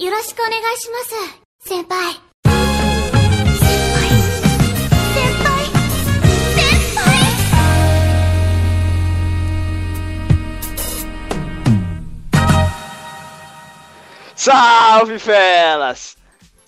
[0.00, 1.10] よろしくお願いします
[1.68, 2.48] 先輩先
[3.92, 4.08] 輩
[5.14, 5.66] 先輩
[6.54, 7.18] 先輩
[14.36, 16.16] Salve, felas!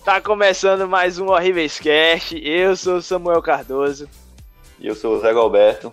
[0.05, 2.37] Tá começando mais um Horríveis Cast.
[2.45, 4.09] Eu sou o Samuel Cardoso.
[4.81, 5.93] E eu sou o Zé Galberto.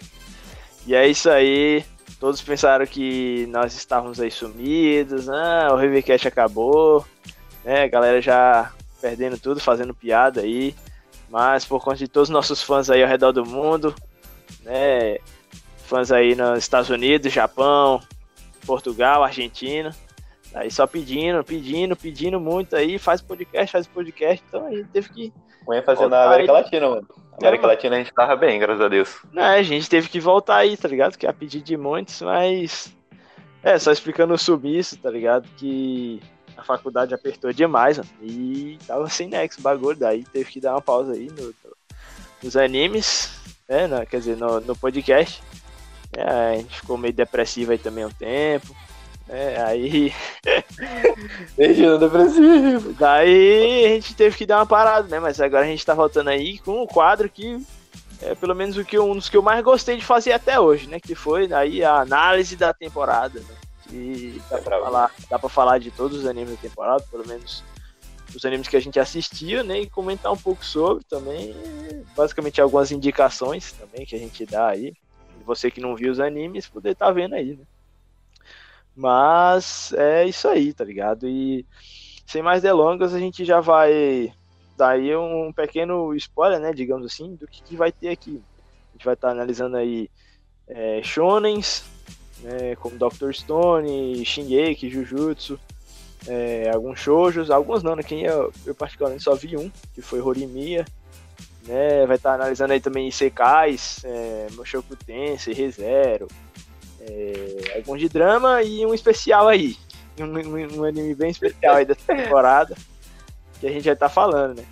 [0.87, 1.85] E é isso aí.
[2.19, 5.29] Todos pensaram que nós estávamos aí sumidos.
[5.29, 7.05] Ah, o Horríveis Cast acabou.
[7.64, 10.74] Né, a galera já perdendo tudo, fazendo piada aí.
[11.28, 13.94] Mas por conta de todos os nossos fãs aí ao redor do mundo,
[14.62, 15.18] né?
[15.86, 18.00] Fãs aí nos Estados Unidos, Japão,
[18.66, 19.94] Portugal, Argentina.
[20.54, 25.32] Aí só pedindo, pedindo, pedindo muito aí, faz podcast, faz podcast, então aí teve que.
[25.66, 26.62] O ênfase na América aí.
[26.62, 27.08] Latina, mano.
[27.40, 29.22] América É, Latina a gente tava bem, graças a Deus.
[29.32, 31.16] Né, a gente teve que voltar aí, tá ligado?
[31.16, 32.94] Que é a pedido de muitos, mas.
[33.62, 35.48] É, só explicando o sumiço, tá ligado?
[35.56, 36.20] Que
[36.62, 38.08] a faculdade apertou demais, mano.
[38.22, 41.76] E tava sem nexo o bagulho, daí teve que dar uma pausa aí no- no-
[42.42, 43.30] nos animes,
[43.68, 43.86] né?
[43.86, 45.42] na- quer dizer, no, no podcast.
[46.16, 46.22] É,
[46.52, 48.74] a gente ficou meio depressivo aí também um tempo.
[49.28, 50.12] É, aí.
[51.98, 52.92] Depressivo.
[52.98, 55.18] Daí a gente teve que dar uma parada, né?
[55.20, 57.58] Mas agora a gente tá voltando aí com um quadro que
[58.20, 60.86] é pelo menos o que um dos que eu mais gostei de fazer até hoje,
[60.86, 61.00] né?
[61.00, 63.54] Que foi aí a análise da temporada, né?
[63.92, 67.62] Que dá pra falar, dá pra falar de todos os animes da temporada, pelo menos
[68.34, 69.80] os animes que a gente assistia, né?
[69.80, 71.54] E comentar um pouco sobre também,
[72.16, 74.94] basicamente algumas indicações também que a gente dá aí.
[75.44, 77.64] Você que não viu os animes, poder tá vendo aí, né?
[78.96, 81.28] Mas é isso aí, tá ligado?
[81.28, 81.66] E
[82.26, 84.32] sem mais delongas, a gente já vai
[84.74, 88.42] dar aí um pequeno spoiler, né, digamos assim, do que, que vai ter aqui.
[88.88, 90.08] A gente vai estar analisando aí
[90.66, 91.84] é, shonens,
[92.42, 93.32] né, como Dr.
[93.32, 95.58] Stone, Shingeki, Jujutsu,
[96.26, 100.20] é, alguns shoujos, alguns não, né, quem eu, eu particularmente só vi um, que foi
[100.20, 100.84] Horimiya,
[101.66, 106.28] né, vai estar analisando aí também Isekais, é, Mushoku Tensei, ReZero,
[107.00, 109.76] é, alguns de drama e um especial aí,
[110.20, 112.76] um, um- um anime bem especial aí dessa temporada,
[113.60, 114.64] que a gente vai estar falando, né.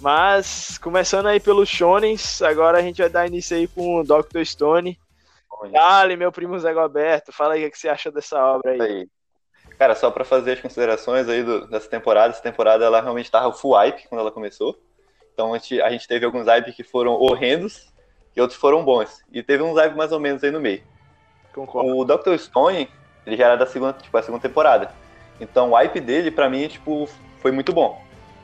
[0.00, 4.44] Mas, começando aí pelos shonens, agora a gente vai dar início aí com o Dr.
[4.44, 4.98] Stone.
[5.72, 8.80] Dale, meu primo Zé Goberto, fala aí o que você acha dessa obra aí.
[8.80, 9.08] Aí.
[9.78, 13.52] Cara, só pra fazer as considerações aí do- dessa temporada, essa temporada ela realmente tava
[13.52, 14.78] full hype quando ela começou.
[15.32, 17.92] Então a gente, a gente teve alguns hype que foram horrendos
[18.36, 19.22] e outros foram bons.
[19.32, 20.82] E teve uns hype mais ou menos aí no meio.
[21.52, 21.96] Concordo.
[21.96, 22.36] O Dr.
[22.38, 22.88] Stone,
[23.26, 24.92] ele já era da segunda, tipo, a segunda temporada.
[25.40, 27.08] Então o hype dele, pra mim, tipo,
[27.40, 28.00] foi muito bom.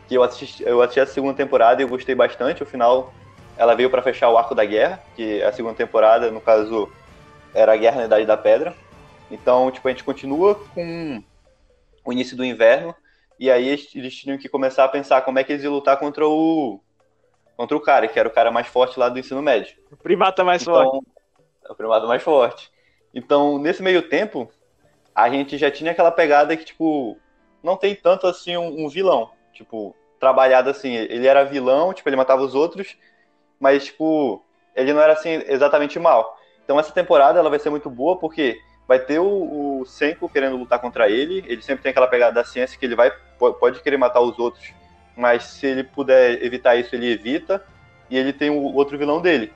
[0.08, 2.62] Que eu assisti, eu assisti a segunda temporada e eu gostei bastante.
[2.62, 3.12] O final,
[3.56, 6.90] ela veio pra fechar o arco da guerra, que a segunda temporada, no caso,
[7.54, 8.74] era a Guerra na Idade da Pedra.
[9.30, 11.22] Então, tipo, a gente continua com
[12.04, 12.94] o início do inverno
[13.38, 16.28] e aí eles tinham que começar a pensar como é que eles iam lutar contra
[16.28, 16.80] o
[17.56, 19.76] contra o cara, que era o cara mais forte lá do ensino médio.
[19.90, 20.88] O primata mais forte.
[20.88, 21.02] Então,
[21.68, 22.70] é o primado mais forte.
[23.14, 24.50] Então, nesse meio tempo,
[25.14, 27.18] a gente já tinha aquela pegada que, tipo,
[27.62, 29.30] não tem tanto assim um, um vilão.
[29.52, 30.94] Tipo, trabalhado assim.
[30.94, 32.96] Ele era vilão, tipo, ele matava os outros,
[33.58, 34.42] mas, tipo,
[34.74, 36.39] ele não era assim exatamente mal.
[36.70, 40.56] Então, essa temporada ela vai ser muito boa porque vai ter o, o Senko querendo
[40.56, 41.44] lutar contra ele.
[41.48, 43.10] Ele sempre tem aquela pegada da ciência que ele vai
[43.40, 44.72] po- pode querer matar os outros,
[45.16, 47.60] mas se ele puder evitar isso, ele evita.
[48.08, 49.52] E ele tem o outro vilão dele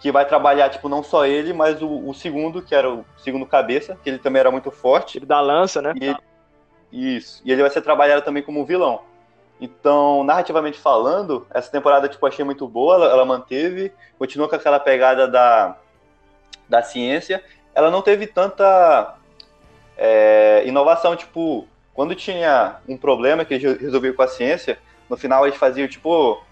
[0.00, 3.46] que vai trabalhar, tipo, não só ele, mas o, o segundo, que era o segundo
[3.46, 5.12] cabeça, que ele também era muito forte.
[5.12, 5.92] Tiro da lança, né?
[5.94, 6.18] E ele-
[6.90, 7.40] isso.
[7.44, 9.02] E ele vai ser trabalhado também como vilão.
[9.60, 14.80] Então, narrativamente falando, essa temporada, tipo, achei muito boa, ela, ela manteve, continua com aquela
[14.80, 15.76] pegada da,
[16.70, 17.42] da ciência.
[17.74, 19.16] Ela não teve tanta
[19.98, 25.46] é, inovação, tipo, quando tinha um problema que eles resolviam com a ciência, no final
[25.46, 26.42] eles faziam, tipo,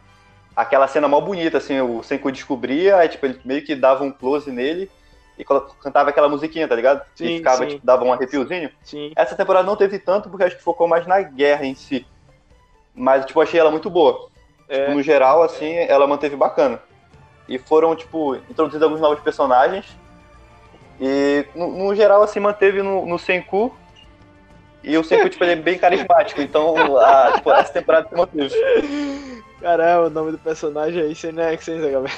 [0.54, 4.12] aquela cena mal bonita, assim, o Senku descobria, aí, tipo, ele meio que dava um
[4.12, 4.90] close nele
[5.38, 7.06] e cantava aquela musiquinha, tá ligado?
[7.14, 7.68] Sim, e ficava, sim.
[7.68, 8.70] tipo, dava um arrepiozinho.
[8.82, 9.12] Sim.
[9.14, 12.04] Essa temporada não teve tanto, porque acho que focou mais na guerra em si.
[12.92, 14.28] Mas, tipo, achei ela muito boa.
[14.68, 14.80] É.
[14.80, 16.82] Tipo, no geral, assim, ela manteve bacana.
[17.48, 19.96] E foram, tipo, introduzidos alguns novos personagens.
[21.00, 23.74] E, no, no geral, assim, manteve no, no Senku.
[24.82, 26.40] E o Senku, tipo, ele é bem carismático.
[26.40, 28.54] Então, a, tipo, essa temporada se manteve.
[29.60, 31.02] Caramba, o nome do personagem
[31.32, 32.12] não é que você galera.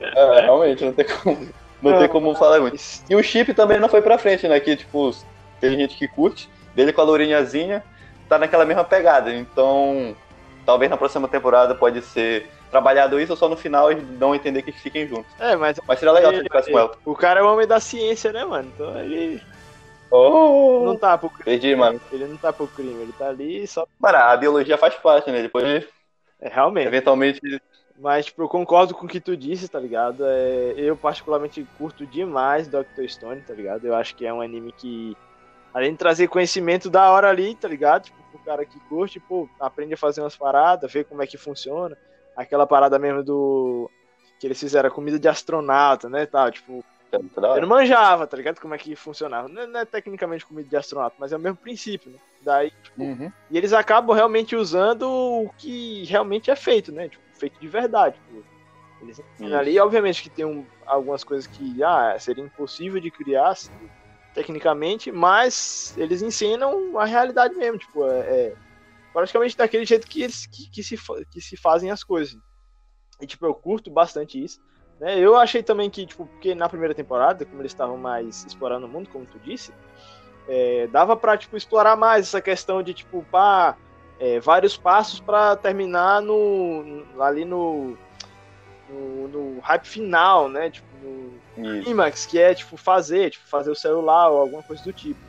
[0.00, 1.48] É, realmente, não tem como,
[1.80, 2.76] não tem como falar muito.
[3.08, 4.58] E o chip também não foi pra frente, né?
[4.60, 5.14] Que, tipo,
[5.60, 6.50] tem gente que curte.
[6.74, 7.84] Dele com a lourinhazinha,
[8.28, 9.32] tá naquela mesma pegada.
[9.32, 10.16] Então,
[10.64, 14.36] talvez na próxima temporada pode ser trabalhado isso ou só no final eles dão a
[14.36, 15.30] entender que fiquem juntos.
[15.38, 16.92] É, mas Mas seria legal se ele tivesse com ela.
[17.04, 18.70] o cara é o homem da ciência, né, mano?
[18.74, 19.42] Então ele.
[20.10, 21.44] Oh, Não tá pro crime.
[21.44, 22.00] Perdi, mano.
[22.12, 23.86] Ele não tá pro crime, ele tá ali só.
[23.98, 25.40] Mano, a biologia faz parte, né?
[25.40, 25.64] Depois,
[26.40, 26.86] É, realmente.
[26.86, 27.40] eventualmente,
[27.98, 30.24] Mas, tipo, eu concordo com o que tu disse, tá ligado?
[30.26, 33.06] É, eu, particularmente, curto demais Dr.
[33.08, 33.86] Stone, tá ligado?
[33.86, 35.16] Eu acho que é um anime que,
[35.72, 38.04] além de trazer conhecimento da hora ali, tá ligado?
[38.04, 41.38] Tipo, pro cara que curte, pô, aprende a fazer umas paradas, ver como é que
[41.38, 41.96] funciona.
[42.36, 43.90] Aquela parada mesmo do.
[44.40, 46.26] Que eles fizeram a comida de astronauta, né?
[46.26, 48.60] Tal, tipo, da eu não manjava, tá ligado?
[48.60, 49.48] Como é que funcionava.
[49.48, 52.18] Não é, não é tecnicamente comida de astronauta, mas é o mesmo princípio, né?
[52.40, 53.30] Daí, Uhum.
[53.50, 57.08] e eles acabam realmente usando o que realmente é feito, né?
[57.08, 58.16] Tipo, feito de verdade.
[58.16, 58.44] Tipo,
[59.02, 59.20] eles
[59.52, 63.70] ali, obviamente que tem um- algumas coisas que ah, seria impossível de criar assim,
[64.34, 67.78] tecnicamente, mas eles ensinam a realidade mesmo.
[67.78, 68.56] Tipo, é, é
[69.12, 70.96] praticamente daquele jeito que, eles, que, que se,
[71.30, 72.36] que se fazem as coisas.
[73.20, 74.58] E, tipo, eu curto bastante isso.
[74.98, 75.18] Né?
[75.18, 78.88] Eu achei também que, tipo, porque na primeira temporada, como eles estavam mais explorando o
[78.88, 79.72] mundo, como tu disse,
[80.48, 83.76] é, dava pra, tipo, explorar mais essa questão de, tipo, pá,
[84.18, 87.96] é, vários passos pra terminar no- ali no,
[88.92, 90.70] no, no hype final, né?
[90.70, 90.86] Tipo,
[91.56, 95.20] no clímax, que é, tipo, fazer, tipo, fazer o celular ou alguma coisa do tipo.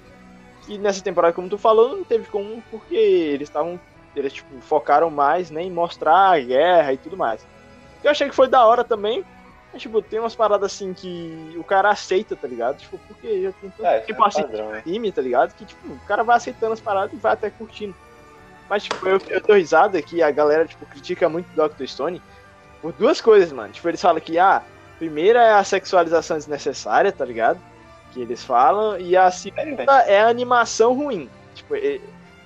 [0.67, 3.79] E nessa temporada, como tu falou, não teve como, porque eles estavam,
[4.15, 7.45] eles, tipo, focaram mais, né, em mostrar a guerra e tudo mais.
[8.03, 9.25] Eu achei que foi da hora também,
[9.71, 12.77] mas, tipo, tem umas paradas assim que o cara aceita, tá ligado?
[12.77, 14.83] Tipo, porque já tem tanto É, tempo é assim padrão, né?
[15.13, 15.53] tá ligado?
[15.55, 17.95] Que, tipo, o cara vai aceitando as paradas e vai até curtindo.
[18.69, 21.85] Mas, tipo, eu, eu dou risada que a galera, tipo, critica muito o Dr.
[21.85, 22.21] Stone
[22.83, 23.71] por duas coisas, mano.
[23.71, 24.61] Tipo, eles falam que, ah,
[24.99, 27.57] primeira é a sexualização desnecessária, tá ligado?
[28.11, 31.29] Que eles falam, e a segunda é a animação ruim.
[31.55, 31.75] Tipo,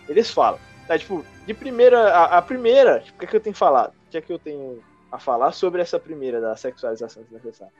[0.07, 0.59] eles falam.
[0.87, 3.93] Tá, tipo, de primeira, a, a primeira, tipo, o que, é que eu tenho falado?
[3.93, 4.79] O que é que eu tenho
[5.11, 7.73] a falar sobre essa primeira da sexualização desnecessária?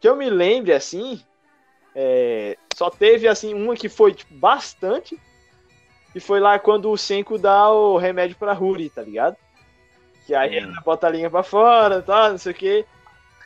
[0.00, 1.20] Que eu me lembre, assim,
[1.96, 5.20] é, só teve assim uma que foi tipo, bastante.
[6.14, 9.36] E foi lá quando o Senko dá o remédio pra Ruri, tá ligado?
[10.32, 10.72] Que aí Hum.
[10.72, 12.86] ela bota a linha pra fora, tá, não sei o quê.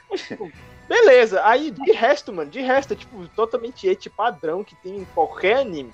[0.08, 0.52] Mas, tipo,
[0.88, 1.40] beleza.
[1.44, 5.56] Aí de resto, mano, de resto é tipo totalmente ete padrão que tem em qualquer
[5.56, 5.92] anime.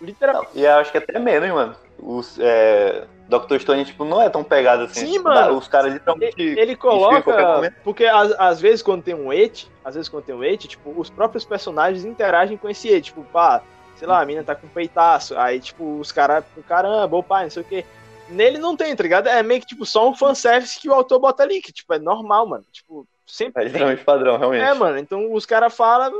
[0.00, 0.52] Literalmente.
[0.54, 1.74] E eu acho que até menos, mano.
[1.98, 3.58] Os, é, Dr.
[3.58, 5.06] Stone, tipo, não é tão pegado assim.
[5.06, 5.58] Sim, mano.
[5.58, 6.40] Os caras literalmente.
[6.40, 7.74] Ele qualquer coloca.
[7.82, 10.94] Porque às, às vezes quando tem um et, às vezes quando tem um et, tipo,
[10.96, 13.06] os próprios personagens interagem com esse et.
[13.06, 13.60] Tipo, pá,
[13.96, 15.36] sei lá, a mina tá com peitaço.
[15.36, 17.84] Aí, tipo, os caras, caramba, ô pai, não sei o quê.
[18.30, 19.26] Nele não tem, tá ligado?
[19.28, 21.98] É meio que, tipo, só um fanservice que o autor bota ali, que, tipo, é
[21.98, 22.64] normal, mano.
[22.72, 23.62] Tipo, sempre.
[23.62, 24.62] É literalmente padrão, realmente.
[24.62, 26.12] É, mano, então os caras falam.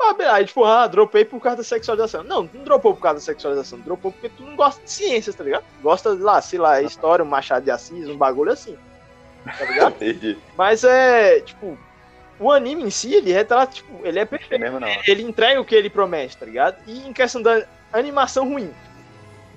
[0.00, 2.24] ah, Aí, tipo, ah, dropei por causa da sexualização.
[2.24, 3.78] Não, não dropou por causa da sexualização.
[3.80, 5.64] Dropou porque tu não gosta de ciências, tá ligado?
[5.82, 8.76] Gosta de lá, sei lá, história, um Machado de Assis, um bagulho assim.
[9.58, 9.94] Tá ligado?
[10.02, 10.36] Entendi.
[10.56, 11.78] Mas é, tipo,
[12.40, 14.60] o anime em si, ele retrata, tipo, ele é É perfeito.
[14.60, 14.88] mesmo não.
[15.06, 16.76] Ele entrega o que ele promete, tá ligado?
[16.86, 18.72] E em questão da animação ruim.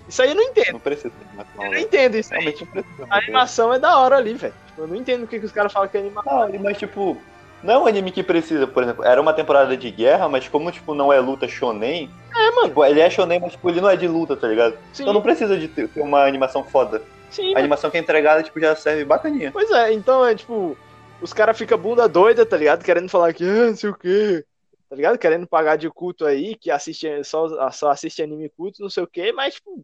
[0.07, 0.73] Isso aí eu não entendo.
[0.73, 1.11] Não precisa.
[1.35, 1.81] Não, Eu não velho.
[1.83, 2.29] entendo isso.
[2.31, 3.07] Realmente não precisa.
[3.09, 4.53] A animação é da hora ali, velho.
[4.67, 6.49] Tipo, eu não entendo o que, que os caras falam que é animação.
[6.49, 7.17] Não, mas tipo,
[7.61, 10.71] não é um anime que precisa, por exemplo, era uma temporada de guerra, mas como
[10.71, 12.67] tipo não é luta shonen, É, mano.
[12.69, 14.77] tipo, ele é shonen, mas tipo, ele não é de luta, tá ligado?
[14.93, 17.01] Sim, Então não precisa de ter uma animação foda.
[17.29, 17.53] sim.
[17.55, 19.51] A animação que é entregada, tipo, já serve bacaninha.
[19.51, 20.77] Pois é, então é tipo,
[21.21, 22.83] os caras ficam bunda doida, tá ligado?
[22.83, 24.45] Querendo falar que, ah, não sei o quê.
[24.89, 25.17] Tá ligado?
[25.17, 29.07] Querendo pagar de culto aí, que assiste, só, só assiste anime culto, não sei o
[29.07, 29.83] quê, mas, tipo,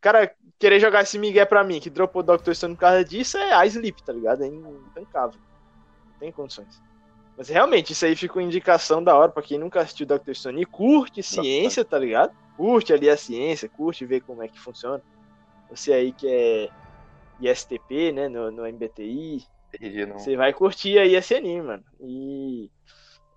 [0.00, 2.52] cara querer jogar esse migué pra mim, que dropou o Dr.
[2.52, 4.44] Stone por causa disso, é a sleep, tá ligado?
[4.44, 5.40] É intancável.
[6.12, 6.80] Não tem condições.
[7.36, 10.34] Mas realmente, isso aí fica uma indicação da hora pra quem nunca assistiu Dr.
[10.34, 12.34] Stone e curte ciência, tá ligado?
[12.56, 15.02] Curte ali a ciência, curte ver como é que funciona.
[15.70, 16.68] Você aí que é
[17.40, 21.84] ISTP, né, no, no MBTI, Entendi, você vai curtir aí esse anime, mano.
[22.00, 22.68] E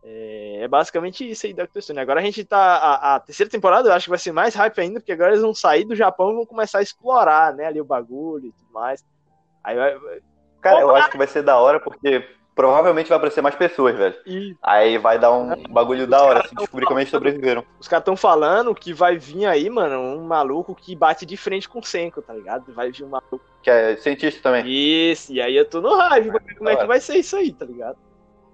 [0.04, 1.80] é, é basicamente isso aí Dr.
[1.80, 2.00] Stone.
[2.00, 2.58] Agora a gente tá.
[2.58, 5.42] A, a terceira temporada eu acho que vai ser mais hype ainda, porque agora eles
[5.42, 8.74] vão sair do Japão e vão começar a explorar, né, ali o bagulho e tudo
[8.74, 9.04] mais.
[9.64, 9.98] Aí vai.
[10.62, 14.16] Cara, eu acho que vai ser da hora porque provavelmente vai aparecer mais pessoas, velho.
[14.26, 17.66] E Aí vai dar um bagulho da hora, assim, descobrir como eles sobreviveram.
[17.80, 21.68] os caras tão falando que vai vir aí, mano, um maluco que bate de frente
[21.68, 22.74] com o Senko, tá ligado?
[22.74, 23.42] Vai vir um maluco.
[23.62, 24.66] Que é cientista também.
[24.68, 27.36] Isso, e aí eu tô no hype pra ver como é que vai ser isso
[27.36, 27.98] aí, tá ligado?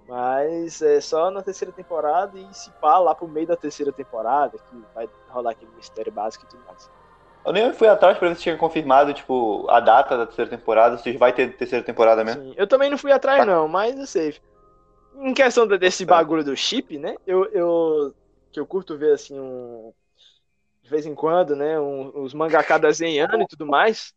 [0.10, 4.58] Mas é só na terceira temporada e se pá lá pro meio da terceira temporada,
[4.58, 6.90] que vai rolar aquele mistério básico e tudo mais.
[7.46, 10.98] Eu nem fui atrás pra ver se tinha confirmado, tipo, a data da terceira temporada,
[10.98, 12.42] se vai ter terceira temporada mesmo.
[12.42, 14.36] Sim, eu também não fui atrás, não, mas eu sei.
[15.16, 16.16] Em questão de- desse Tá.
[16.16, 17.16] bagulho do chip, né?
[17.26, 18.14] Eu, eu.
[18.52, 19.94] Que eu curto ver assim um.
[20.82, 21.80] De vez em quando, né?
[21.80, 24.12] Um, os mangaká desenhando e tudo mais.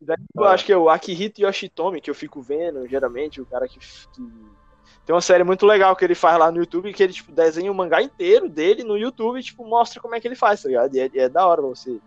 [0.00, 0.52] E daí eu Ah.
[0.52, 4.22] acho que é o Akihito Yoshitomi, que eu fico vendo, geralmente, o cara que, que
[5.04, 7.70] Tem uma série muito legal que ele faz lá no YouTube, que ele, tipo, desenha
[7.70, 10.68] o mangá inteiro dele no YouTube e, tipo, mostra como é que ele faz, tá
[10.68, 10.94] ligado?
[10.94, 11.98] E é, é da hora você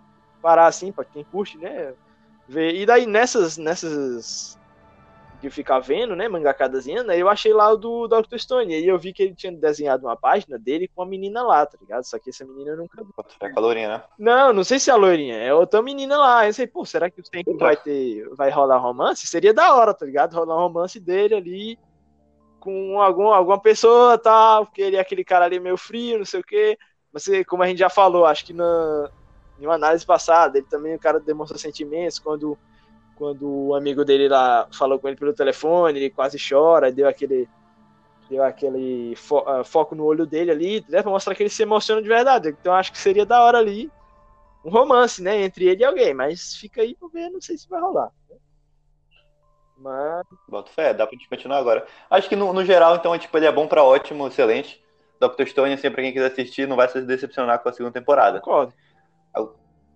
[0.42, 1.94] parar assim, pra quem curte, né?
[2.48, 2.76] Ver.
[2.76, 4.60] E daí nessas, nessas
[5.42, 8.38] de ficar vendo, né, mangakadazinha, né, eu achei lá o do Dr.
[8.38, 11.42] Stone, e aí eu vi que ele tinha desenhado uma página dele com a menina
[11.42, 12.04] lá, tá ligado?
[12.04, 13.10] Só que essa menina eu nunca vi.
[13.40, 14.04] É a calorinha, né?
[14.18, 16.46] Não, não sei se é a loirinha, é outra menina lá.
[16.46, 19.26] Eu sei, pô, será que o tempo vai ter, vai rolar romance?
[19.28, 20.34] Seria da hora, tá ligado?
[20.34, 21.80] Rolar um romance dele ali
[22.60, 26.40] com algum, alguma pessoa, tal, porque ele é aquele cara ali meio frio, não sei
[26.40, 26.78] o quê.
[27.12, 29.10] Mas como a gente já falou, acho que na,
[29.60, 32.58] em uma análise passada, ele também, o cara demonstra sentimentos quando
[33.20, 37.50] quando o amigo dele lá falou com ele pelo telefone, ele quase chora, deu aquele
[38.30, 41.64] deu aquele fo uh, foco no olho dele ali, né, pra mostrar que ele se
[41.64, 42.50] emociona de verdade.
[42.50, 43.92] Então acho que seria da hora ali
[44.64, 47.68] um romance, né, entre ele e alguém, mas fica aí pra ver, não sei se
[47.68, 48.10] vai rolar.
[48.30, 48.38] Né?
[49.80, 50.26] Mas...
[50.48, 51.86] Boto fé, dá pra gente continuar agora.
[52.10, 54.84] Acho que no, no geral, então, tipo, ele é bom pra ótimo, excelente.
[55.20, 55.46] Dr.
[55.46, 58.40] Stone, assim, pra quem quiser assistir, não vai se decepcionar com a segunda temporada.
[58.40, 58.74] Concordo.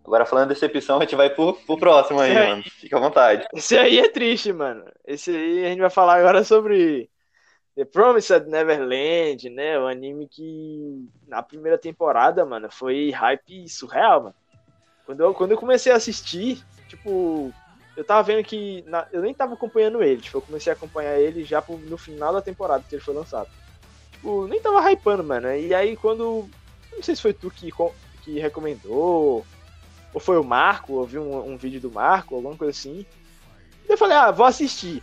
[0.05, 2.63] Agora, falando de decepção, a gente vai pro, pro próximo aí, aí, mano.
[2.63, 3.47] Fica à vontade.
[3.53, 4.83] Esse aí é triste, mano.
[5.05, 7.09] Esse aí a gente vai falar agora sobre
[7.75, 9.79] The Promised Neverland, né?
[9.79, 14.35] O anime que na primeira temporada, mano, foi hype surreal, mano.
[15.05, 17.53] Quando eu, quando eu comecei a assistir, tipo,
[17.95, 18.83] eu tava vendo que.
[18.87, 22.33] Na, eu nem tava acompanhando ele, tipo, eu comecei a acompanhar ele já no final
[22.33, 23.49] da temporada que ele foi lançado.
[24.11, 25.55] Tipo, nem tava hypando, mano.
[25.55, 26.49] E aí quando.
[26.91, 27.71] Não sei se foi tu que,
[28.23, 29.45] que recomendou
[30.13, 33.05] ou foi o Marco, eu vi um, um vídeo do Marco, alguma coisa assim.
[33.89, 35.01] Eu falei, ah, vou assistir.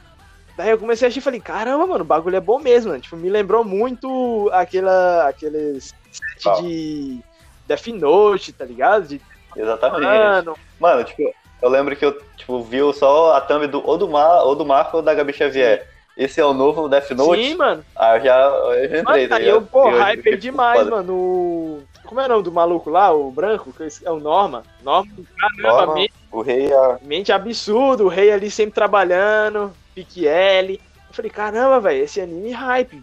[0.56, 3.02] Daí eu comecei a assistir e falei, caramba, mano, o bagulho é bom mesmo, mano.
[3.02, 7.20] Tipo, me lembrou muito aquela, aqueles set de
[7.66, 9.09] Death Note, tá ligado?
[9.09, 9.20] De...
[9.56, 10.04] Exatamente.
[10.04, 10.56] Mano.
[10.78, 14.45] mano, tipo, eu lembro que eu, tipo, vi só a thumb do, ou do, Mar,
[14.45, 15.81] ou do Marco ou da Gabi Xavier.
[15.81, 15.90] Sim.
[16.17, 17.43] Esse é o novo Death Note?
[17.43, 17.85] Sim, mano.
[17.97, 19.29] Ah, eu já, eu já entrei.
[19.29, 21.83] Mano, aí eu, pô, hype demais, mano.
[22.05, 23.73] Como é o nome do maluco lá, o branco?
[24.05, 24.62] É o Norma.
[24.83, 26.99] Norma, caramba, Norma, mente, o rei é...
[27.02, 30.75] mente absurdo, o rei ali sempre trabalhando, pique L.
[31.09, 33.02] Eu falei, caramba, velho, esse anime é hype.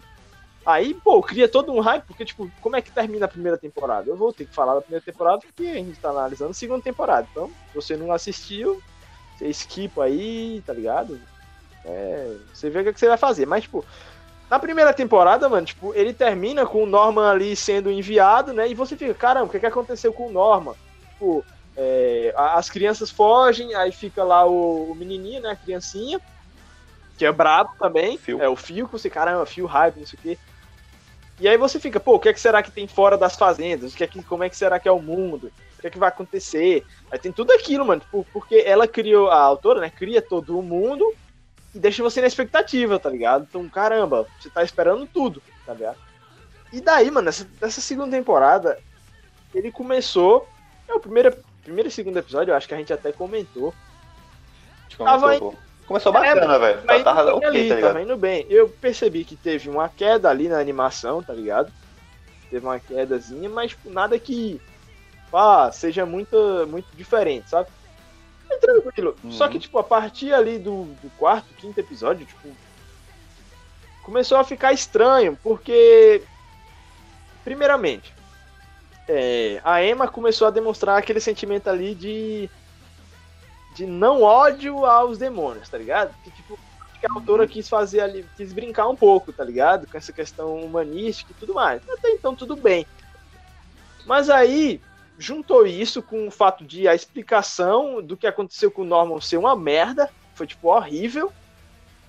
[0.68, 4.10] Aí, pô, cria todo um hype, porque, tipo, como é que termina a primeira temporada?
[4.10, 6.82] Eu vou ter que falar da primeira temporada, porque a gente tá analisando a segunda
[6.82, 7.26] temporada.
[7.30, 8.78] Então, se você não assistiu,
[9.34, 11.18] você esquipa aí, tá ligado?
[11.86, 13.46] É, você vê o que você vai fazer.
[13.46, 13.82] Mas, tipo,
[14.50, 18.68] na primeira temporada, mano, tipo, ele termina com o Norman ali sendo enviado, né?
[18.68, 20.74] E você fica, caramba, o que, que aconteceu com o Norman?
[21.12, 21.42] Tipo,
[21.78, 25.52] é, as crianças fogem, aí fica lá o, o, menininho, né?
[25.52, 26.20] A criancinha,
[27.16, 28.18] que é brabo também.
[28.18, 28.42] Fio.
[28.42, 30.38] É o Fio, que você, caramba, Fio hype, não sei o quê.
[31.40, 33.92] E aí você fica, pô, o que, é que será que tem fora das fazendas?
[33.92, 35.52] O que é que, como é que será que é o mundo?
[35.76, 36.84] O que é que vai acontecer?
[37.10, 40.62] Aí tem tudo aquilo, mano, tipo, porque ela criou, a autora, né, cria todo o
[40.62, 41.14] mundo
[41.74, 43.46] e deixa você na expectativa, tá ligado?
[43.48, 45.98] Então, caramba, você tá esperando tudo, tá ligado?
[46.72, 48.78] E daí, mano, nessa, nessa segunda temporada,
[49.54, 50.48] ele começou.
[50.88, 53.72] É o primeiro, primeiro e segundo episódio, eu acho que a gente até comentou.
[54.96, 55.52] Tava in...
[55.88, 56.82] Começou bacana, é, velho.
[56.82, 58.46] Tava, tava, okay, ali, tá tava indo bem.
[58.50, 61.72] Eu percebi que teve uma queda ali na animação, tá ligado?
[62.50, 64.60] Teve uma quedazinha, mas tipo, nada que
[65.32, 66.36] ah, seja muito,
[66.68, 67.70] muito diferente, sabe?
[68.50, 69.16] É tranquilo.
[69.24, 69.32] Uhum.
[69.32, 72.48] Só que, tipo, a partir ali do, do quarto, quinto episódio, tipo,
[74.02, 76.22] começou a ficar estranho, porque,
[77.44, 78.12] primeiramente,
[79.08, 82.50] é, a Emma começou a demonstrar aquele sentimento ali de
[83.78, 86.12] de não ódio aos demônios, tá ligado?
[86.24, 86.58] Que, tipo,
[86.98, 89.86] que a autora quis fazer ali, quis brincar um pouco, tá ligado?
[89.86, 91.80] Com essa questão humanística e tudo mais.
[91.88, 92.84] Até então, tudo bem.
[94.04, 94.80] Mas aí,
[95.16, 99.36] juntou isso com o fato de a explicação do que aconteceu com o Norman ser
[99.36, 101.32] uma merda, foi tipo horrível,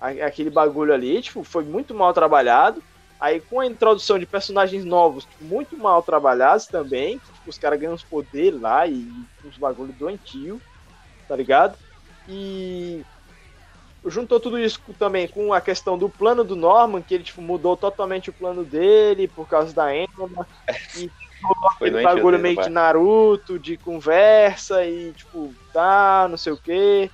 [0.00, 2.82] aquele bagulho ali, tipo, foi muito mal trabalhado.
[3.20, 7.78] Aí com a introdução de personagens novos, tipo, muito mal trabalhados também, tipo, os caras
[7.78, 9.06] ganham os poderes lá e
[9.44, 10.60] uns bagulho doentio,
[11.30, 11.76] tá ligado?
[12.28, 13.04] E
[14.04, 17.76] juntou tudo isso também com a questão do plano do Norman, que ele tipo, mudou
[17.76, 20.46] totalmente o plano dele por causa da Emma.
[20.98, 21.10] E
[21.64, 27.10] aquele bagulho meio de Naruto, de conversa e tipo, tá, não sei o que.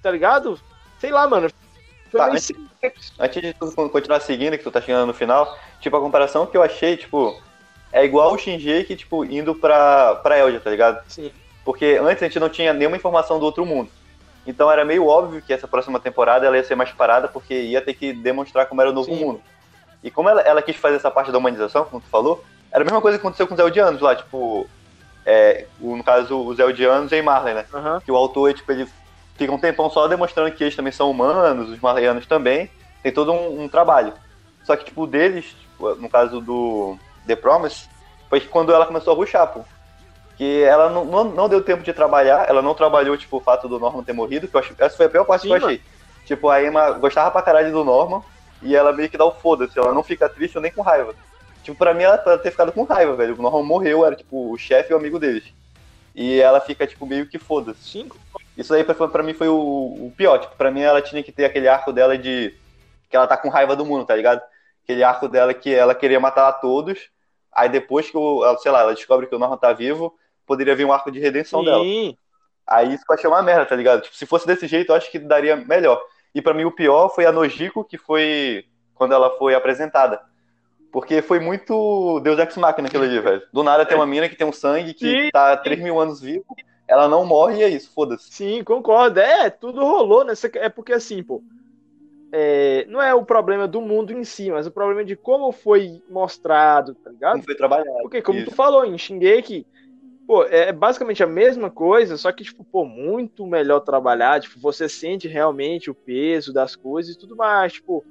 [0.00, 0.60] Tá ligado?
[1.00, 1.50] Sei lá, mano.
[2.12, 2.52] Tá, antes,
[3.18, 6.56] antes, de tu continuar seguindo, que tu tá chegando no final, tipo, a comparação que
[6.56, 7.42] eu achei, tipo,
[7.90, 11.02] é igual o Shinji que, tipo, indo pra, pra Eldia, tá ligado?
[11.08, 11.32] Sim.
[11.66, 13.90] Porque antes a gente não tinha nenhuma informação do outro mundo.
[14.46, 17.82] Então era meio óbvio que essa próxima temporada ela ia ser mais parada, porque ia
[17.82, 19.24] ter que demonstrar como era o novo Sim.
[19.24, 19.42] mundo.
[20.00, 22.84] E como ela, ela quis fazer essa parte da humanização, como tu falou, era a
[22.84, 24.68] mesma coisa que aconteceu com os Eldianos lá, tipo.
[25.28, 27.64] É, no caso, os Eldianos e Marley, né?
[27.74, 28.00] Uhum.
[28.00, 28.88] Que o autor, tipo, ele
[29.36, 32.70] fica um tempão só demonstrando que eles também são humanos, os Marleyanos também.
[33.02, 34.12] Tem todo um, um trabalho.
[34.62, 36.96] Só que, tipo, o deles, tipo, no caso do
[37.26, 37.88] The Promise,
[38.28, 39.64] foi quando ela começou a ruxar, pô.
[40.36, 43.68] Que ela não, não, não, deu tempo de trabalhar, ela não trabalhou, tipo, o fato
[43.68, 45.56] do Norman ter morrido, que eu acho, essa foi a pior parte Sim, que eu
[45.56, 45.78] achei.
[45.78, 45.88] Mano.
[46.26, 48.22] Tipo, a Emma gostava pra caralho do Norman,
[48.62, 51.14] e ela meio que dá o foda-se, ela não fica triste nem com raiva.
[51.62, 53.34] Tipo, pra mim ela ter ficado com raiva, velho.
[53.36, 55.44] O Norman morreu, era tipo o chefe e o amigo deles.
[56.14, 58.08] E ela fica, tipo, meio que foda-se.
[58.56, 60.38] Isso aí pra, pra mim foi o, o, pior.
[60.38, 62.54] Tipo, pra mim ela tinha que ter aquele arco dela de.
[63.10, 64.40] Que ela tá com raiva do mundo, tá ligado?
[64.84, 67.10] Aquele arco dela que ela queria matar a todos.
[67.52, 70.16] Aí depois que, o, sei lá, ela descobre que o Norman tá vivo,
[70.46, 71.66] poderia vir um arco de redenção Sim.
[71.66, 71.84] dela.
[72.66, 74.02] Aí isso vai ser uma merda, tá ligado?
[74.02, 76.02] Tipo, se fosse desse jeito, eu acho que daria melhor.
[76.34, 80.20] E para mim o pior foi a Nojiko, que foi quando ela foi apresentada.
[80.90, 83.42] Porque foi muito Deus Ex Machina aquilo ali, velho.
[83.52, 85.30] Do nada tem uma mina que tem um sangue que Sim.
[85.30, 86.44] tá 3 mil anos vivo,
[86.88, 88.32] ela não morre e é isso, foda-se.
[88.32, 89.20] Sim, concordo.
[89.20, 90.50] É, tudo rolou nessa.
[90.54, 91.42] É porque assim, pô.
[92.32, 96.02] É, não é o problema do mundo em si, mas o problema de como foi
[96.10, 97.32] mostrado, tá ligado?
[97.32, 97.98] Como foi trabalhado.
[98.02, 98.50] Porque, como isso.
[98.50, 99.66] tu falou, em Shingeki,
[100.26, 104.88] pô, é basicamente a mesma coisa, só que, tipo, pô, muito melhor trabalhar, tipo, você
[104.88, 108.04] sente realmente o peso das coisas e tudo mais, tipo,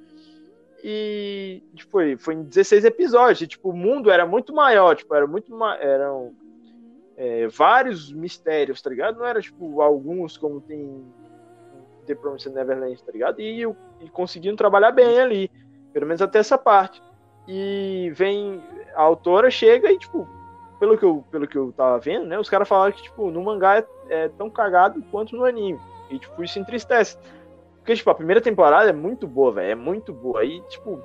[0.84, 5.13] e tipo, foi, foi em 16 episódios, e, tipo, o mundo era muito maior, tipo,
[5.13, 6.34] era muito ma eram
[7.17, 9.17] é, vários mistérios, tá ligado?
[9.17, 11.03] Não era, tipo, alguns como tem
[12.05, 13.41] The Promised Neverland, tá ligado?
[13.41, 15.51] E, e conseguindo trabalhar bem ali,
[15.91, 17.01] pelo menos até essa parte.
[17.48, 18.62] E vem,
[18.93, 20.27] a autora chega e, tipo,
[20.79, 22.39] pelo que eu, pelo que eu tava vendo, né?
[22.39, 25.79] Os caras falaram que, tipo, no mangá é, é, tão cagado quanto no anime.
[26.10, 27.17] E, tipo, isso entristece.
[27.77, 29.72] Porque, tipo, a primeira temporada é muito boa, velho.
[29.72, 30.41] É muito boa.
[30.41, 31.01] Aí, tipo,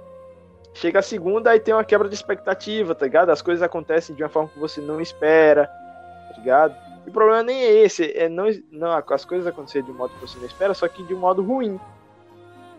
[0.74, 3.30] chega a segunda e tem uma quebra de expectativa, tá ligado?
[3.30, 6.76] As coisas acontecem de uma forma que você não espera, tá ligado?
[7.06, 10.12] E o problema nem é esse, é não, não as coisas acontecerem de um modo
[10.14, 11.80] que você não espera, só que de um modo ruim,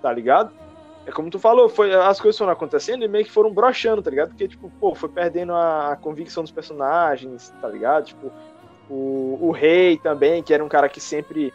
[0.02, 0.52] tá ligado?
[1.06, 4.10] É como tu falou, foi, as coisas foram acontecendo e meio que foram brochando, tá
[4.10, 4.30] ligado?
[4.30, 8.06] Porque, tipo, pô, foi perdendo a, convicção dos personagens, tá ligado?
[8.06, 8.32] Tipo,
[8.90, 11.54] o, o rei também, que era um cara que sempre.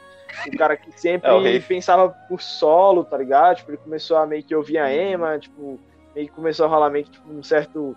[0.53, 3.59] O cara que sempre é, pensava por solo, tá ligado?
[3.59, 5.79] Tipo, ele começou a meio que ouvir a Emma, tipo,
[6.15, 7.97] meio que começou a rolar meio que tipo, um certo.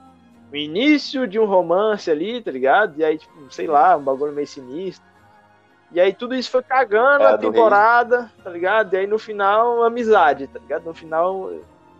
[0.52, 3.00] O início de um romance ali, tá ligado?
[3.00, 5.09] E aí, tipo, sei lá, um bagulho meio sinistro.
[5.92, 8.94] E aí tudo isso foi cagando é, a temporada, tá ligado?
[8.94, 10.86] E aí no final, amizade, tá ligado?
[10.86, 11.52] No final,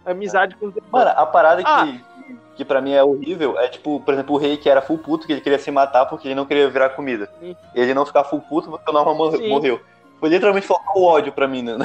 [0.06, 1.86] amizade com os Mano, a parada ah.
[1.86, 5.00] que, que pra mim é horrível é tipo, por exemplo, o rei que era full
[5.00, 7.32] puto, que ele queria se matar porque ele não queria virar comida.
[7.40, 7.56] Sim.
[7.74, 9.16] Ele não ficar full puto porque o Norman
[9.48, 9.82] morreu.
[10.20, 11.78] Foi literalmente o ódio pra mim no,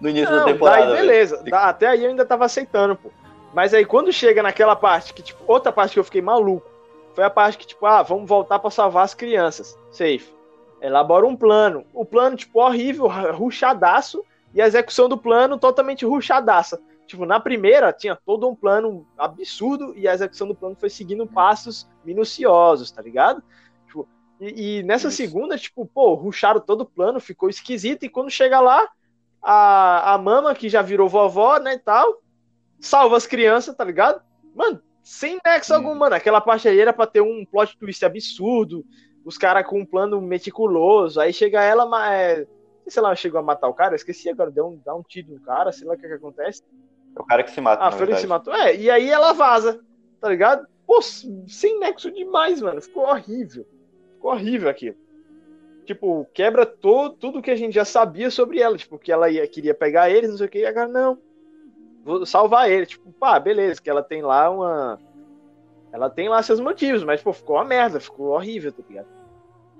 [0.00, 0.86] no início não, da temporada.
[0.86, 3.10] Daí beleza, dá, até aí eu ainda tava aceitando, pô.
[3.54, 6.68] Mas aí quando chega naquela parte, que tipo, outra parte que eu fiquei maluco,
[7.14, 9.78] foi a parte que tipo, ah, vamos voltar pra salvar as crianças.
[9.92, 10.35] Safe
[10.80, 11.84] elabora um plano.
[11.92, 16.80] O plano, tipo, horrível, ruchadaço, e a execução do plano totalmente ruchadaça.
[17.06, 21.26] Tipo, na primeira tinha todo um plano absurdo e a execução do plano foi seguindo
[21.26, 23.42] passos minuciosos, tá ligado?
[23.86, 24.08] Tipo,
[24.40, 25.16] e, e, nessa Isso.
[25.18, 28.88] segunda, tipo, pô, ruxaram todo o plano, ficou esquisito, e quando chega lá,
[29.40, 32.20] a, a mama, que já virou vovó, né, e tal,
[32.80, 34.20] salva as crianças, tá ligado?
[34.54, 35.76] Mano, sem nexo hum.
[35.76, 36.16] algum, mano.
[36.16, 38.84] Aquela parte aí era pra ter um plot twist absurdo,
[39.26, 42.38] os caras com um plano meticuloso, aí chega ela, mas.
[42.38, 42.46] Não
[42.84, 45.02] sei se ela chegou a matar o cara, eu esqueci agora, deu um, dá um
[45.02, 46.62] tiro no cara, sei lá o que, que acontece.
[47.16, 47.82] É o cara que se mata.
[47.82, 48.54] Ah, foi ele que se matou.
[48.54, 49.80] É, e aí ela vaza,
[50.20, 50.68] tá ligado?
[50.86, 52.80] Pô, sem nexo demais, mano.
[52.80, 53.66] Ficou horrível.
[54.14, 54.94] Ficou horrível aquilo.
[55.84, 58.78] Tipo, quebra todo, tudo que a gente já sabia sobre ela.
[58.78, 61.18] Tipo, que ela ia, queria pegar eles, não sei o que, e agora não.
[62.04, 62.86] Vou salvar ele.
[62.86, 65.00] Tipo, pá, beleza, que ela tem lá uma.
[65.92, 69.15] Ela tem lá seus motivos, mas, pô, ficou uma merda, ficou horrível, tá ligado?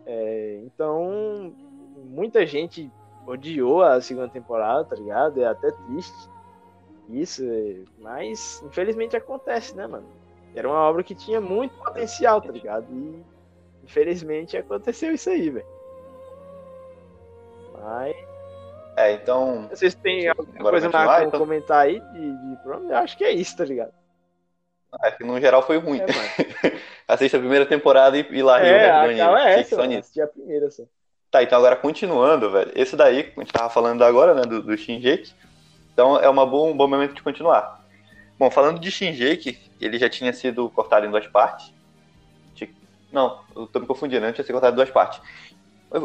[0.06, 1.52] É, então,
[2.04, 2.90] muita gente
[3.26, 5.42] odiou a segunda temporada, tá ligado?
[5.42, 6.30] É até triste
[7.10, 7.42] isso,
[7.98, 10.06] mas infelizmente acontece, né, mano?
[10.54, 12.86] Era uma obra que tinha muito potencial, tá ligado?
[12.90, 13.22] E
[13.84, 15.66] infelizmente aconteceu isso aí, velho.
[17.74, 18.16] Mas.
[18.96, 19.68] É, então.
[19.68, 21.40] Vocês têm alguma coisa mais pra então...
[21.40, 23.92] comentar aí de, de Eu acho que é isso, tá ligado?
[25.02, 26.00] Acho que no geral foi ruim.
[26.00, 26.06] É,
[27.08, 30.70] Assista a primeira temporada e, e lá é, a real é essa, assisti a primeira
[30.70, 30.82] só.
[31.30, 32.72] Tá, então agora continuando, velho.
[32.74, 35.32] Esse daí, a gente tava falando agora, né, do, do Shinjeki.
[35.92, 37.84] Então é uma boa, um bom momento de continuar.
[38.38, 41.74] Bom, falando de Shinjeki, ele já tinha sido cortado em duas partes.
[43.12, 44.26] Não, eu tô me confundindo, né?
[44.26, 45.20] Não tinha sido cortado em duas partes.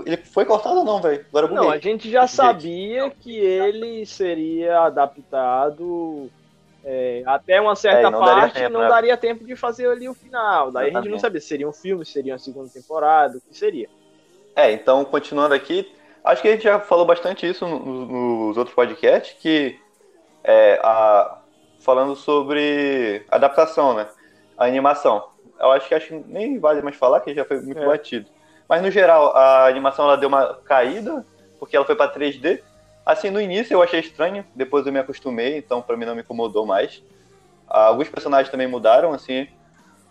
[0.06, 1.26] Ele foi cortado ou não, velho?
[1.28, 6.30] Agora Não, a gente já sabia que ele seria adaptado
[6.84, 8.88] é, até uma certa é, parte daria tempo, não né?
[8.88, 10.72] daria tempo de fazer ali o final.
[10.72, 10.98] Daí Exatamente.
[10.98, 13.58] a gente não sabia se seria um filme, se seria uma segunda temporada, o que
[13.58, 13.88] seria.
[14.56, 15.91] É, então, continuando aqui,
[16.24, 19.80] acho que a gente já falou bastante isso nos outros podcasts, que
[20.44, 21.39] é, a,
[21.80, 24.08] falando sobre adaptação, né?
[24.58, 25.30] A animação.
[25.60, 27.86] Eu acho que acho que nem vale mais falar, que já foi muito É.
[27.86, 28.30] batido.
[28.67, 31.26] Mas no geral, a animação ela deu uma caída,
[31.60, 32.63] porque ela foi para 3D.
[33.06, 36.22] Assim, no início eu achei estranho, depois eu me acostumei, então pra mim não me
[36.22, 37.04] incomodou mais.
[37.68, 39.48] Ah, Alguns personagens também mudaram, assim,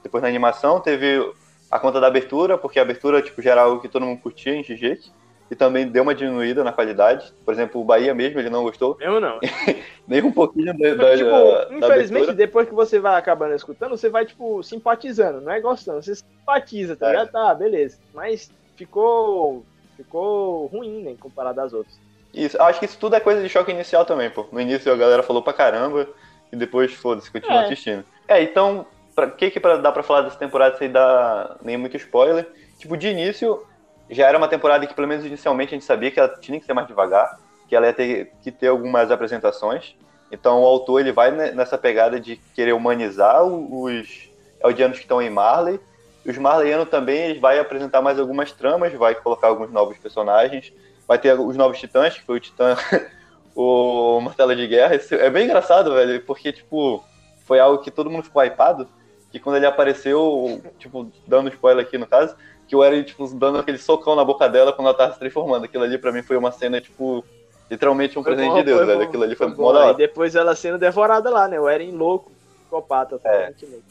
[0.03, 0.81] depois na animação.
[0.81, 1.33] Teve
[1.71, 4.55] a conta da abertura, porque a abertura, tipo, já era algo que todo mundo curtia
[4.55, 5.13] em Shingeki.
[5.51, 7.33] E também deu uma diminuída na qualidade.
[7.45, 9.41] Por exemplo, o Bahia mesmo, ele não gostou Mesmo não.
[10.07, 12.35] nem um pouquinho da, da, tipo, da infelizmente, abertura.
[12.35, 16.01] depois que você vai acabando escutando, você vai, tipo, simpatizando, não é gostando.
[16.05, 17.11] Você simpatiza, tá É.
[17.11, 17.33] ligado?
[17.33, 17.99] Tá, beleza.
[18.15, 19.65] Mas ficou.
[19.97, 21.15] Ficou ruim, né?
[21.19, 21.99] Comparado às outras.
[22.33, 24.47] Isso, acho que isso tudo é coisa de choque inicial também, pô.
[24.53, 26.09] No início a galera falou pra caramba
[26.53, 27.65] e depois, foda-se, continua É.
[27.65, 28.05] assistindo.
[28.29, 31.77] É, então, pra, o que que pra, dá pra falar dessa temporada sem dar nem
[31.77, 32.49] muito spoiler?
[32.79, 33.65] Tipo, de início,
[34.09, 36.67] já era uma temporada que, pelo menos inicialmente, a gente sabia que ela tinha que
[36.67, 37.39] ser mais devagar,
[37.69, 39.95] que ela ia ter que ter algumas apresentações.
[40.33, 44.31] Então o autor, ele vai ne- nessa pegada de querer humanizar os
[44.63, 45.81] eldianos que estão em Marley.
[46.25, 50.73] Os Marleyanos também, ele vai apresentar mais algumas tramas, vai colocar alguns novos personagens.
[51.11, 52.77] Vai ter os novos titãs, que foi o titã,
[53.53, 54.95] o Martelo de Guerra.
[54.95, 57.03] Esse- é bem engraçado, velho, porque, tipo,
[57.45, 58.87] foi algo que todo mundo ficou hypado.
[59.33, 62.37] Que quando ele apareceu, tipo, dando spoiler aqui no caso,
[62.69, 65.65] que o Eren, tipo, dando aquele socão na boca dela quando ela tava se transformando.
[65.65, 67.25] Aquilo ali pra mim foi uma cena, tipo,
[67.69, 68.99] literalmente um Foi presente bom, de Deus, foi velho.
[69.01, 71.59] bom, Aquilo ali foi, mó da E depois ela sendo devorada lá, né?
[71.59, 73.17] O Eren louco, psicopata.
[73.17, 73.51] É.
[73.51, 73.85] totalmente louco.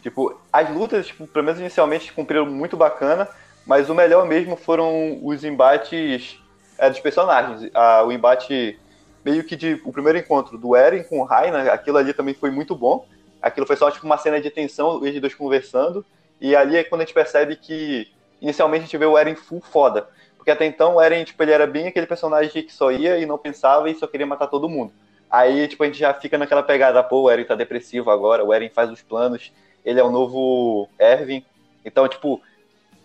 [0.00, 3.26] Tipo, as lutas, tipo, pelo menos inicialmente, cumpriram muito bacana,
[3.66, 6.38] mas o melhor mesmo foram os embates
[6.78, 7.70] é, dos personagens.
[7.74, 8.78] Ah, o embate
[9.24, 9.80] meio que de.
[9.84, 13.06] O primeiro encontro do Eren com o Raina, aquilo ali também foi muito bom.
[13.40, 16.04] Aquilo foi só tipo uma cena de tensão, eles dois conversando.
[16.40, 18.08] E ali é quando a gente percebe que
[18.40, 20.08] inicialmente a gente vê o Eren full foda.
[20.36, 23.24] Porque até então o Eren, tipo, ele era bem aquele personagem que só ia e
[23.24, 24.92] não pensava e só queria matar todo mundo.
[25.30, 28.52] Aí, tipo, a gente já fica naquela pegada, pô, o Eren tá depressivo agora, o
[28.52, 29.50] Eren faz os planos,
[29.84, 31.44] ele é o novo Erwin.
[31.82, 32.42] Então, tipo,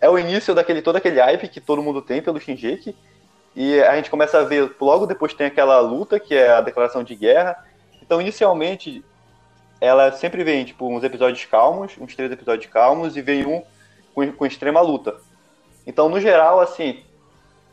[0.02, 2.96] é o início daquele todo aquele hype que todo mundo tem pelo Shinjeki.
[3.56, 7.04] E a gente começa a ver, logo depois tem aquela luta, que é a declaração
[7.04, 7.58] de guerra.
[8.02, 9.04] Então, inicialmente,
[9.82, 13.64] ela sempre vem, tipo, uns episódios calmos, uns três episódios calmos, e vem um
[14.14, 15.18] com, com extrema luta.
[15.86, 17.04] Então, no geral, assim,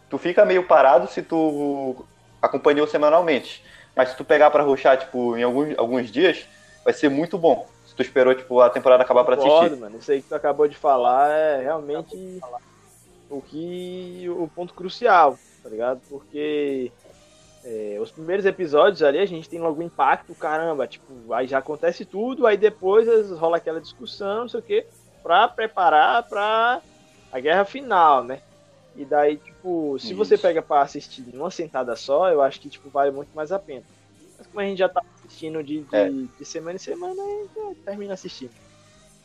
[0.09, 2.05] tu fica meio parado se tu
[2.41, 3.63] acompanhou semanalmente.
[3.95, 6.47] Mas se tu pegar pra ruxar, tipo, em alguns, alguns dias,
[6.85, 7.67] vai ser muito bom.
[7.97, 9.51] Tu esperou, tipo, a temporada acabar pra assistir.
[9.51, 9.97] Concordo, mano.
[9.99, 12.41] Isso aí que tu acabou de falar é realmente
[13.31, 14.27] o que.
[14.29, 16.01] o ponto crucial, tá ligado?
[16.09, 16.93] Porque
[17.65, 21.59] é, os primeiros episódios ali a gente tem logo um impacto, caramba, tipo, aí já
[21.59, 24.87] acontece tudo, aí depois rola aquela discussão, não sei o quê,
[25.21, 26.81] pra preparar pra
[27.33, 28.41] a guerra final, né?
[28.95, 30.43] E daí, tipo, se você Isso.
[30.43, 33.83] pega pra assistir numa sentada só, eu acho que, tipo, vale muito mais a pena.
[34.39, 36.09] Mas como a gente já tá assistindo de, de, É.
[36.11, 38.51] de semana em semana, aí já termina assistindo.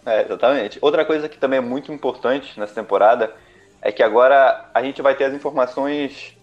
[0.05, 0.79] É, exatamente.
[0.81, 3.33] Outra coisa que também é muito importante nessa temporada
[3.81, 6.35] é que agora a gente vai ter as informações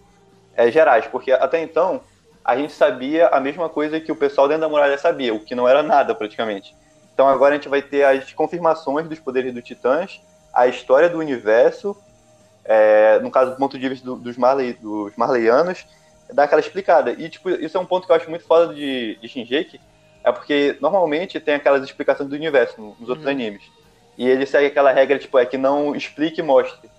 [0.55, 2.01] é, gerais, porque até então
[2.43, 5.53] a gente sabia a mesma coisa que o pessoal dentro da muralha sabia, o que
[5.55, 6.75] não era nada praticamente.
[7.13, 10.21] Então agora a gente vai ter as confirmações dos poderes do Titãs,
[10.53, 11.95] a história do universo,
[12.63, 15.85] é, no caso do ponto de vista do- dos, Marley, dos Marleyanos,
[16.33, 17.11] dar aquela explicada.
[17.11, 19.79] E tipo, isso é um ponto que eu acho muito foda de, de Shinjeki,
[20.23, 23.31] é porque normalmente tem aquelas explicações do universo no- nos outros Uhum.
[23.31, 23.63] animes.
[24.17, 26.89] E ele segue aquela regra, tipo, é que não explique e mostre.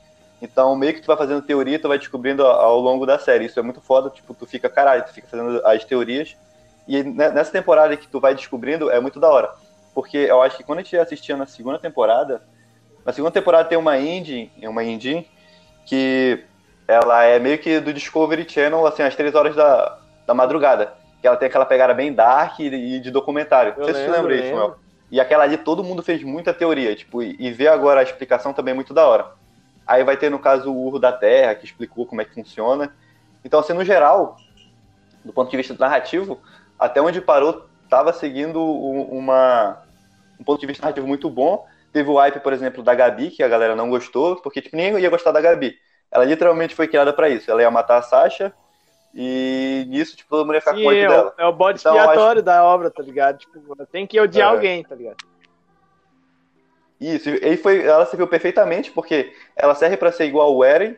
[0.41, 3.45] Então, meio que tu vai fazendo teoria, tu vai descobrindo ao, longo da série.
[3.45, 6.35] Isso é muito foda, tipo, tu fica, caralho, tu fica fazendo as teorias.
[6.89, 9.51] E ne- nessa temporada que tu vai descobrindo, é muito da hora.
[9.95, 12.43] Porque eu acho que quando a gente assistia na segunda temporada,
[13.05, 15.29] na segunda temporada tem uma engine, uma engine,
[15.85, 16.47] que
[16.91, 20.93] ela é meio que do Discovery Channel, assim, às três horas da, da madrugada.
[21.21, 23.75] Que ela tem aquela pegada bem dark e, e de documentário.
[23.77, 24.69] Eu Não sei se você lembro, lembra isso, lembro.
[24.69, 24.79] Mel.
[25.11, 28.53] E aquela ali todo mundo fez muita teoria, tipo, e, e ver agora a explicação
[28.53, 29.27] também é muito da hora.
[29.87, 32.93] Aí vai ter, no caso, o Urro da Terra, que explicou como é que funciona.
[33.45, 34.37] Então, assim, no geral,
[35.25, 36.41] do ponto de vista narrativo,
[36.79, 39.83] até onde parou, tava seguindo uma,
[40.39, 41.67] um ponto de vista narrativo muito bom.
[41.93, 44.99] Teve o hype, por exemplo, da Gabi, que a galera não gostou, porque tipo, ninguém
[45.01, 45.77] ia gostar da Gabi.
[46.11, 47.51] Ela literalmente foi criada pra isso.
[47.51, 48.53] Ela ia matar a Sasha,
[49.15, 51.35] e nisso, tipo, todo mundo ia ficar Sim, com ódio é, dela.
[51.37, 53.39] o, é o bode Então, expiatório da obra, tá ligado?
[53.39, 54.55] Tipo, tem que odiar É.
[54.55, 55.17] alguém, tá ligado?
[57.01, 60.97] Isso, e foi, ela serviu perfeitamente, porque ela serve pra ser igual ao Eren,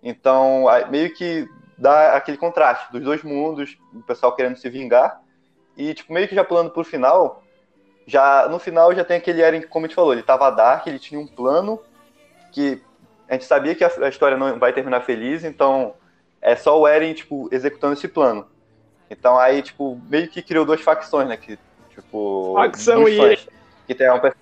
[0.00, 5.20] então meio que dá aquele contraste dos dois mundos, o pessoal querendo se vingar,
[5.76, 7.42] e tipo, meio que já pulando pro final,
[8.06, 11.00] já no final já tem aquele Eren, como a gente falou, ele tava dark, ele
[11.00, 11.80] tinha um plano
[12.52, 12.80] que
[13.30, 15.94] a gente sabia que a, história não vai terminar feliz, então
[16.42, 18.46] é só o Eren, tipo, executando esse plano.
[19.08, 21.58] Então aí, tipo, meio que criou duas facções, né, que
[22.00, 23.48] Tipo, Facção e fãs.
[23.86, 24.32] Que tem uma,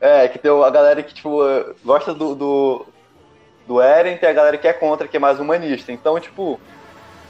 [0.00, 1.40] é, que tem a galera que, tipo,
[1.84, 2.86] gosta do, do,
[3.66, 5.90] do Eren, tem a galera que é contra, que é mais humanista.
[5.90, 6.60] Então, tipo,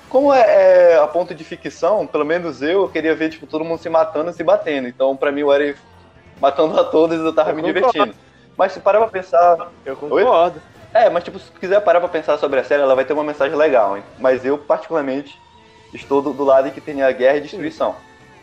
[0.08, 3.64] como é, é a ponto de ficção, pelo menos eu, eu queria ver, tipo, todo
[3.64, 4.88] mundo se matando e se batendo.
[4.88, 5.74] Então, pra mim, o Eren
[6.40, 8.14] matando a todos, eu tava Eu me divertindo.
[8.58, 9.70] Mas se parar pra pensar.
[9.86, 10.60] Eu concordo.
[10.92, 13.22] É, mas tipo, se quiser parar pra pensar sobre a série, ela vai ter uma
[13.22, 14.02] mensagem legal, hein?
[14.18, 15.40] Mas eu, particularmente,
[15.94, 17.94] estou do, do lado que tem a guerra e destruição.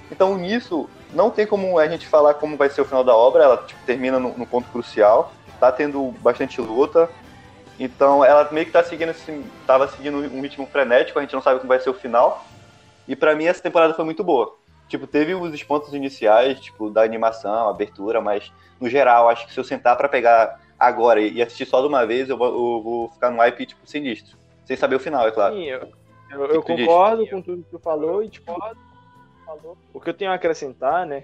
[0.10, 3.43] Então, nisso, não tem como a gente falar como vai ser o final da obra,
[3.43, 7.10] ela tipo, termina no, no ponto crucial, tá tendo bastante luta.
[7.78, 11.41] Então, ela meio que tá seguindo esse, tava seguindo um ritmo frenético, a gente não
[11.41, 12.45] sabe como vai ser o final.
[13.06, 14.56] E pra mim essa temporada foi muito boa.
[14.88, 19.60] Tipo, teve os pontos iniciais, tipo, da animação, abertura, mas no geral, acho que se
[19.60, 23.10] eu sentar pra pegar agora e assistir só de uma vez, eu vou, eu vou
[23.10, 24.38] ficar no hype, tipo, sinistro.
[24.63, 25.56] Sem saber o final, é claro.
[25.56, 25.89] Sim, eu,
[26.32, 26.86] eu, eu que tu diz?
[26.86, 28.54] concordo com tudo que tu falou e tipo,
[29.93, 31.24] o que eu tenho a acrescentar, né,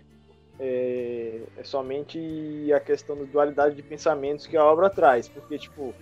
[0.60, 5.94] é, é somente a questão da dualidade de pensamentos que a obra traz, porque tipo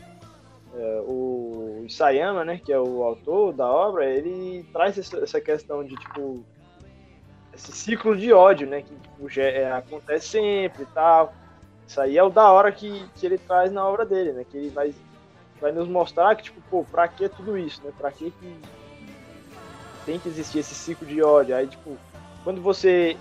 [0.76, 5.96] é, o Isayama, né, que é o autor da obra, ele traz essa questão de
[5.96, 6.44] tipo
[7.60, 11.34] esse ciclo de ódio, né, que tipo, é- acontece sempre e tal.
[11.86, 14.58] Isso aí é o da hora que, que ele traz na obra dele, né, que
[14.58, 14.94] ele vai
[15.60, 17.92] vai nos mostrar que, tipo, pô, pra que tudo isso, né?
[17.98, 18.62] Pra que que
[20.06, 21.54] tem que existir esse ciclo de ódio?
[21.54, 21.98] Aí, tipo,
[22.46, 23.18] quando você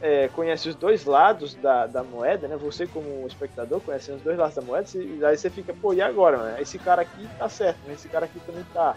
[0.00, 2.56] é, conhece os dois lados da, da moeda, né?
[2.56, 6.00] Você como espectador conhece os dois lados da moeda, você- aí você fica, pô, e
[6.00, 6.58] agora, mano?
[6.58, 8.96] Esse cara aqui tá certo, mas esse cara aqui também tá.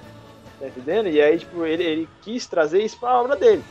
[0.58, 1.10] Tá entendendo?
[1.10, 3.62] E aí, tipo, ele, ele quis trazer isso pra obra dele.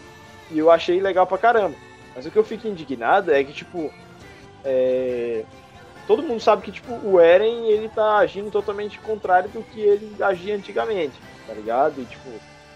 [0.51, 1.77] E eu achei legal pra caramba.
[2.15, 3.93] Mas o que eu fico indignado é que, tipo,
[4.65, 5.45] é,
[6.07, 10.17] todo mundo sabe que, tipo, o Eren, ele tá agindo totalmente contrário do que ele
[10.23, 12.01] agia antigamente, tá ligado?
[12.01, 12.31] E, tipo,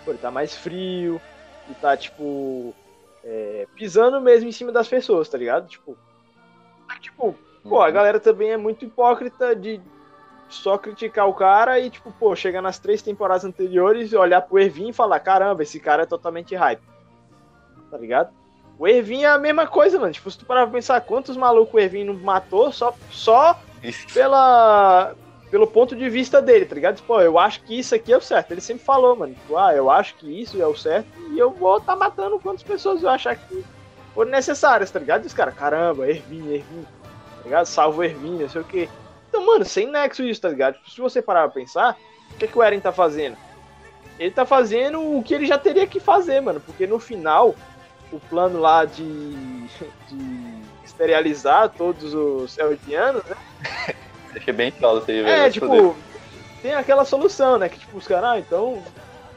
[0.05, 1.21] pô, ele tá mais frio,
[1.69, 2.75] e tá, tipo,
[3.23, 5.69] é, pisando mesmo em cima das pessoas, tá ligado?
[5.69, 5.97] Tipo,
[7.01, 9.81] tipo, pô, a galera também é muito hipócrita de
[10.49, 14.59] só criticar o cara e, tipo, pô, chegar nas três temporadas anteriores e olhar pro
[14.59, 16.83] Ervin e falar, caramba, esse cara é totalmente hype.
[17.91, 18.31] Tá ligado?
[18.79, 20.13] O Ervin é a mesma coisa, mano.
[20.13, 23.59] Tipo, se tu parar pra pensar quantos malucos o Ervin não matou só, só
[24.15, 25.15] pela,
[25.51, 26.97] pelo ponto de vista dele, tá ligado?
[26.97, 28.53] Tipo, ó, eu acho que isso aqui é o certo.
[28.53, 31.51] Ele sempre falou, mano, tipo, ah, eu acho que isso é o certo e eu
[31.51, 33.65] vou tá matando quantas pessoas eu achar que
[34.15, 35.25] forem necessárias, tá ligado?
[35.25, 36.87] E os caras, caramba, Ervin, Ervin,
[37.37, 37.67] tá ligado?
[37.67, 38.89] Salvo Ervin, não sei o quê.
[39.29, 40.75] Então, mano, sem nexo isso, tá ligado?
[40.75, 41.97] Tipo, se você parar pra pensar,
[42.33, 43.37] o que, que o Eren tá fazendo?
[44.19, 47.55] Ele tá fazendo o que ele já teria que fazer, mano, porque no final,
[48.13, 49.33] o plano lá de,
[50.09, 53.37] de esterilizar todos os Eldianos, né?
[54.35, 55.43] Achei bem solo isso aí, velho.
[55.43, 55.95] É, tipo, foder.
[56.63, 57.69] tem aquela solução, né?
[57.69, 58.83] Que tipo, os caras, ah, então.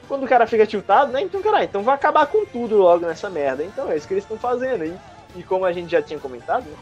[0.08, 1.22] Quando o cara fica tiltado, né?
[1.22, 3.64] Então, cara, então vai acabar com tudo logo nessa merda.
[3.64, 4.84] Então é isso que eles estão fazendo.
[4.84, 4.94] E,
[5.38, 6.76] e como a gente já tinha comentado, né?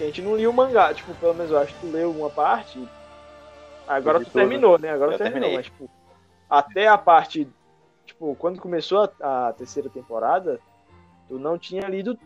[0.00, 0.94] A gente não lia o mangá.
[0.94, 2.82] Tipo, pelo menos eu acho que tu leu uma parte.
[3.86, 4.90] Agora tu terminou, né?
[4.90, 5.50] Agora Eu tu terminou.
[5.50, 5.56] terminei.
[5.56, 5.90] Mas, tipo,
[6.48, 7.46] até a parte.
[8.06, 10.58] Tipo, quando começou a, a terceira temporada,
[11.28, 12.16] tu não tinha lido.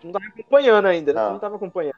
[0.00, 1.20] Tu não tava acompanhando ainda, né?
[1.20, 1.32] Tu Não.
[1.32, 1.96] não tava acompanhando.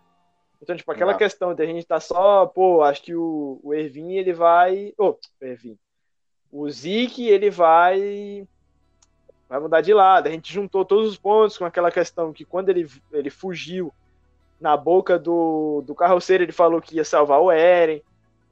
[0.61, 1.19] Então, tipo, aquela Não.
[1.19, 4.93] questão de a gente tá só, pô, acho que o, o Ervin, ele vai.
[4.99, 5.79] Ô, o Ervin.
[6.51, 8.47] O Zeke, ele vai.
[9.49, 10.27] Vai mudar de lado.
[10.27, 13.93] A gente juntou todos os pontos com aquela questão que quando ele, ele fugiu
[14.61, 18.03] na boca do, do carroceiro, ele falou que ia salvar o Eren.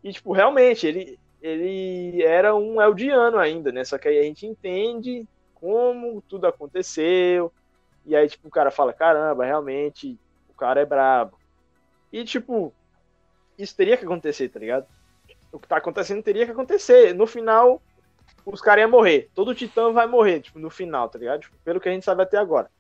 [0.02, 3.84] E, tipo, realmente, ele, ele era um Eldiano ainda, né?
[3.84, 7.52] Só que aí a gente entende como tudo aconteceu.
[8.06, 11.38] E aí, tipo, o cara fala: caramba, realmente, o cara é brabo.
[12.12, 12.72] E, tipo,
[13.58, 14.86] isso teria que acontecer, tá ligado?
[15.52, 17.12] O que tá acontecendo teria que acontecer.
[17.14, 17.82] No final,
[18.44, 19.28] os caras iam morrer.
[19.34, 21.40] Todo titã vai morrer, tipo, no final, tá ligado?
[21.40, 22.70] Tipo, pelo que a gente sabe até agora.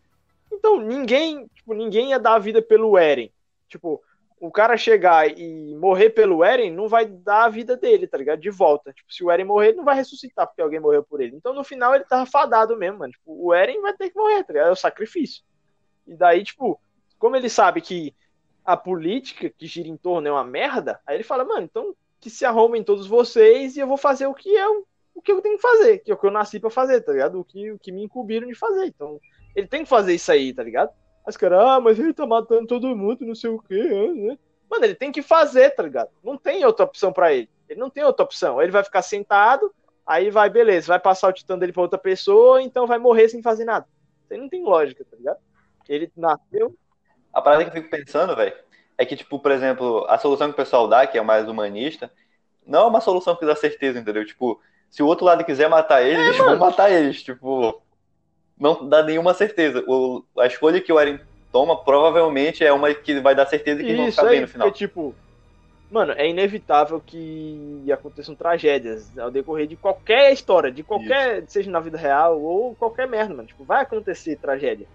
[0.52, 3.32] Então, ninguém, tipo, ninguém ia dar a vida pelo Eren.
[3.68, 4.00] Tipo,
[4.38, 8.40] o cara chegar e morrer pelo Eren não vai dar a vida dele, tá ligado?
[8.40, 8.92] De volta.
[8.92, 11.36] Tipo, se o Eren morrer, ele não vai ressuscitar porque alguém morreu por ele.
[11.36, 13.12] Então, no final, ele tava fadado mesmo, mano.
[13.12, 14.68] Tipo, o Eren vai ter que morrer, tá ligado?
[14.68, 15.42] É o sacrifício.
[16.06, 16.80] E daí, tipo,
[17.18, 18.14] como ele sabe que
[18.64, 22.28] a política que gira em torno é uma merda, aí ele fala, mano, então que
[22.28, 25.56] se arrumem todos vocês e eu vou fazer o que eu, o que eu tenho
[25.56, 27.38] que fazer, que é o que eu nasci pra fazer, tá ligado?
[27.38, 28.86] O que, o que me incumbiram de fazer.
[28.86, 29.20] Então,
[29.54, 30.90] ele tem que fazer isso aí, tá ligado?
[31.26, 33.82] Aí os caras, ah, mas ele tá matando todo mundo, não sei o quê,
[34.14, 34.38] né?
[34.70, 36.08] Mano, ele tem que fazer, tá ligado?
[36.22, 37.48] Não tem outra opção pra ele.
[37.68, 38.62] Ele não tem outra opção.
[38.62, 39.74] Ele vai ficar sentado,
[40.06, 43.42] aí vai, beleza, vai passar o titã dele pra outra pessoa, então vai morrer sem
[43.42, 43.86] fazer nada.
[44.24, 45.38] Isso aí não tem lógica, tá ligado?
[45.88, 46.76] Ele nasceu.
[47.32, 48.54] A parada que eu fico pensando, velho,
[48.96, 52.10] é que, tipo, por exemplo, a solução que o pessoal dá, que é mais humanista,
[52.64, 54.24] não é uma solução que dá certeza, entendeu?
[54.24, 54.60] Tipo,
[54.90, 57.22] se o outro lado quiser matar eles, eles vão matar eles.
[57.22, 57.82] Tipo,
[58.58, 59.84] não dá nenhuma certeza.
[59.86, 61.20] O, a escolha que o Eren
[61.52, 64.48] toma, provavelmente é uma que vai dar certeza que vão Isso ficar bem aí, no
[64.48, 64.68] final.
[64.68, 65.14] porque, tipo,
[65.90, 71.80] mano, é inevitável que aconteçam tragédias ao decorrer de qualquer história, de qualquer, seja na
[71.80, 73.48] vida real ou qualquer merda, mano.
[73.48, 74.86] Tipo, vai acontecer tragédia.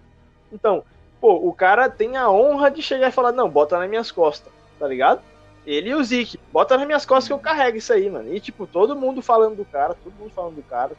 [0.52, 0.84] Então,
[1.20, 4.52] pô, o cara tem a honra de chegar e falar, não, bota nas minhas costas,
[4.78, 5.22] tá ligado?
[5.64, 8.34] Ele e o Zeke, bota nas minhas costas que eu carrego isso aí, mano.
[8.34, 10.92] E, tipo, todo mundo falando do cara, todo mundo falando do cara.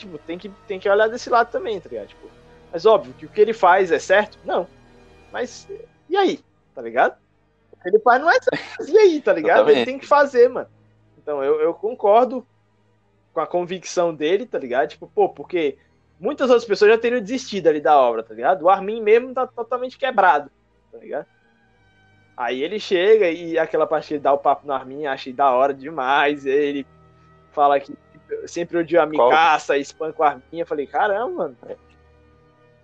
[0.00, 2.08] Tipo, tem que, tem que olhar desse lado também, tá ligado?
[2.08, 2.28] Tipo,
[2.72, 4.38] mas óbvio que o que ele faz é certo?
[4.44, 4.66] Não.
[5.32, 5.68] Mas,
[6.08, 6.40] e aí?
[6.74, 7.16] Tá ligado?
[7.72, 8.90] O que ele faz não é certo.
[8.90, 9.70] E aí, tá ligado?
[9.70, 10.68] Ele tem que fazer, mano.
[11.18, 12.46] Então, eu, eu concordo
[13.32, 14.88] com a convicção dele, tá ligado?
[14.88, 15.78] Tipo, pô, porque
[16.18, 18.62] muitas outras pessoas já teriam desistido ali da obra, tá ligado?
[18.62, 20.50] O Armin mesmo tá totalmente quebrado,
[20.90, 21.26] tá ligado?
[22.36, 25.50] Aí ele chega e aquela parte que ele dá o papo no Armin, achei da
[25.50, 26.46] hora demais.
[26.46, 26.86] Ele
[27.52, 27.94] fala que
[28.46, 29.06] sempre odiou a?
[29.06, 30.42] Micaça, espanca o Armin.
[30.52, 31.56] Eu falei, caramba, mano.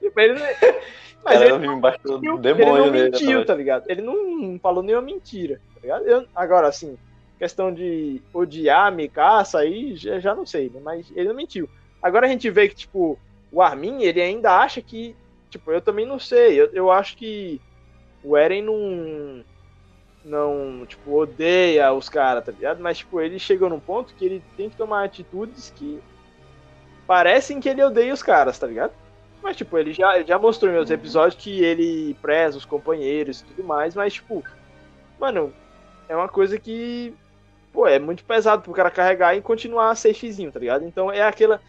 [0.00, 0.40] Tipo, ele,
[1.24, 3.84] mas ele do mentiu, ele não mentiu, tá ligado?
[3.88, 6.06] Ele não falou nenhuma mentira, tá ligado?
[6.06, 6.96] Eu- agora, assim,
[7.38, 10.80] questão de odiar a Mikasa aí, já, já não sei, né?
[10.82, 11.68] mas ele não mentiu.
[12.02, 13.18] Agora a gente vê que, tipo,
[13.50, 15.16] o Armin, ele ainda acha que,
[15.50, 17.60] tipo, eu também não sei, eu, eu acho que
[18.22, 19.44] o Eren não,
[20.26, 22.80] não, tipo, odeia os caras, tá ligado?
[22.82, 26.02] Mas, tipo, ele chegou num ponto que ele tem que tomar atitudes que
[27.06, 28.92] parecem que ele odeia os caras, tá ligado?
[29.42, 30.96] Mas, tipo, ele já, ele já mostrou em outros Uhum.
[30.96, 34.42] episódios que ele preza os companheiros e tudo mais, mas, tipo,
[35.18, 35.52] mano,
[36.08, 37.14] é uma coisa que,
[37.72, 40.84] pô, é muito pesado pro cara carregar e continuar safezinho, tá ligado?
[40.84, 41.60] Então é aquela,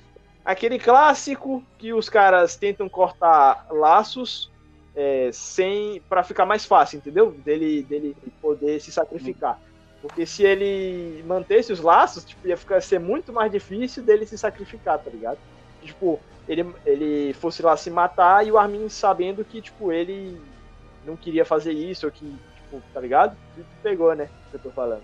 [0.43, 4.51] aquele clássico que os caras tentam cortar laços
[4.97, 7.29] é, sem para ficar mais fácil, entendeu?
[7.29, 9.61] Dele, dele poder se sacrificar.
[10.01, 14.37] Porque se ele mantesse os laços, tipo, ia ficar, ser muito mais difícil dele se
[14.39, 15.37] sacrificar, tá ligado?
[15.83, 20.41] Tipo, ele, ele fosse lá se matar e o Armin sabendo que, tipo, ele
[21.05, 23.37] não queria fazer isso, ou que, tipo, tá ligado?
[23.83, 24.29] Pegou, né?
[24.47, 25.03] O que eu tô falando.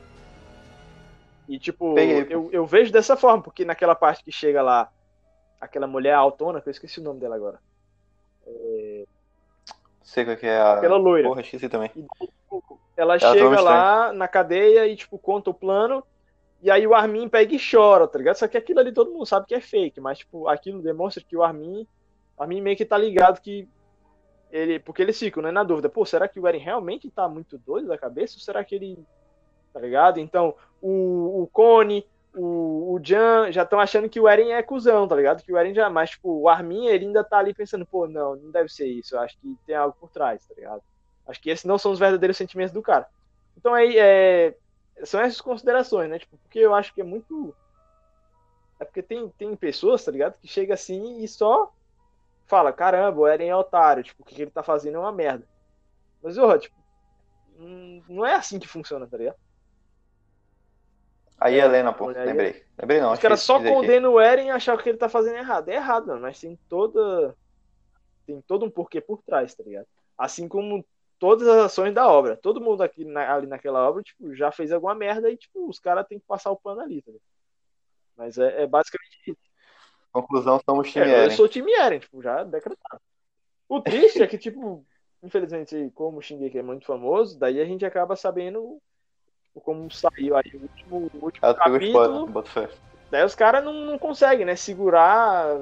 [1.47, 2.25] E, tipo, Peguei.
[2.32, 4.89] eu, eu vejo dessa forma, porque naquela parte que chega lá,
[5.62, 7.60] aquela mulher autona, que eu esqueci o nome dela agora.
[10.13, 10.73] Sei qual que é a.
[10.73, 11.28] Aquela loira.
[11.28, 11.89] Porra, esqueci também.
[11.89, 16.04] Tipo, ela toma chega lá na cadeia e, tipo, conta o plano.
[16.62, 18.36] E aí o Armin pega e chora, tá ligado?
[18.36, 21.36] Só que aquilo ali todo mundo sabe que é fake, mas, tipo, aquilo demonstra que
[21.36, 21.88] o Armin.
[22.38, 23.67] O Armin meio que tá ligado que.
[24.52, 27.58] Ele, porque eles ficam, né, na dúvida, pô, será que o Eren realmente tá muito
[27.58, 28.36] doido da cabeça?
[28.36, 29.04] Ou será que ele.
[29.73, 30.19] Tá ligado?
[30.19, 35.08] Então, o, o Cone, o, o Jan já estão achando que o Eren é cuzão,
[35.08, 35.43] tá ligado?
[35.43, 35.89] Que o Eren já.
[35.89, 39.15] Mas, tipo, o Armin, ele ainda tá ali pensando, pô, não, não deve ser isso.
[39.15, 40.82] Eu acho que tem algo por trás, tá ligado?
[41.28, 43.08] Acho que esses não são os verdadeiros sentimentos do cara.
[43.56, 44.56] Então aí é,
[45.04, 46.19] são essas considerações, né?
[46.19, 47.56] Tipo, porque eu acho que é muito.
[48.80, 50.38] É porque tem, tem pessoas, tá ligado?
[50.39, 51.72] Que chega assim e só
[52.46, 55.48] fala, caramba, o Eren é otário, tipo, o que ele tá fazendo é uma merda.
[56.22, 56.76] Mas, ó, tipo,
[57.58, 59.38] hum, não é assim que funciona, tá ligado?
[61.43, 62.08] Aí, É, Helena, pô.
[62.08, 62.63] Lembrei.
[62.79, 63.12] Lembrei não.
[63.12, 65.67] Os caras só condenam o Eren e acham que ele tá fazendo é errado.
[65.67, 67.36] É errado, mano, mas tem toda.
[68.25, 69.86] Tem todo um porquê por trás, tá ligado?
[70.17, 70.86] Assim como
[71.19, 72.38] todas as ações da obra.
[72.38, 75.79] Todo mundo aqui na- ali naquela obra, tipo, já fez alguma merda e, tipo, os
[75.79, 77.27] caras têm que passar o pano ali, tá ligado?
[78.15, 79.38] Mas é, é basicamente isso.
[80.13, 81.36] Conclusão, somos time É, eu Eren.
[81.36, 83.01] sou time Eren, tipo, já decretado.
[83.67, 84.86] O triste é que, tipo,
[85.21, 88.79] infelizmente, como o Shingeki é muito famoso, daí a gente acaba sabendo
[89.61, 92.43] como saiu aí o último, o último spoiler, capítulo.
[92.45, 92.69] fé.
[93.11, 95.57] Daí os caras não, não conseguem, né, segurar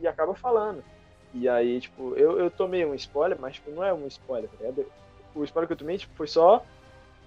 [0.00, 0.82] e acaba falando.
[1.34, 4.56] E aí, tipo, eu, eu tomei um spoiler, mas tipo, não é um spoiler, tá
[4.60, 4.86] ligado?
[5.34, 6.62] O spoiler que eu tomei, tipo, foi só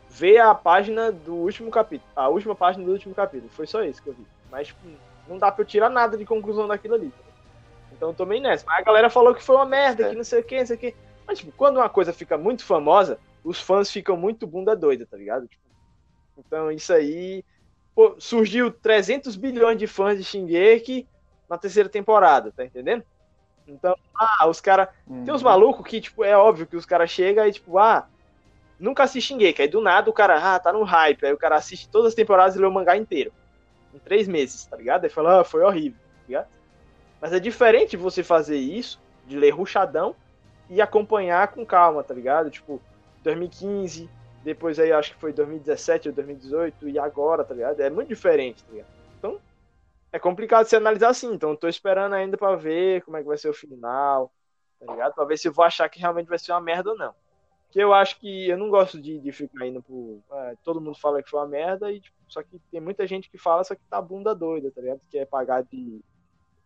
[0.10, 2.10] ver a página do último capítulo.
[2.16, 3.50] A última página do último capítulo.
[3.50, 4.26] Foi só isso que eu vi.
[4.52, 4.80] Mas, tipo,
[5.28, 7.10] não dá pra eu tirar nada de conclusão daquilo ali.
[7.10, 7.26] tá?
[7.92, 8.64] Então eu tomei nessa.
[8.68, 10.10] Mas a galera falou que foi uma merda, É.
[10.12, 10.96] que não sei o que, não sei o que.
[11.28, 15.18] Mas, tipo, quando uma coisa fica muito famosa, os fãs ficam muito bunda doida, tá
[15.18, 15.48] ligado?
[15.48, 15.64] Tipo,
[16.38, 17.44] então isso aí.
[17.96, 21.08] Pô, surgiu 300 bilhões de fãs de Shingeki
[21.50, 23.04] na terceira temporada, tá entendendo?
[23.68, 24.90] Então, ah, os caras.
[25.24, 25.50] Tem uns Uhum.
[25.50, 28.08] malucos que, tipo, é óbvio que os caras chegam e, tipo, ah,
[28.80, 29.62] nunca assisti Shingeki.
[29.64, 31.26] Aí do nada o cara, ah, tá no hype.
[31.26, 33.34] Aí o cara assiste todas as temporadas e lê o mangá inteiro.
[33.94, 35.06] Em três meses, tá ligado?
[35.06, 36.48] Aí fala, ah, foi horrível, tá ligado?
[37.22, 40.16] Mas é diferente você fazer isso, de ler ruchadão
[40.70, 42.50] e acompanhar com calma, tá ligado?
[42.52, 42.82] Tipo,
[43.24, 44.10] 2015,
[44.46, 47.80] depois aí acho que foi 2017 ou 2018 e agora, tá ligado?
[47.80, 48.90] É muito diferente, tá ligado?
[49.18, 49.42] Então,
[50.12, 51.34] é complicado se analisar assim.
[51.34, 54.32] Então, eu tô esperando ainda pra ver como é que vai ser o final,
[54.80, 55.16] tá ligado?
[55.16, 57.12] Pra ver se eu vou achar que realmente vai ser uma merda ou não.
[57.66, 60.22] Porque eu acho que eu não gosto de, de ficar indo pro.
[60.30, 63.28] ah, todo mundo fala que foi uma merda, e tipo, só que tem muita gente
[63.28, 65.02] que fala, só que tá bunda doida, tá ligado?
[65.10, 66.02] Que é pagar de.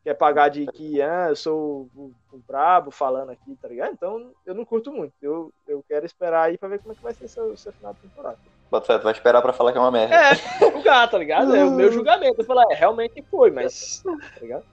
[0.04, 3.92] Quer pagar de que ah, eu sou o, o brabo falando aqui, tá ligado?
[3.94, 5.14] Então eu não curto muito.
[5.22, 7.94] Eu, eu quero esperar aí pra ver como é que vai ser esse, esse final
[7.94, 8.38] de temporada.
[8.72, 10.16] Bota vai esperar pra falar que é uma merda.
[10.16, 11.56] É, julgar, tá ligado?
[11.56, 12.42] É o meu julgamento.
[12.42, 14.04] Eu falar, é, realmente foi, mas.
[14.36, 14.64] Tá ligado?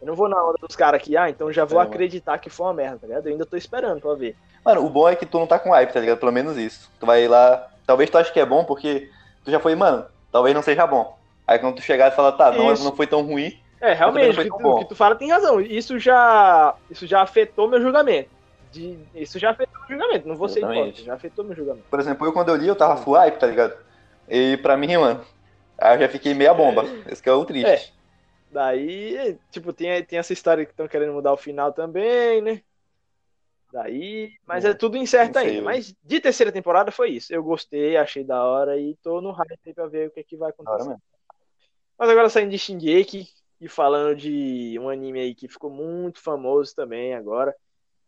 [0.00, 1.94] Eu não vou na onda dos caras aqui, ah, então já vou É, mano.
[1.94, 3.26] acreditar que foi uma merda, tá ligado?
[3.26, 4.34] Eu ainda tô esperando pra ver.
[4.64, 6.18] Mano, o bom é que tu não tá com hype, tá ligado?
[6.18, 6.90] Pelo menos isso.
[6.98, 7.68] Tu vai lá.
[7.86, 9.10] Talvez tu ache que é bom porque
[9.44, 11.18] tu já foi, mano, talvez não seja bom.
[11.46, 12.82] Aí quando tu chegar e falar, tá, não, Isso.
[12.84, 13.58] não foi tão ruim.
[13.80, 15.60] É, realmente, o que, tu, que tu fala tem razão.
[15.60, 18.28] Isso já, isso já afetou meu julgamento.
[18.70, 20.28] De, isso já afetou meu julgamento.
[20.28, 21.86] Não vou ser hipócrita, já afetou meu julgamento.
[21.88, 23.74] Por exemplo, eu quando eu li, eu tava full hype, tá ligado?
[24.28, 25.24] E pra mim, mano,
[25.78, 26.84] aí eu já fiquei meia bomba.
[27.06, 27.94] Esse que é o triste.
[28.52, 32.60] Daí, tipo, tem, tem essa história que estão querendo mudar o final também, né?
[33.72, 35.62] Daí, mas é, É, tudo incerto ainda.
[35.62, 37.32] Mas de terceira temporada foi isso.
[37.32, 40.24] Eu gostei, achei da hora e tô no hype aí pra ver o que, é
[40.24, 40.96] que vai acontecer.
[41.96, 43.28] Mas agora saindo de Shingeki
[43.60, 47.54] e falando de um anime aí que ficou muito famoso também agora,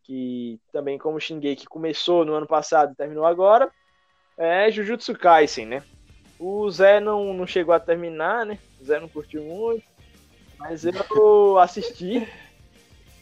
[0.02, 3.70] que também como Shingeki começou no ano passado e terminou agora,
[4.38, 5.84] é Jujutsu Kaisen, né?
[6.38, 8.58] O Zé não, não chegou a terminar, né?
[8.80, 9.84] O Zé não curtiu muito,
[10.58, 12.26] mas eu assisti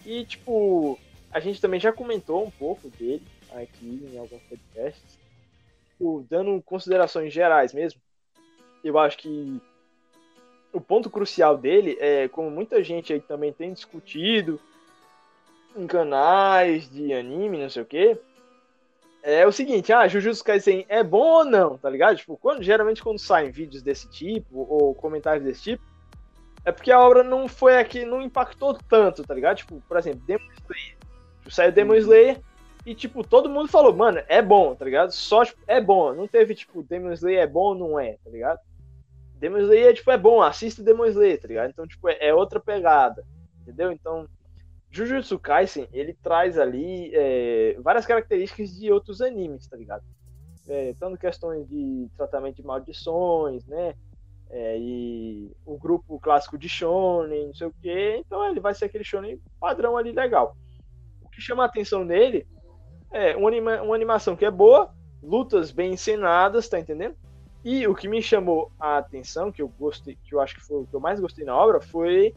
[0.07, 0.99] e, tipo,
[1.33, 3.23] a gente também já comentou um pouco dele
[3.53, 5.19] aqui em alguns podcasts.
[5.91, 8.01] Tipo, dando considerações gerais mesmo,
[8.83, 9.61] eu acho que
[10.73, 14.61] o ponto crucial dele é, como muita gente aí também tem discutido
[15.77, 18.19] em canais de anime, não sei o que,
[19.23, 22.17] é o seguinte, ah, Jujutsu Kaisen é bom ou não, tá ligado?
[22.17, 25.85] Tipo, quando, geralmente quando saem vídeos desse tipo, ou comentários desse tipo,
[26.65, 29.59] é porque a obra não foi aqui, não impactou tanto, tá ligado?
[29.59, 30.97] Tipo, por exemplo, Demon Slayer.
[31.49, 32.41] Saiu Demon Slayer
[32.87, 35.11] e, tipo, todo mundo falou, mano, é bom, tá ligado?
[35.13, 36.13] Só, tipo, é bom.
[36.15, 38.61] Não teve, tipo, Demon Slayer é bom ou não é, tá ligado?
[39.41, 41.71] Demon Slayer, tipo, é bom, assista Demon Slayer, tá ligado?
[41.71, 43.25] Então, tipo, é, é outra pegada,
[43.63, 43.91] entendeu?
[43.91, 44.29] Então,
[44.91, 50.05] Jujutsu Kaisen, ele traz ali é, várias características de outros animes, tá ligado?
[50.69, 53.95] É, tanto questões de tratamento de maldições, né?
[54.51, 58.87] É, e o grupo clássico de shonen, não sei o que, então ele vai ser
[58.87, 60.55] aquele shonen padrão ali legal.
[61.23, 62.47] O que chama a atenção nele
[63.11, 67.17] é uma, anima uma animação que é boa, lutas bem encenadas, tá entendendo?
[67.65, 70.79] E o que me chamou a atenção, que eu gostei, que eu acho que foi
[70.79, 72.35] o que eu mais gostei na obra, foi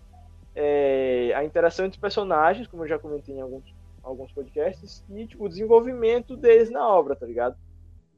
[0.55, 3.65] é, a interação entre os personagens, como eu já comentei em alguns,
[4.03, 7.55] alguns podcasts, e tipo, o desenvolvimento deles na obra, tá ligado?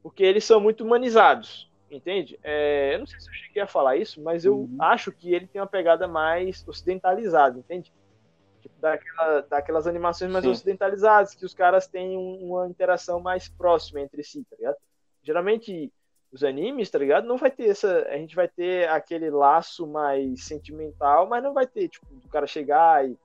[0.04, 2.40] Porque eles são muito humanizados, entende?
[2.44, 4.78] É, eu não sei se eu cheguei a falar isso, mas eu Uhum.
[4.80, 7.92] acho que ele tem uma pegada mais ocidentalizada, entende?
[8.62, 10.52] Tipo, daquela, daquelas animações mais Sim.
[10.52, 14.78] ocidentalizadas, que os caras têm um- uma interação mais próxima entre si, tá ligado?
[15.24, 15.92] Geralmente,
[16.36, 17.26] os animes, tá ligado?
[17.26, 18.06] Não vai ter essa.
[18.10, 22.46] A gente vai ter aquele laço mais sentimental, mas não vai ter, tipo, do cara
[22.46, 23.18] chegar e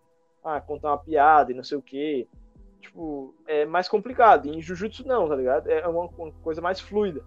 [0.44, 2.26] ah, contar uma piada e não sei o quê.
[2.80, 4.46] Tipo, é mais complicado.
[4.46, 5.68] E em Jujutsu não, tá ligado?
[5.68, 7.20] É uma, uma coisa mais fluida.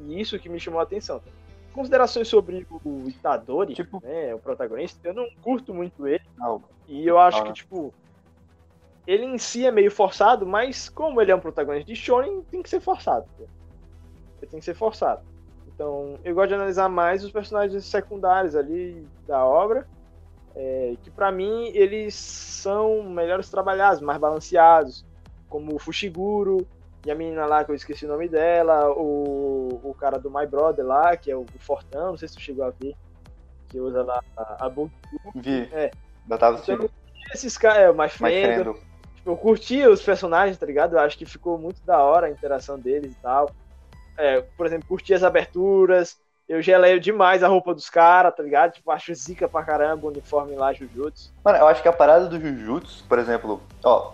[0.00, 1.18] E isso que me chamou a atenção.
[1.20, 1.30] tá?
[1.72, 6.22] Considerações sobre o Itadori, Tipo- né, o protagonista, eu não curto muito ele.
[6.36, 7.94] Não, E eu acho Não, que, tipo,
[9.06, 12.62] ele em si é meio forçado, mas como ele é um protagonista de Shonen, tem
[12.62, 13.26] que ser forçado.
[13.38, 13.44] pô.
[14.42, 15.22] Ele tem que ser forçado.
[15.74, 19.86] Então, eu gosto de analisar mais os personagens secundários ali da obra,
[20.54, 25.04] é, que pra mim eles são melhores trabalhados, mais balanceados,
[25.48, 26.66] como o Fushiguro
[27.06, 30.46] e a menina lá que eu esqueci o nome dela, o, o cara do My
[30.46, 32.94] Brother lá, que é o Fortão, não sei se tu chegou a ver,
[33.68, 34.92] que usa lá a, a Book
[35.34, 35.68] vi.
[35.72, 35.90] É.
[36.28, 36.88] Já tava então,
[37.34, 38.78] esses caras, é, o My Friend, tipo,
[39.24, 40.94] eu curti os personagens, tá ligado?
[40.94, 43.50] Eu acho que ficou muito da hora a interação deles e tal.
[44.16, 46.16] É, por exemplo, curti as aberturas,
[46.48, 48.72] eu geleio demais a roupa dos caras, tá ligado?
[48.72, 51.32] Tipo, acho zica pra caramba o uniforme lá, Jujutsu.
[51.44, 54.12] Mano, eu acho que a parada do Jujutsu, por exemplo, ó,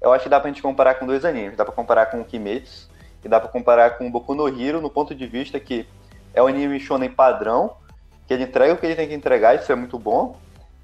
[0.00, 1.56] eu acho que dá pra gente comparar com dois animes.
[1.56, 2.90] Dá pra comparar com o Kimetsu
[3.24, 5.86] e dá pra comparar com o Boku no Hero no ponto de vista que
[6.34, 7.76] é um anime shonen padrão,
[8.26, 10.36] que ele entrega o que ele tem que entregar, isso é muito bom.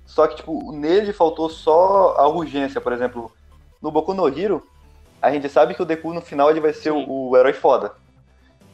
[0.06, 3.30] Só que, tipo, nele faltou só a urgência, por exemplo,
[3.82, 4.66] no Boku no Hero,
[5.20, 7.92] a gente sabe que o Deku no final ele vai ser o, o herói foda.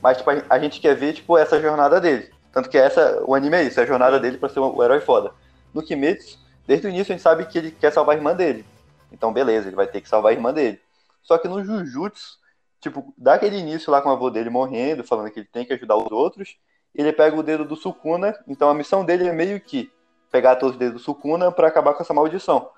[0.05, 2.31] Mas, tipo, a, gente quer ver, tipo, essa jornada dele.
[2.53, 5.01] Tanto que essa, o anime é isso, é a jornada dele pra ser o, herói
[5.01, 5.33] foda.
[5.73, 8.67] No Kimetsu, desde o início a gente sabe que ele quer salvar a irmã dele.
[9.11, 10.79] Então, beleza, ele vai ter que salvar a irmã dele.
[11.23, 12.37] Só que no Jujutsu,
[12.83, 15.73] tipo, dá aquele início lá com o avô dele morrendo, falando que ele tem que
[15.73, 16.55] ajudar os outros,
[16.95, 19.91] ele pega o dedo do Sukuna, então a missão dele é meio que
[20.31, 22.69] pegar todos os dedos do Sukuna pra acabar com essa maldição.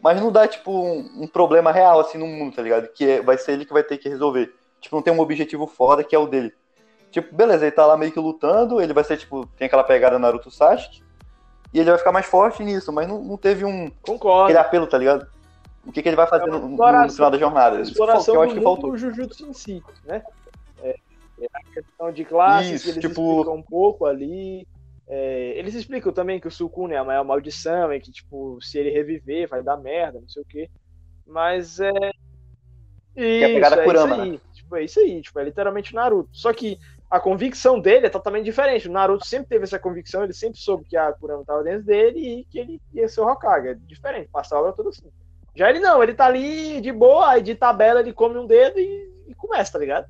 [0.00, 2.88] Mas não dá, tipo, um, um problema real, assim, no mundo, tá ligado?
[2.88, 4.54] Que é- vai ser ele que vai ter que resolver.
[4.80, 6.52] Tipo, não tem um objetivo foda que é o dele.
[7.12, 10.18] Tipo, beleza, ele tá lá meio que lutando, ele vai ser, tipo, tem aquela pegada
[10.18, 11.02] Naruto Sasuke,
[11.72, 14.44] e ele vai ficar mais forte nisso, mas não, não teve um Concordo.
[14.44, 15.26] aquele apelo, tá ligado?
[15.86, 17.76] O que, que ele vai fazer É no, no final da jornada?
[17.76, 18.90] Que exploração eu acho que faltou.
[18.92, 20.22] do Jujutsu em si, né?
[20.82, 20.96] É,
[21.40, 24.66] é a questão de classes, Isso, que eles tipo- explicam um pouco ali.
[25.06, 28.78] É, eles explicam também que o Sukuna é a maior maldição e que, tipo, se
[28.78, 30.70] ele reviver vai dar merda, não sei o quê.
[31.26, 31.90] Mas é.
[33.16, 34.40] Isso, é a pegada é Kurama, isso aí.
[34.54, 36.30] Tipo, é isso aí, tipo, é literalmente Naruto.
[36.32, 36.78] Só que
[37.12, 38.88] a convicção dele é totalmente diferente.
[38.88, 42.18] O Naruto sempre teve essa convicção, ele sempre soube que a Kurama estava dentro dele
[42.18, 43.68] e que ele ia ser o Hokage.
[43.68, 45.10] É diferente, passa a obra toda assim.
[45.54, 48.80] Já ele não, ele tá ali de boa, aí de tabela ele come um dedo
[48.80, 50.06] e, e começa, tá ligado?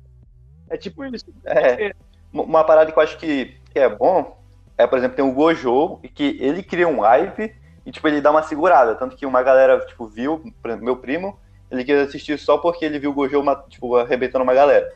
[0.69, 1.25] É tipo isso.
[1.43, 1.93] É.
[2.31, 4.41] Uma parada que eu acho que, que é bom
[4.77, 7.53] é, por exemplo, tem o Gojo, que ele cria um hype
[7.85, 8.95] e, tipo, ele dá uma segurada.
[8.95, 10.41] Tanto que uma galera, tipo, viu,
[10.81, 11.37] meu primo,
[11.69, 14.89] ele quis assistir só porque ele viu o Gojo, tipo, arrebentando uma galera.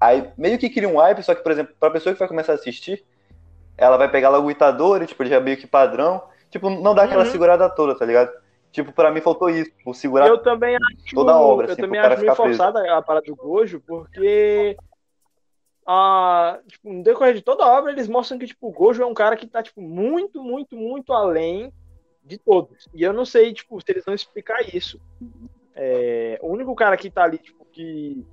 [0.00, 2.52] Aí, meio que cria um hype, só que, por exemplo, pra pessoa que vai começar
[2.52, 3.04] a assistir,
[3.76, 6.22] ela vai pegar logo o Itadori, tipo, ele já é meio que padrão.
[6.50, 7.30] Tipo, não dá aquela Uhum.
[7.30, 8.30] segurada toda, tá ligado?
[8.70, 11.82] Tipo, pra mim faltou isso, tipo, segurar Eu também acho, toda a obra, eu assim,
[11.82, 12.36] também acho meio preso.
[12.36, 14.76] forçada a parada do Gojo, porque
[15.86, 19.06] ah, tipo, no decorrer de toda a obra eles mostram que tipo, o Gojo é
[19.06, 21.72] um cara que tá tipo, muito, muito, muito além
[22.24, 22.88] de todos.
[22.94, 25.00] E eu não sei tipo, se eles vão explicar isso.
[25.74, 28.24] É, o único cara que tá ali, tipo, que,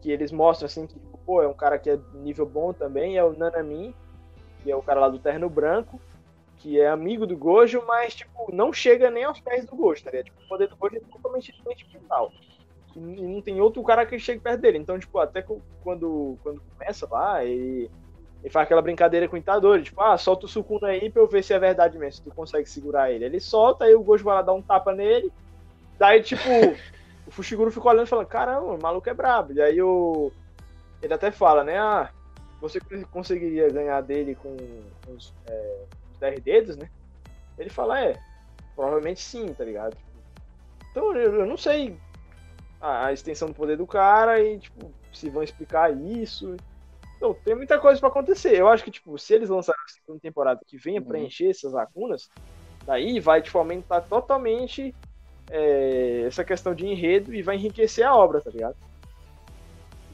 [0.00, 3.24] que eles mostram assim, que pô, é um cara que é nível bom também, é
[3.24, 3.94] o Nanamin,
[4.62, 6.00] que é o cara lá do terno branco,
[6.58, 10.10] que é amigo do Gojo, mas tipo, não chega nem aos pés do Gojo, tá
[10.10, 10.26] ligado?
[10.26, 12.32] Tipo, o poder do Gojo é totalmente sentimental.
[12.96, 14.78] E não tem outro cara que chegue perto dele.
[14.78, 17.90] Então, tipo, até quando, quando começa lá, ele,
[18.42, 21.28] ele faz aquela brincadeira com o Itadori, tipo, ah, solta o Sukuna aí pra eu
[21.28, 23.24] ver se é verdade mesmo, se tu consegue segurar ele.
[23.24, 25.32] Ele solta, aí o Gojo vai lá dar um tapa nele,
[25.98, 26.42] daí, tipo,
[27.28, 29.52] o Fushiguro fica olhando e fala, caramba, o maluco é brabo.
[29.52, 30.32] E aí o...
[31.02, 32.10] ele até fala, né, ah,
[32.58, 34.56] você conseguiria ganhar dele com
[35.08, 36.88] os, é, os 10 dedos, né?
[37.58, 38.18] Ele fala, é,
[38.74, 39.94] provavelmente sim, tá ligado?
[40.90, 41.98] Então eu, eu não sei
[42.80, 46.56] a, a extensão do poder do cara e, tipo, se vão explicar isso.
[47.16, 48.56] Então, tem muita coisa pra acontecer.
[48.56, 51.06] Eu acho que, tipo, se eles lançarem a segunda temporada que venha Uhum.
[51.06, 52.30] preencher essas lacunas,
[52.86, 54.94] daí vai, tipo, aumentar totalmente
[55.50, 58.76] é, essa questão de enredo e vai enriquecer a obra, tá ligado?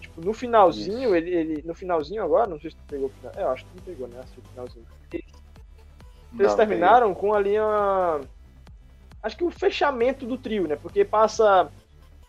[0.00, 3.32] Tipo, no finalzinho, ele, ele- No finalzinho agora, não sei se tu pegou o final.
[3.36, 4.20] É, eu acho que não pegou, né?
[4.20, 4.86] Assistiu o finalzinho.
[5.12, 8.20] Eles Não, terminaram com ali uma.
[9.22, 10.76] Acho que o fechamento do trio, né?
[10.76, 11.70] Porque passa,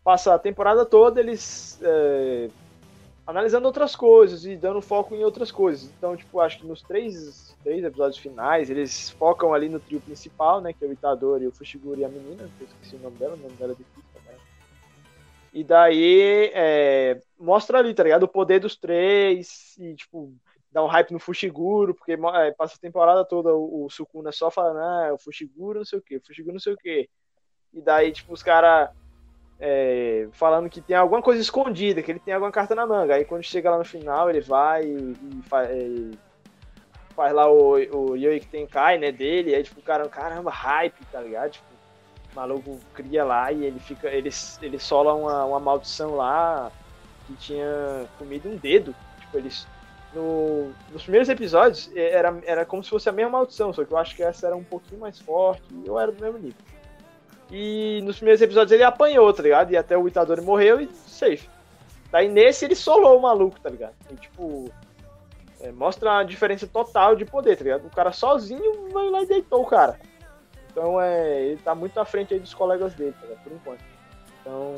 [0.03, 2.49] passa a temporada toda eles é,
[3.25, 5.91] analisando outras coisas e dando foco em outras coisas.
[5.97, 10.61] Então, tipo, acho que nos três, três episódios finais eles focam ali no trio principal,
[10.61, 10.71] né?
[10.71, 13.33] Que é o Itadori, o Fushiguro e a menina, que eu esqueci o nome dela,
[13.33, 14.39] o nome dela é difícil também.
[15.51, 18.23] E daí é, mostra ali, tá ligado?
[18.23, 20.31] O poder dos três e, tipo,
[20.71, 24.51] dá um hype no Fushiguro, porque é, passa a temporada toda o, o Sukuna só
[24.51, 27.09] falando, ah, o Fushiguro não sei o que, o Fushiguro não sei o que.
[27.73, 28.91] E daí, tipo, os caras
[29.59, 33.15] é, falando que tem alguma coisa escondida, que ele tem alguma carta na manga.
[33.15, 36.34] Aí quando chega lá no final, ele vai e, e e
[37.15, 41.21] faz lá o, o Yoik Tenkai, né, dele, aí tipo, o cara, caramba, hype, tá
[41.21, 41.51] ligado?
[41.51, 41.65] Tipo,
[42.33, 44.29] o maluco cria lá e ele fica, ele,
[44.61, 46.71] ele sola uma, uma maldição lá
[47.25, 48.93] que tinha comido um dedo.
[49.19, 49.67] Tipo, eles
[50.13, 53.97] no, nos primeiros episódios era, era como se fosse a mesma maldição, só que eu
[53.97, 56.61] acho que essa era um pouquinho mais forte, eu era do mesmo nível.
[57.51, 59.71] E nos primeiros episódios ele apanhou, tá ligado?
[59.71, 61.47] E até o Itadori morreu e safe.
[62.11, 63.93] Daí nesse ele solou o maluco, tá ligado?
[64.11, 64.71] E tipo,
[65.59, 67.85] é, mostra a diferença total de poder, tá ligado?
[67.85, 69.99] O cara sozinho vai lá e deitou o cara.
[70.71, 73.43] Então é, ele tá muito à frente aí dos colegas dele, tá ligado?
[73.43, 73.83] Por enquanto.
[74.41, 74.75] Então,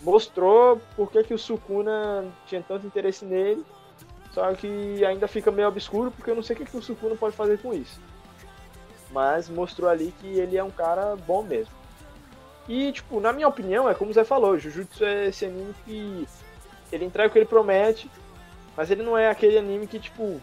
[0.00, 3.64] mostrou por que, que o Sukuna tinha tanto interesse nele.
[4.32, 7.16] Só que ainda fica meio obscuro porque eu não sei o que, que o Sukuna
[7.16, 8.00] pode fazer com isso.
[9.10, 11.74] Mas mostrou ali que ele é um cara bom mesmo.
[12.68, 16.26] E, tipo, na minha opinião, é como o Zé falou, Jujutsu é esse anime que
[16.90, 18.10] ele entrega o que ele promete,
[18.76, 20.40] mas ele não é aquele anime que, tipo,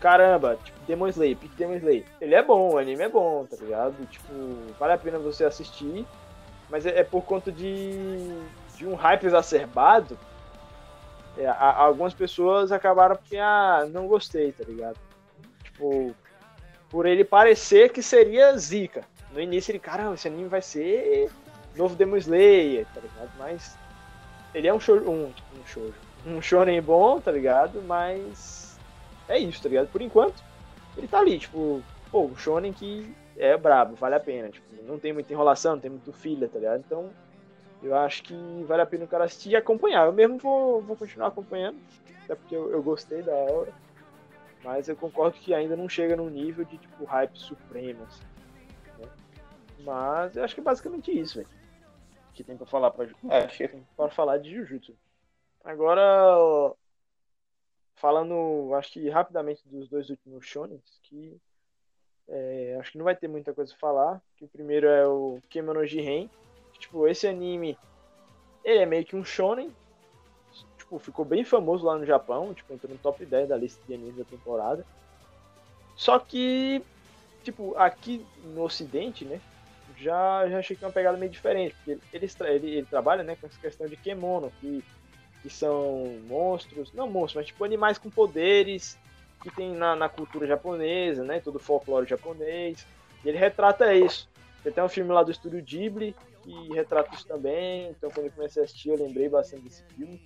[0.00, 2.04] caramba, tipo, Demon Slayer, pique Demon Slayer.
[2.20, 3.94] Ele é bom, o anime é bom, tá ligado?
[4.06, 4.32] Tipo,
[4.78, 6.06] vale a pena você assistir,
[6.70, 7.92] mas é, é por conta de,
[8.76, 10.18] de um hype exacerbado.
[11.36, 14.96] É, a- algumas pessoas acabaram porque, ah, não gostei, tá ligado?
[15.64, 16.14] Tipo,
[16.90, 19.02] por ele parecer que seria zica.
[19.32, 21.30] No início ele, caramba, esse anime vai ser
[21.76, 23.30] novo Demon Slayer, tá ligado?
[23.38, 23.76] Mas
[24.54, 25.94] ele é um show, um, um shoujo,
[26.28, 27.82] um shonen bom, tá ligado?
[27.82, 28.78] Mas
[29.28, 29.88] é isso, tá ligado?
[29.88, 30.42] Por enquanto,
[30.96, 34.98] ele tá ali, tipo, pô, um shonen que é brabo, vale a pena, tipo, não
[34.98, 36.80] tem muita enrolação, não tem muito filha, tá ligado?
[36.80, 37.10] Então,
[37.82, 38.34] eu acho que
[38.66, 40.06] vale a pena o cara assistir e acompanhar.
[40.06, 41.78] Eu mesmo vou, vou continuar acompanhando,
[42.24, 43.72] até porque eu, eu gostei da hora.
[44.64, 48.24] Mas eu concordo que ainda não chega num nível de tipo hype supremo, assim,
[48.98, 49.08] né?
[49.80, 51.48] Mas eu acho que é basicamente isso, velho.
[52.34, 54.94] Que tem pra falar pra, É, acho que tem pra falar de Jujutsu.
[55.68, 56.72] Agora,
[57.96, 61.38] falando, acho que rapidamente dos dois últimos shonens, que
[62.26, 64.22] é, acho que não vai ter muita coisa pra falar.
[64.38, 66.30] Que o primeiro é o Kemono Jiren.
[66.72, 67.76] que, Tipo, esse anime,
[68.64, 69.70] ele é meio que um shonen.
[70.78, 72.54] Tipo, ficou bem famoso lá no Japão.
[72.54, 74.86] Tipo, entrou no top 10 da lista de animes da temporada.
[75.94, 76.82] Só que,
[77.44, 79.38] tipo, aqui no ocidente, né?
[79.98, 81.74] Já, já achei que é uma pegada meio diferente.
[81.74, 84.82] Porque ele, ele, ele, ele trabalha, né, com essa questão de Kemono, que,
[85.48, 86.92] que são monstros.
[86.92, 88.98] Não monstros, mas tipo animais com poderes
[89.42, 91.40] que tem na, na cultura japonesa, né?
[91.40, 92.86] Todo o folclore japonês.
[93.24, 94.28] E ele retrata isso.
[94.62, 97.88] Tem até um filme lá do estúdio Ghibli que retrata isso também.
[97.90, 100.20] Então, quando eu comecei a assistir, eu lembrei bastante desse filme.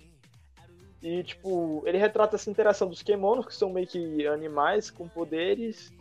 [1.01, 5.93] E, tipo, ele retrata essa interação dos Kemonos, que são meio que animais com poderes,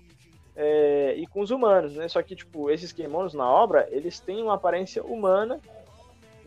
[0.54, 2.06] é, e com os humanos, né?
[2.08, 5.60] Só que, tipo, esses Kemonos na obra, eles têm uma aparência humana,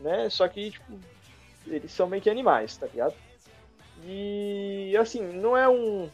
[0.00, 0.30] né?
[0.30, 0.98] Só que, tipo,
[1.66, 3.14] eles são meio que animais, tá ligado?
[4.04, 6.08] E, assim, não é um.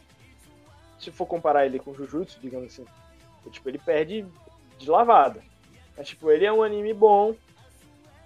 [0.99, 2.85] Se for comparar ele com Jujutsu, digamos assim,
[3.51, 4.25] tipo, ele perde
[4.77, 5.41] de lavada.
[5.97, 7.35] Mas, tipo, ele é um anime bom,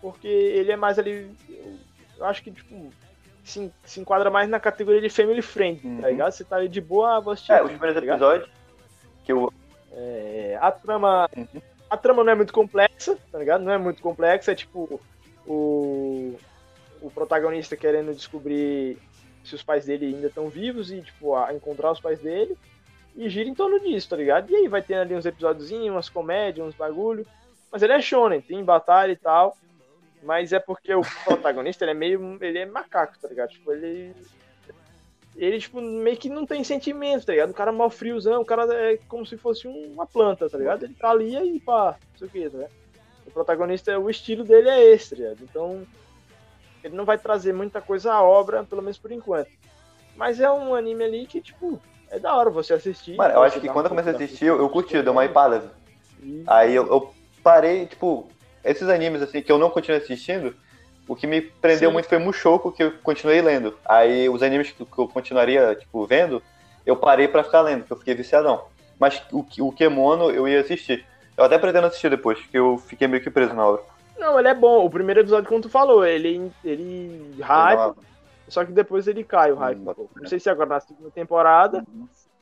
[0.01, 1.29] porque ele é mais ali.
[2.17, 2.91] Eu, acho que, tipo,
[3.43, 6.01] se, se enquadra mais na categoria de family friend, Uhum.
[6.01, 6.31] tá ligado?
[6.31, 7.51] Você tá ali de boa, ah, vou assistir.
[7.51, 8.17] É, os tá primeiros ligado?
[8.17, 8.49] episódios
[9.25, 9.51] que eu.
[9.91, 11.29] É, a trama.
[11.35, 11.61] Uhum.
[11.89, 13.63] A trama não é muito complexa, tá ligado?
[13.63, 14.99] Não é muito complexa, é tipo
[15.47, 16.37] o,
[17.01, 18.97] o protagonista querendo descobrir
[19.43, 22.57] se os pais dele ainda estão vivos e, tipo, encontrar os pais dele.
[23.15, 24.51] E gira em torno disso, tá ligado?
[24.51, 27.25] E aí vai tendo ali uns episódiozinhos, umas comédias, uns bagulho.
[27.71, 29.57] Mas ele é shonen, tem batalha e tal.
[30.21, 32.37] Mas é porque o protagonista, ele é meio.
[32.41, 33.49] Ele é macaco, tá ligado?
[33.49, 34.13] Tipo, ele.
[35.35, 37.51] Ele, tipo, meio que não tem sentimento, tá ligado?
[37.51, 40.57] O cara é mal friozão, o cara é como se fosse um- uma planta, tá
[40.57, 40.83] ligado?
[40.83, 42.71] Ele tá ali e aí, pá, não sei o que, tá ligado?
[43.27, 45.37] O protagonista, o estilo dele é esse, tá ligado?
[45.43, 45.85] Então,
[46.87, 49.49] ele não vai trazer muita coisa à obra, pelo menos por enquanto.
[50.15, 51.79] Mas é um anime ali que, tipo,
[52.09, 53.15] é da hora você assistir.
[53.15, 55.25] Mano, eu acho que quando eu comecei a assistir, eu, eu curti, eu dei uma
[55.25, 55.71] hypada.
[56.21, 57.13] E- Aí eu, eu
[57.43, 58.27] parei, tipo,
[58.63, 60.55] esses animes assim que eu não continuei assistindo,
[61.07, 61.93] o que me prendeu Sim.
[61.93, 63.77] muito foi Mushoku, que eu continuei lendo.
[63.85, 66.41] Aí os animes que que eu continuaria, tipo, vendo,
[66.85, 68.63] eu parei pra ficar lendo, porque eu fiquei viciadão.
[68.99, 71.05] Mas o, o Kemono eu ia assistir.
[71.37, 73.83] Eu até pretendo assistir depois, que eu fiquei meio que preso na obra.
[74.17, 74.85] Não, ele é bom.
[74.85, 77.95] O primeiro episódio, como tu falou, ele, ele hype,
[78.47, 79.77] só que depois ele cai o hype.
[79.79, 80.19] Hum, um pouco.
[80.19, 81.85] Não sei se agora na segunda temporada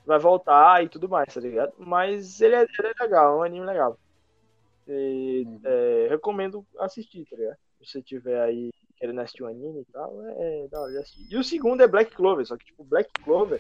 [0.06, 1.74] vai voltar e tudo mais, tá ligado?
[1.78, 3.98] Mas ele é, ele é legal, é um anime legal.
[4.88, 5.60] E, Uhum.
[5.64, 7.58] é, recomendo assistir, tá ligado?
[7.82, 10.98] Se você tiver aí querendo assistir um anime e tal, é, é da hora de
[11.00, 11.28] assistir.
[11.30, 13.60] E o segundo é Black Clover, só que tipo, Black Clover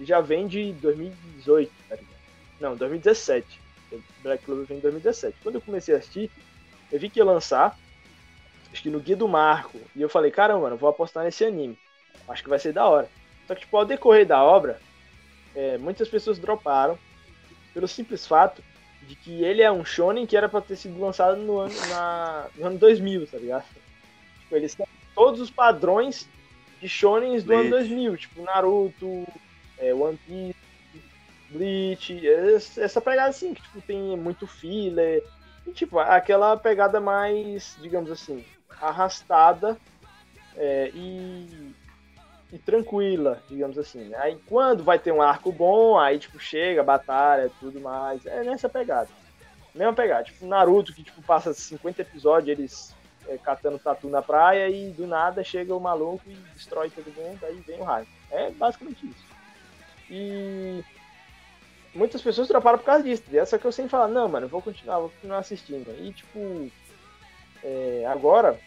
[0.00, 2.12] já vem de 2018, tá ligado?
[2.60, 3.60] Não, 2017.
[4.22, 5.36] Black Clover vem de 2017.
[5.42, 6.30] Quando eu comecei a assistir,
[6.92, 7.76] eu vi que ia lançar,
[8.70, 11.78] acho que no Guia do Marco, e eu falei, caramba, mano, vou apostar nesse anime.
[12.28, 13.08] Acho que vai ser da hora.
[13.46, 14.78] Só que, tipo, ao decorrer da obra,
[15.54, 16.98] é, muitas pessoas droparam
[17.72, 18.62] pelo simples fato
[19.02, 22.46] de que ele é um shonen que era pra ter sido lançado no ano, na,
[22.56, 23.64] no ano 2000, tá ligado?
[24.42, 26.28] Tipo, eles têm todos os padrões
[26.80, 27.88] de shonens do ano Bleach.
[27.88, 29.26] 2000, tipo Naruto,
[29.78, 30.56] é, One Piece,
[31.50, 35.22] Bleach, essa essa pegada assim, que tipo, tem muito filler,
[35.66, 38.44] e tipo, aquela pegada mais, digamos assim,
[38.80, 39.78] arrastada
[40.56, 41.74] é, e,
[42.52, 44.04] e tranquila, digamos assim.
[44.04, 44.16] né?
[44.18, 48.24] Aí quando vai ter um arco bom, aí tipo, chega, batalha, tudo mais.
[48.26, 49.08] É nessa pegada.
[49.74, 50.24] Mesma pegada.
[50.24, 52.94] Tipo, Naruto, que tipo, passa 50 episódios, eles
[53.28, 57.44] é, catando tatu na praia e do nada chega o maluco e destrói todo mundo,
[57.44, 58.06] aí vem o raio.
[58.30, 59.24] É basicamente isso.
[60.10, 60.84] E
[61.94, 63.24] muitas pessoas droparam por causa disso.
[63.46, 65.90] Só que eu sempre falo, não, mano, vou continuar, vou continuar assistindo.
[66.00, 66.70] E tipo,
[67.62, 68.58] é, agora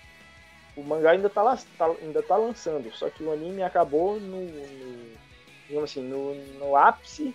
[0.76, 4.42] o mangá ainda tá, lá- tá- ainda tá lançando, só que o anime acabou no,
[4.42, 5.16] no
[5.68, 7.34] digamos assim, no, no ápice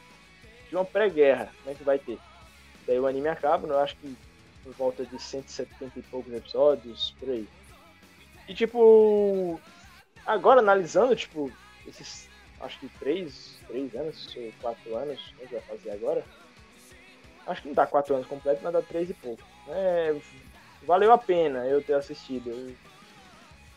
[0.69, 2.19] de uma pré-guerra, né, que vai ter.
[2.87, 4.17] Daí o anime acaba, eu acho que
[4.63, 7.49] por volta de 170 e poucos episódios, por aí.
[8.49, 9.61] E tipo,
[10.27, 11.51] agora analisando, tipo,
[11.87, 12.29] esses,
[12.61, 16.25] acho que três, três anos, ou quatro anos, né, que vai fazer agora.
[17.47, 19.43] Acho que não dá quatro anos completo, mas dá três e pouco.
[19.69, 20.15] É,
[20.83, 22.51] valeu a pena eu ter assistido.
[22.51, 22.75] Eu,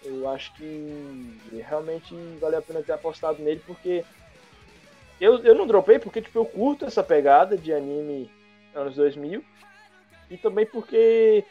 [0.05, 4.03] eu acho que realmente valeu a pena ter apostado nele, porque
[5.19, 8.29] eu, eu não dropei porque tipo, eu curto essa pegada de anime
[8.75, 9.43] anos 2000
[10.29, 11.45] e também porque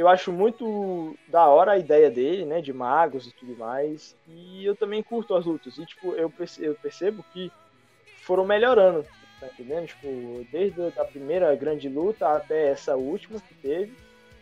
[0.00, 4.64] eu acho muito da hora a ideia dele, né, de magos e tudo mais, e
[4.64, 7.52] eu também curto as lutas, e tipo, eu perce- eu percebo que
[8.22, 9.06] foram melhorando,
[9.40, 9.86] tá entendendo?
[9.86, 13.92] Tipo, desde a primeira grande luta até essa última que teve,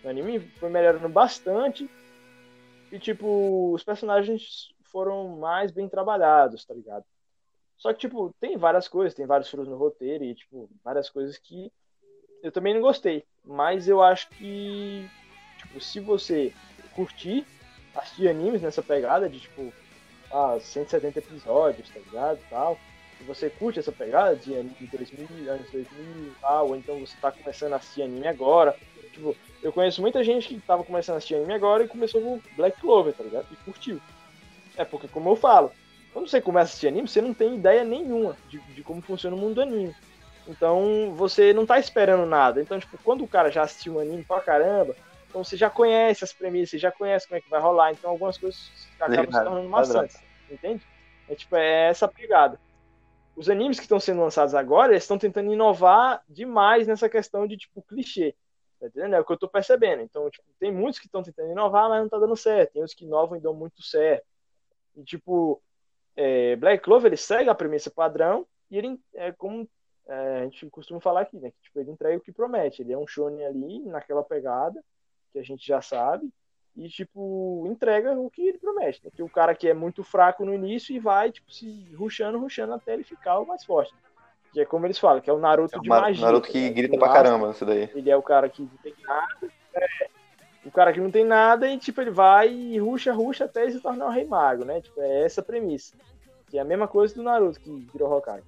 [0.03, 1.89] o anime foi melhorando bastante.
[2.91, 7.05] E, tipo, os personagens foram mais bem trabalhados, tá ligado?
[7.77, 11.39] Só que, tipo, tem várias coisas, tem vários furos no roteiro e, tipo, várias coisas
[11.39, 11.71] que
[12.43, 13.25] eu também não gostei.
[13.45, 15.09] Mas eu acho que,
[15.81, 16.53] se você
[16.95, 17.47] curtir,
[17.95, 19.73] assistir animes nessa pegada de, tipo,
[20.31, 22.39] ah, 170 episódios, tá ligado?
[22.51, 22.79] Tal.
[23.19, 27.01] Se você curte essa pegada de anime de 2000, anos 2000 e tal, ou então
[27.01, 28.77] você tá começando a assistir anime agora.
[29.12, 32.41] Tipo, eu conheço muita gente que tava começando a assistir anime agora e começou com
[32.57, 33.47] Black Clover, tá ligado?
[33.51, 34.01] E curtiu.
[34.77, 35.73] É porque, como eu falo,
[36.12, 39.35] quando você começa a assistir anime, você não tem ideia nenhuma de, de como funciona
[39.35, 39.95] o mundo do anime.
[40.47, 42.62] Então, você não tá esperando nada.
[42.62, 44.95] Então, tipo, quando o cara já assistiu um anime pra caramba,
[45.29, 47.93] então você já conhece as premissas, você já conhece como é que vai rolar.
[47.93, 50.22] Então, algumas coisas acabam se tornando maçantes.
[50.51, 50.87] Entende?
[51.29, 52.59] É tipo, é essa pegada.
[53.37, 57.57] Os animes que estão sendo lançados agora, eles estão tentando inovar demais nessa questão de,
[57.57, 58.35] tipo, clichê.
[58.81, 59.14] Tá entendendo?
[59.14, 60.03] É o que eu tô percebendo.
[60.03, 62.72] Então, tipo, tem muitos que estão tentando inovar, mas não tá dando certo.
[62.72, 64.24] Tem os que inovam e dão muito certo.
[64.97, 65.62] E, tipo,
[66.16, 69.68] é, Black Clover, ele segue a premissa padrão e ele é como
[70.09, 71.51] é, a gente costuma falar aqui, né?
[71.51, 72.83] Que, tipo, ele entrega o que promete.
[72.83, 74.83] Ele é um shonen ali, naquela pegada,
[75.39, 76.28] que a gente já sabe,
[76.76, 79.01] e, tipo, entrega o que ele promete.
[79.05, 79.11] Né?
[79.14, 82.74] Que o cara que é muito fraco no início e vai, tipo, se ruxando, ruxando
[82.74, 83.95] até ele ficar o mais forte.
[84.53, 86.24] Que é como eles falam, que é o Naruto é o de magia.
[86.24, 86.70] Naruto que né?
[86.70, 87.91] grita pra caramba, isso daí.
[87.95, 89.53] Ele é o cara que não tem nada.
[89.74, 90.09] É,
[90.64, 93.72] o cara que não tem nada e, tipo, ele vai e ruxa, ruxa até ele
[93.72, 94.80] se tornar o Rei Mago, né?
[94.80, 95.97] Tipo, é essa a premissa.
[96.47, 98.47] Que é a mesma coisa do Naruto que virou Hokage.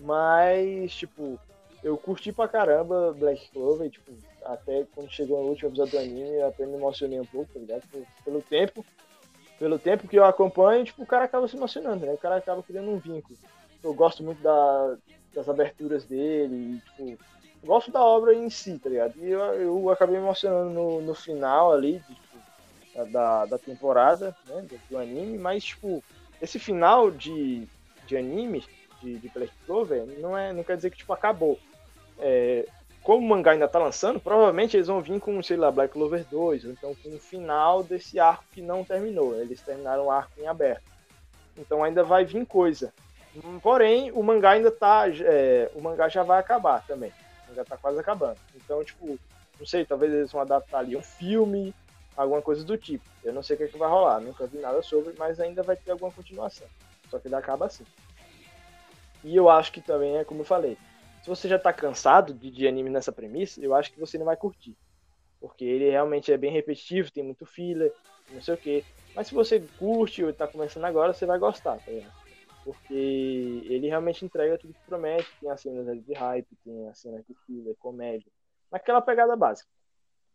[0.00, 1.38] Mas, tipo,
[1.82, 4.12] eu curti pra caramba Black Clover, tipo,
[4.44, 7.60] até quando chegou no último episódio do anime, eu até me emocionei um pouco, tá
[7.60, 7.82] ligado?
[8.24, 8.84] Pelo tempo,
[9.58, 12.12] pelo tempo que eu acompanho, tipo, o cara acaba se emocionando, né?
[12.12, 13.38] O cara acaba criando um vínculo.
[13.82, 14.96] Eu gosto muito da,
[15.34, 17.24] das aberturas dele, e, tipo,
[17.64, 19.14] gosto da obra em si, tá ligado?
[19.18, 24.62] E eu, eu acabei me emocionando no, no final ali, tipo, da, da temporada, né,
[24.62, 26.02] do, do, anime, mas, tipo,
[26.40, 27.66] esse final de,
[28.06, 28.64] de anime,
[29.02, 31.58] de, de Black Clover, não, é, não quer dizer que, tipo, acabou.
[32.18, 32.66] É,
[33.04, 36.24] como o mangá ainda tá lançando, provavelmente eles vão vir com, sei lá, Black Clover
[36.24, 39.38] 2, ou então com o final desse arco que não terminou.
[39.38, 40.82] Eles terminaram o arco em aberto.
[41.54, 42.94] Então ainda vai vir coisa.
[43.62, 45.04] Porém, o mangá ainda tá.
[45.20, 47.12] É, o mangá já vai acabar também.
[47.46, 48.38] O mangá tá quase acabando.
[48.56, 49.18] Então, tipo,
[49.60, 51.74] não sei, talvez eles vão adaptar ali um filme,
[52.16, 53.04] alguma coisa do tipo.
[53.22, 55.62] Eu não sei o que, é que vai rolar, nunca vi nada sobre, mas ainda
[55.62, 56.66] vai ter alguma continuação.
[57.10, 57.84] Só que ele acaba assim.
[59.22, 60.78] E eu acho que também é como eu falei
[61.24, 64.26] se você já tá cansado de, de anime nessa premissa, eu acho que você não
[64.26, 64.76] vai curtir.
[65.40, 67.90] Porque ele realmente é bem repetitivo, tem muito filler,
[68.30, 68.84] não sei o que.
[69.16, 72.12] Mas se você curte ou tá começando agora, você vai gostar, tá ligado?
[72.62, 77.24] Porque ele realmente entrega tudo que promete, tem as cenas de hype, tem as cenas
[77.26, 78.30] de filler, comédia.
[78.70, 79.70] Naquela pegada básica.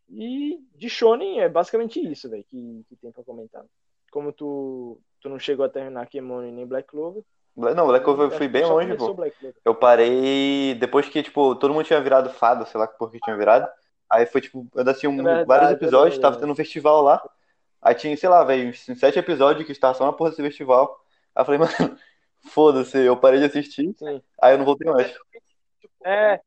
[0.10, 3.64] E de Shonen é basicamente isso, velho, que, que tem pra comentar.
[4.12, 7.24] Como tu, tu não chegou a terminar Kemon nem Black Clover,
[7.60, 9.16] não, Black Clover eu fui bem longe, pô.
[9.66, 13.36] Eu parei depois que, tipo, todo mundo tinha virado fado, sei lá por que tinha
[13.36, 13.68] virado.
[14.10, 17.22] Aí foi, tipo, eu assisti um, é vários episódios, é tava tendo um festival lá.
[17.82, 20.99] Aí tinha, sei lá, velho, uns sete episódios que estavam só na porra desse festival.
[21.36, 21.97] Aí eu falei, mano,
[22.49, 23.93] foda-se, eu parei de assistir.
[23.97, 24.22] Sim.
[24.41, 25.14] Aí eu não voltei mais.
[26.03, 26.39] É.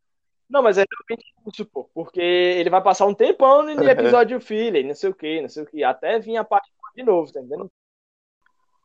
[0.48, 1.88] Não, mas é realmente isso, pô.
[1.94, 5.62] Porque ele vai passar um tempão no episódio filler, não sei o que, não sei
[5.62, 5.82] o que.
[5.82, 7.70] Até vir a parte de novo, tá entendendo?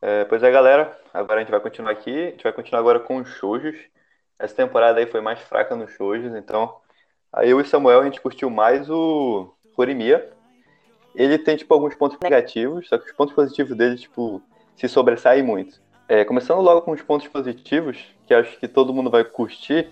[0.00, 0.96] É, pois é, galera.
[1.12, 2.10] Agora a gente vai continuar aqui.
[2.10, 3.76] A gente vai continuar agora com os shoujos.
[4.38, 6.76] Essa temporada aí foi mais fraca nos shoujos, então
[7.32, 10.30] aí eu e Samuel a gente curtiu mais o Horimiya.
[11.14, 14.40] Ele tem tipo alguns pontos negativos, só que os pontos positivos dele tipo
[14.76, 15.80] se sobressaem muito.
[16.08, 19.90] É, começando logo com os pontos positivos, que acho que todo mundo vai curtir,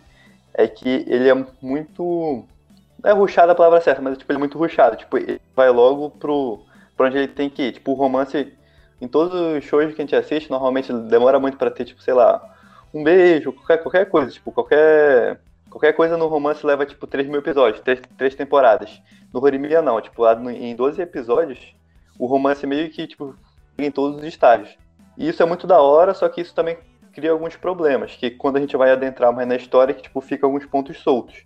[0.55, 2.47] é que ele é muito
[3.03, 5.71] não é ruxado a palavra certa, mas tipo ele é muito ruxado, tipo ele vai
[5.71, 6.65] logo pro
[6.97, 7.73] para onde ele tem que ir.
[7.73, 8.57] Tipo o romance
[9.01, 12.15] em todos os shows que a gente assiste, normalmente demora muito para ter, tipo, sei
[12.15, 12.43] lá,
[12.93, 15.41] um beijo, qualquer, qualquer coisa, tipo, qualquer.
[15.69, 19.03] Qualquer coisa no romance leva, tipo, 3 mil episódios, 3, 3 temporadas.
[19.31, 20.01] No Horimiya, não.
[20.01, 21.75] Tipo, lá no, em 12 episódios,
[22.19, 23.35] o romance meio que, tipo,
[23.77, 24.75] em todos os estágios.
[25.19, 26.79] E isso é muito da hora, só que isso também
[27.13, 30.47] cria alguns problemas, que quando a gente vai adentrar mais na história, que, tipo, fica
[30.47, 31.45] alguns pontos soltos.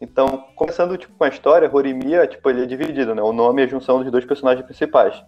[0.00, 3.22] Então, começando, tipo, com a história, Horimiya, tipo, ele é dividido, né?
[3.22, 5.24] O nome é a junção dos dois personagens principais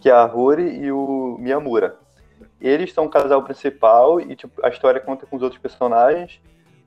[0.00, 1.96] que é a Rory e o Miyamura.
[2.60, 6.40] Eles são o casal principal e tipo, a história conta com os outros personagens,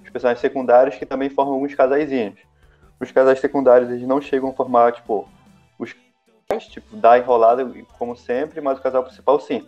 [0.03, 2.39] os personagens secundários que também formam alguns casaizinhos.
[2.99, 5.28] Os casais secundários eles não chegam a formar tipo
[5.78, 5.95] os
[6.70, 9.68] tipo dá enrolada como sempre, mas o casal principal sim.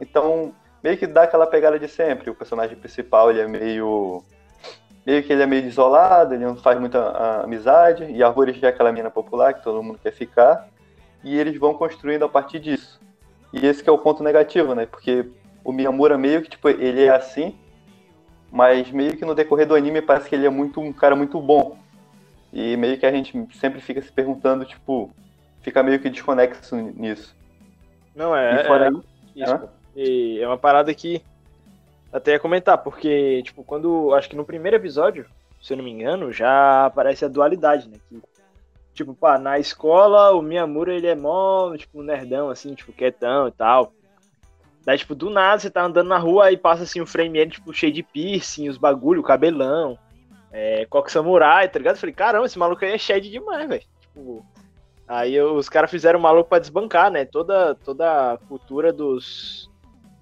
[0.00, 0.52] Então
[0.82, 2.30] meio que dá aquela pegada de sempre.
[2.30, 4.22] O personagem principal, ele é meio...
[5.06, 8.66] Meio que ele é meio isolado, ele não faz muita amizade, e a Rory já
[8.66, 10.68] é aquela mina popular que todo mundo quer ficar,
[11.22, 13.00] e eles vão construindo a partir disso.
[13.52, 14.86] E esse é o ponto negativo, né?
[14.86, 15.26] Porque
[15.64, 17.56] o Miyamura meio que, tipo, ele é assim,
[18.50, 21.40] mas meio que no decorrer do anime parece que ele é muito um cara muito
[21.40, 21.76] bom.
[22.52, 25.10] E meio que a gente sempre fica se perguntando, tipo,
[25.62, 27.36] fica meio que desconexo nisso.
[28.14, 28.62] Não, é.
[28.62, 31.22] E fora é, isso, e é uma parada que
[32.12, 34.12] até ia comentar, porque, tipo, quando.
[34.14, 35.26] Acho que no primeiro episódio,
[35.62, 37.98] se eu não me engano, já aparece a dualidade, né?
[38.08, 38.20] Que,
[38.94, 43.52] tipo, pá, na escola o Miyamura ele é mó, tipo, nerdão, assim, tipo, quietão e
[43.52, 43.92] tal.
[44.84, 47.50] Daí, tipo, do nada você tá andando na rua e passa assim o frame ele,
[47.50, 49.98] tipo, cheio de piercing, os bagulho, o cabelão,
[50.50, 51.96] é, coque samurai, tá ligado?
[51.96, 53.82] Eu falei, caramba, esse maluco aí é shed demais, velho.
[54.00, 54.46] Tipo,
[55.06, 57.24] aí os caras fizeram o maluco pra desbancar, né?
[57.24, 59.70] Toda, toda a cultura dos,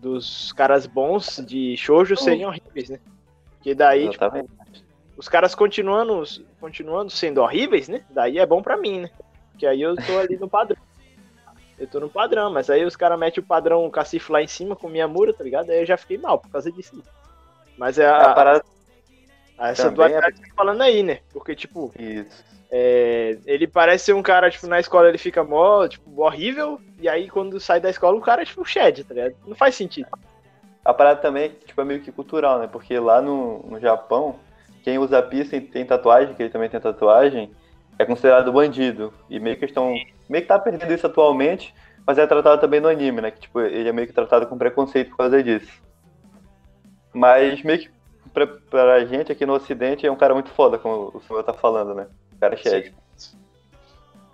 [0.01, 3.01] dos caras bons de shoujo seriam horríveis, né?
[3.53, 4.25] Porque daí, tipo,
[5.19, 6.23] os caras continuando,
[6.61, 8.05] continuando sendo horríveis, né?
[8.09, 9.11] Daí é bom pra mim, né?
[9.51, 10.79] Porque aí eu tô ali no padrão.
[11.77, 14.77] Eu tô no padrão, mas aí os caras metem o padrão cacifo lá em cima
[14.77, 15.71] com minha mura, tá ligado?
[15.71, 17.03] Aí eu já fiquei mal por causa disso.
[17.77, 18.65] Mas é a, a parada.
[19.59, 20.43] Essa dualidade é...
[20.43, 21.19] que tá falando aí, né?
[21.33, 21.93] Porque, tipo.
[21.99, 22.45] Isso.
[22.71, 27.09] É, ele parece ser um cara, tipo, na escola ele fica mó, tipo, horrível, e
[27.09, 29.35] aí quando sai da escola o cara é tipo shed, tá ligado?
[29.47, 30.09] Não faz sentido.
[30.85, 32.69] A parada também tipo, é meio que cultural, né?
[32.71, 34.39] Porque lá no, no Japão,
[34.89, 37.53] quem usa piercing tem tatuagem, que ele também tem tatuagem,
[37.99, 39.13] é considerado bandido.
[39.29, 39.95] E meio que estão.
[40.27, 41.75] Meio que tá perdendo isso atualmente,
[42.07, 43.31] mas é tratado também no anime, né?
[43.31, 45.71] Que tipo, ele é meio que tratado com preconceito por causa disso.
[47.13, 47.91] Mas meio que
[48.33, 51.53] pra, pra gente aqui no ocidente é um cara muito foda, como o senhor tá
[51.53, 52.07] falando, né?
[52.35, 52.95] O cara é Shed.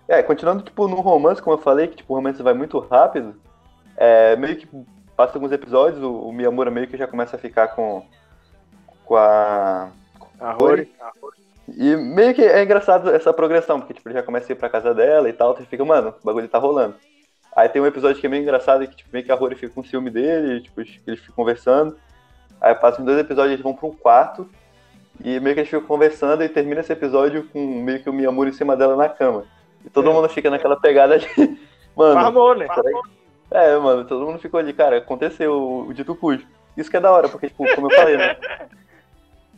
[0.07, 3.35] É, continuando tipo no romance, como eu falei, que tipo, o romance vai muito rápido,
[3.97, 4.69] é, meio que
[5.17, 8.07] passa alguns episódios, o, o Miyamura meio que já começa a ficar com
[9.05, 9.91] com a
[10.45, 10.91] a Rory.
[11.01, 11.37] A Rory.
[11.77, 14.69] E meio que é engraçado essa progressão, porque tipo, ele já começa a ir pra
[14.69, 16.95] casa dela e tal, tu fica, mano, o bagulho tá rolando.
[17.57, 19.73] Aí tem um episódio que é meio engraçado, que tipo, meio que a Rory fica
[19.73, 21.97] com ciúme dele, tipo, eles ficam conversando.
[22.61, 24.49] Aí passam dois episódios, eles vão pra um quarto,
[25.23, 28.51] e meio que eles ficam conversando e termina esse episódio com meio que o Miyamura
[28.51, 29.45] em cima dela na cama.
[29.85, 30.13] E todo é.
[30.13, 31.29] mundo fica naquela pegada de.
[31.97, 32.21] Mano.
[32.21, 32.67] Farmou, né?
[33.53, 36.45] É, mano, todo mundo ficou ali, cara, aconteceu o, o dito cujo.
[36.77, 38.37] Isso que é da hora, porque, tipo, como eu falei, né?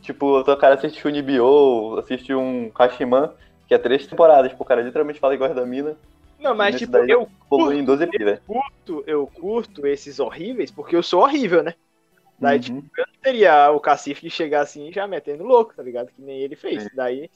[0.06, 3.32] Tipo, o cara assiste um Nibio, assiste um Kashiman,
[3.66, 5.96] que é três temporadas, tipo, o cara literalmente fala igual da mina.
[6.38, 11.02] Não, mas tipo, eu curto, em 12 eu curto, eu curto esses horríveis porque eu
[11.02, 11.74] sou horrível, né?
[12.38, 12.62] Daí, uhum.
[12.62, 16.12] tipo, eu não teria o Cacife de chegar assim já metendo louco, tá ligado?
[16.12, 16.86] Que nem ele fez.
[16.86, 16.90] É.
[16.94, 17.28] Daí,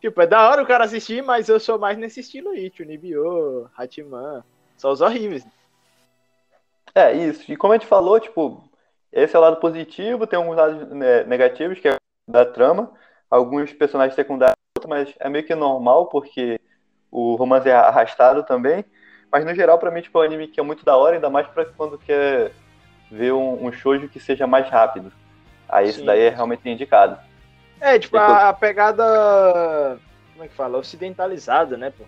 [0.00, 2.88] tipo, é da hora o cara assistir, mas eu sou mais nesse estilo aí, tipo,
[2.88, 4.42] Nibio, Hatiman,
[4.78, 5.46] só os horríveis.
[6.94, 7.52] É, isso.
[7.52, 8.66] E como a gente falou, tipo,
[9.12, 11.96] esse é o lado positivo, tem alguns lados né, negativos, que é
[12.26, 12.92] da trama,
[13.30, 14.56] alguns personagens secundários,
[14.88, 16.60] mas é meio que normal, porque
[17.10, 18.84] o romance é arrastado também.
[19.30, 21.30] Mas no geral, pra mim, tipo, é um anime que é muito da hora, ainda
[21.30, 22.52] mais pra quando quer
[23.10, 25.12] ver um, um shoujo que seja mais rápido.
[25.68, 25.90] Aí Sim.
[25.92, 27.18] isso daí é realmente indicado.
[27.80, 29.98] É, tipo, a, a, pegada.
[30.32, 30.78] Como é que fala?
[30.78, 32.04] Ocidentalizada, né, pô?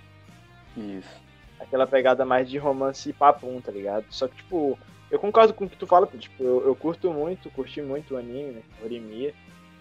[0.77, 1.27] Isso.
[1.59, 4.07] Aquela pegada mais de romance papum, tá ligado?
[4.11, 4.79] Só que, tipo,
[5.11, 8.19] eu concordo com o que tu fala, tipo, eu, eu curto muito, curti muito o
[8.19, 8.62] anime, né?
[8.83, 9.35] Orimiya.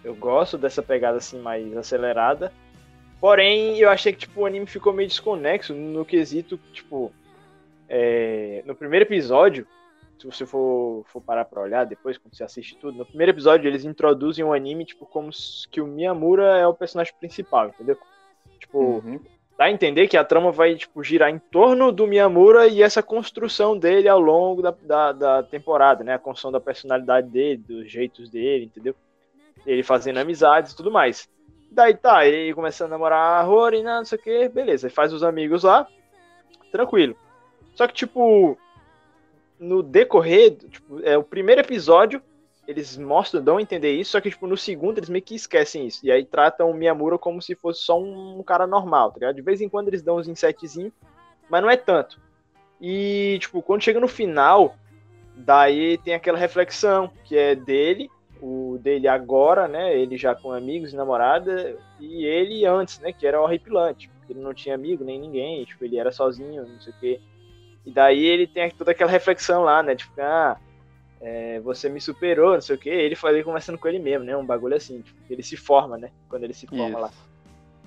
[0.04, 2.52] Eu gosto dessa pegada assim mais acelerada.
[3.20, 7.12] Porém, eu achei que tipo, o anime ficou meio desconexo no quesito, tipo,
[7.88, 9.66] é, no primeiro episódio,
[10.18, 13.68] se você for, for parar pra olhar depois, quando você assiste tudo, no primeiro episódio
[13.68, 15.30] eles introduzem o anime, tipo, como
[15.70, 17.98] que o Miyamura é o personagem principal, entendeu?
[18.58, 19.20] Tipo, uhum.
[19.56, 23.02] dá a entender que a trama vai, tipo, girar em torno do Miyamura e essa
[23.02, 26.14] construção dele ao longo da, da, da temporada, né?
[26.14, 28.94] A construção da personalidade dele, dos jeitos dele, entendeu?
[29.66, 31.28] Ele fazendo amizades e tudo mais.
[31.70, 35.12] Daí tá, ele começa a namorar a Rory, não sei o que, beleza, ele faz
[35.12, 35.86] os amigos lá,
[36.70, 37.16] tranquilo.
[37.74, 38.56] Só que, tipo,
[39.58, 42.22] no decorrer, tipo, é o primeiro episódio,
[42.66, 45.86] eles mostram, dão a entender isso, só que, tipo, no segundo eles meio que esquecem
[45.86, 46.04] isso.
[46.04, 49.36] E aí tratam o Miyamura como se fosse só um cara normal, tá ligado?
[49.36, 50.92] De vez em quando eles dão uns insetzinhos,
[51.48, 52.20] mas não é tanto.
[52.80, 54.74] E, tipo, quando chega no final,
[55.34, 58.10] daí tem aquela reflexão que é dele
[58.40, 59.96] o dele agora, né?
[59.98, 63.12] Ele já com amigos e namorada, e ele antes, né?
[63.12, 64.10] Que era horripilante.
[64.28, 67.20] Ele não tinha amigo nem ninguém, tipo, ele era sozinho, não sei o quê.
[67.84, 69.94] E daí ele tem toda aquela reflexão lá, né?
[69.94, 70.58] Tipo, ah,
[71.20, 72.90] é, você me superou, não sei o quê.
[72.90, 74.36] Ele foi conversando com ele mesmo, né?
[74.36, 76.10] Um bagulho assim, tipo, ele se forma, né?
[76.28, 76.98] Quando ele se forma isso.
[76.98, 77.10] lá.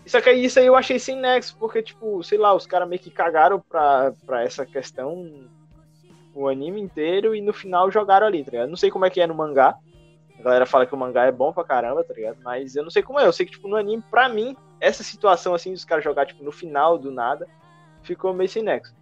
[0.05, 3.01] Só que isso aí eu achei sem nexo, porque, tipo, sei lá, os caras meio
[3.01, 5.47] que cagaram pra, pra essa questão
[6.33, 8.69] o anime inteiro e no final jogaram ali, tá ligado?
[8.69, 9.75] Não sei como é que é no mangá.
[10.39, 12.37] A galera fala que o mangá é bom pra caramba, tá ligado?
[12.43, 13.25] Mas eu não sei como é.
[13.25, 16.43] Eu sei que, tipo, no anime, pra mim, essa situação, assim, dos caras jogar, tipo,
[16.43, 17.45] no final do nada,
[18.03, 18.95] ficou meio sem nexo.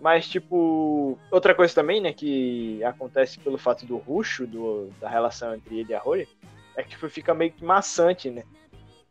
[0.00, 5.54] Mas, tipo, outra coisa também, né, que acontece pelo fato do ruxo, do, da relação
[5.54, 6.26] entre ele e a Rory,
[6.74, 8.42] é que tipo, fica meio que maçante, né?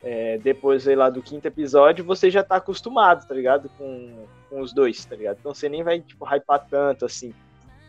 [0.02, 3.70] É, depois, sei lá, do quinto episódio, você já tá acostumado, tá ligado?
[3.78, 5.38] Com, com os dois, tá ligado?
[5.40, 7.32] Então você nem vai, tipo, hypar tanto, assim.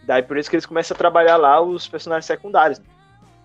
[0.03, 2.79] Daí por isso que eles começam a trabalhar lá os personagens secundários.
[2.79, 2.85] Né?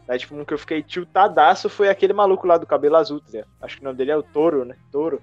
[0.08, 3.26] Daí, tipo, um que eu fiquei tiltadaço foi aquele maluco lá do cabelo azul, tá
[3.32, 3.48] ligado?
[3.62, 4.76] Acho que o nome dele é o Toro, né?
[4.92, 5.22] Toro.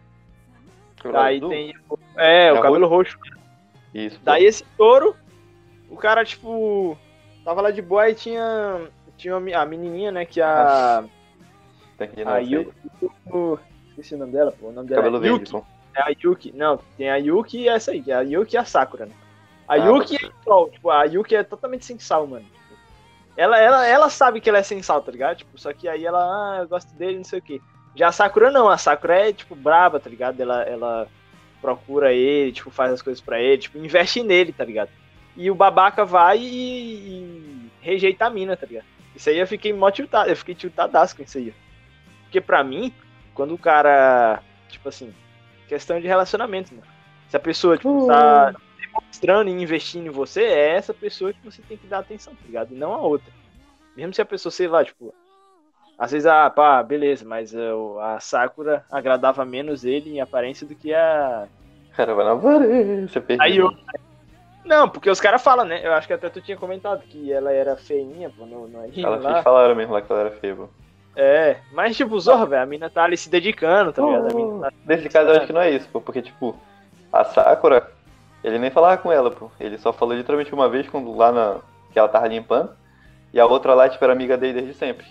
[1.12, 1.74] Daí tem.
[2.16, 3.16] É, É o a cabelo roxo.
[3.94, 4.16] Isso.
[4.18, 4.22] pô.
[4.24, 5.14] Daí esse touro,
[5.90, 6.96] o cara, tipo,
[7.44, 8.80] tava lá de boa e tinha,
[9.16, 11.04] tinha a menininha, né, que a...
[12.16, 12.52] Ir a aí.
[12.52, 12.72] Yuki...
[13.90, 14.68] Esqueci o nome dela, pô.
[14.68, 15.52] O nome dela Cabelo é verde, Yuki.
[15.52, 15.64] pô.
[15.94, 16.52] É a Yuki.
[16.56, 19.12] Não, tem a Yuki e essa aí, que é a Yuki e a Sakura, né?
[19.68, 22.44] A Ah, Yuki é igual, tipo, a Yuki é totalmente sem sal, mano.
[23.36, 25.38] Ela, ela, ela sabe que ela é sem sal, tá ligado?
[25.38, 27.60] Tipo, só que aí ela, ah, eu gosto dele, não sei o quê.
[27.94, 30.40] Já a Sakura não, a Sakura é, tipo, braba, tá ligado?
[30.40, 31.08] Ela, ela
[31.60, 34.90] procura ele, tipo, faz as coisas pra ele, tipo, investe nele, tá ligado?
[35.36, 38.84] E o babaca vai e, e rejeita a mina, tá ligado?
[39.14, 41.54] Isso aí eu fiquei mó tiltado, eu fiquei tiltadaço com isso aí.
[42.24, 42.92] Porque pra mim,
[43.34, 45.14] quando o cara, tipo assim,
[45.68, 46.86] questão de relacionamento, mano.
[47.28, 48.54] Se a pessoa, tipo, tá
[48.92, 52.40] demonstrando e investindo em você, é essa pessoa que você tem que dar atenção, tá
[52.46, 52.72] ligado?
[52.72, 53.32] E não a outra.
[53.96, 55.14] Mesmo se a pessoa, sei lá, tipo,
[55.98, 60.74] às vezes, ah, pá, beleza, mas o- a Sakura agradava menos ele em aparência do
[60.74, 61.46] que a.
[61.96, 63.42] Cara, vai na aparência, perdido.
[63.42, 63.70] Aí eu.
[64.64, 65.84] Não, porque os caras falam, né?
[65.84, 69.02] Eu acho que até tu tinha comentado que ela era feinha, pô, no, no anime
[69.02, 69.42] Ela lá.
[69.42, 70.68] falaram mesmo lá que ela era feia, pô.
[71.14, 74.30] É, mas tipo, zorra, velho, a mina tá ali se dedicando, tá ligado?
[74.30, 74.72] A mina tá...
[74.86, 76.56] Nesse caso eu acho que não é isso, pô, porque tipo,
[77.12, 77.86] a Sakura,
[78.42, 79.50] ele nem falava com ela, pô.
[79.60, 81.56] Ele só falou literalmente uma vez quando lá na.
[81.92, 82.70] que ela tava limpando.
[83.32, 85.06] E a outra lá, tipo, era amiga dele desde sempre.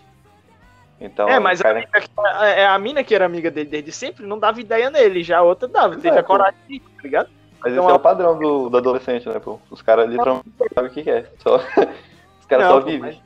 [1.00, 3.92] Então, É, mas a, cara, mina que- é, a mina que era amiga dele desde
[3.92, 7.30] sempre não dava ideia nele, já a outra dava, teve É, a coragem tá ligado?
[7.60, 9.60] mas então esse é o padrão do, do adolescente, né, pô?
[9.72, 11.26] Os caras literalmente não sabem o que é.
[11.40, 11.58] Só...
[12.40, 13.20] Os caras só vivem.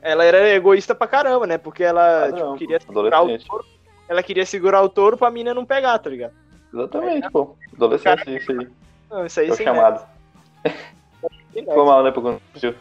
[0.00, 1.58] Ela era egoísta pra caramba, né?
[1.58, 3.64] Porque ela Padrão, tipo, queria segurar o touro.
[4.08, 6.32] Ela queria segurar o touro pra mina não pegar, tá ligado?
[6.72, 7.56] Exatamente, pô.
[7.74, 8.68] Adolescente, isso aí.
[9.10, 10.06] Não, isso aí o sim, chamado.
[10.64, 10.74] né?
[11.52, 12.12] Ficou mal, né,
[12.50, 12.74] assistiu.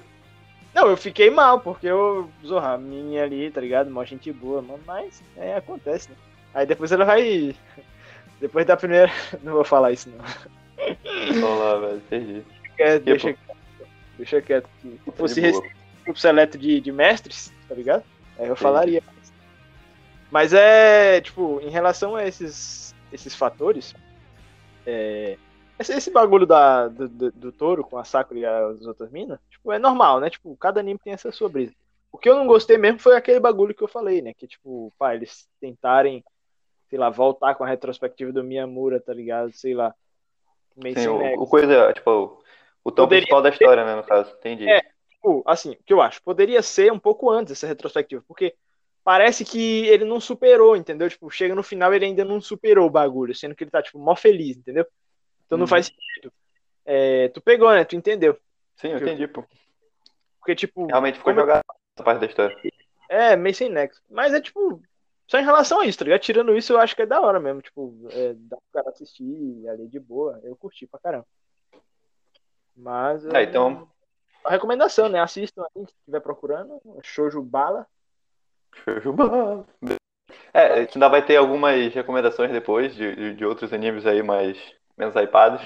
[0.73, 3.89] Não, eu fiquei mal, porque eu, zorra, a minha ali, tá ligado?
[3.89, 6.15] Mó gente boa, mano, mas é, acontece, né?
[6.53, 7.55] Aí depois ela vai.
[8.39, 9.11] Depois da primeira.
[9.41, 10.23] Não vou falar isso, não.
[11.41, 12.43] Vamos lá, velho, perdi.
[12.77, 13.57] É, Que, deixa, quieto,
[14.15, 14.69] deixa quieto.
[14.79, 15.41] que Se fosse
[16.05, 18.03] grupo seleto de, de mestres, tá ligado?
[18.37, 19.01] Aí eu falaria.
[20.29, 23.95] Mas é, tipo, em relação a esses, esses fatores,
[24.85, 25.37] é,
[25.79, 29.39] esse, esse bagulho da, do, do, do touro com a Sakura e as outras minas,
[29.49, 30.29] tipo, é normal, né?
[30.29, 31.73] Tipo, cada anime tem essa sua brisa.
[32.11, 34.33] O que eu não gostei mesmo foi aquele bagulho que eu falei, né?
[34.33, 36.23] Que, tipo, pá, eles tentarem,
[36.89, 39.51] sei lá, voltar com a retrospectiva do Miyamura, tá ligado?
[39.51, 39.93] Sei lá.
[40.75, 41.41] Meio Sim, o, nexo.
[41.41, 42.23] o coisa, tipo, o,
[42.83, 44.31] o tom Poderia principal da história, né, no caso.
[44.39, 44.67] Entendi.
[44.69, 44.81] É.
[45.09, 48.55] tipo, assim, o que eu acho, poderia ser um pouco antes essa retrospectiva, porque
[49.03, 51.09] parece que ele não superou, entendeu?
[51.09, 53.97] Tipo, chega no final ele ainda não superou o bagulho, sendo que ele tá, tipo,
[53.99, 54.85] mó feliz, entendeu?
[55.47, 55.67] Então não Uhum.
[55.67, 56.31] faz sentido.
[56.85, 57.83] É, tu pegou, né?
[57.83, 58.37] Tu entendeu?
[58.75, 59.43] Sim, eu entendi, pô.
[60.39, 61.63] Porque, tipo, Realmente ficou como- jogado
[61.95, 62.55] essa parte da história.
[63.09, 64.01] é meio sem nexo.
[64.09, 64.81] Mas é, tipo,
[65.27, 66.21] só em relação a isso, tá ligado?
[66.21, 67.61] Tirando isso, eu acho que é da hora mesmo.
[67.61, 70.39] Tipo, é, dá pro cara assistir ali de boa.
[70.43, 71.25] Eu curti pra caramba.
[72.75, 73.25] Mas.
[73.25, 73.89] É, então-
[74.43, 75.19] A recomendação, né?
[75.19, 76.79] Assistam aí, se estiver procurando.
[77.03, 77.85] Shoujo Bala.
[78.85, 79.65] Jujubá.
[80.53, 84.21] É, a gente ainda vai ter algumas recomendações depois de, de, de outros animes aí
[84.23, 84.57] mais
[84.97, 85.61] menos hypados.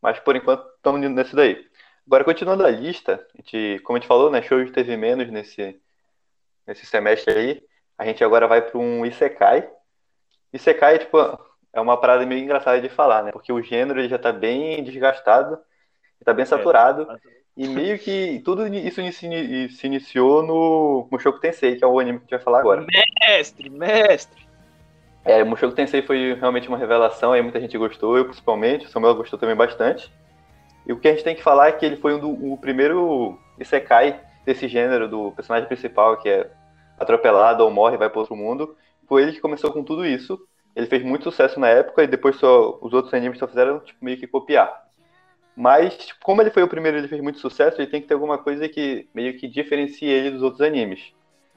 [0.00, 1.66] Mas por enquanto estamos indo nesse daí.
[2.06, 5.80] Agora, continuando a lista, a gente, como a gente falou, né, Shoujo teve menos nesse,
[6.66, 7.62] nesse semestre aí.
[7.98, 9.68] A gente agora vai para um Isekai.
[10.52, 11.18] Isekai, tipo,
[11.72, 13.32] é uma parada meio engraçada de falar, né?
[13.32, 15.58] Porque o gênero ele já tá bem desgastado,
[16.24, 17.06] tá bem saturado.
[17.56, 22.18] E meio que tudo isso se, se iniciou no Mushoku Tensei, que é o anime
[22.18, 22.86] que a gente vai falar agora.
[23.26, 24.45] Mestre, mestre.
[25.26, 29.16] É, Mushoku Tensei foi realmente uma revelação, aí muita gente gostou, eu principalmente, o Samuel
[29.16, 30.08] gostou também bastante.
[30.86, 32.56] E o que a gente tem que falar é que ele foi um do, o
[32.56, 36.48] primeiro Isekai desse gênero, do personagem principal, que é
[36.96, 38.76] atropelado ou morre e vai para outro mundo.
[39.08, 40.38] Foi ele que começou com tudo isso.
[40.76, 44.04] Ele fez muito sucesso na época e depois só os outros animes só fizeram tipo,
[44.04, 44.86] meio que copiar.
[45.56, 48.14] Mas, tipo, como ele foi o primeiro ele fez muito sucesso, ele tem que ter
[48.14, 51.12] alguma coisa que meio que diferencie ele dos outros animes.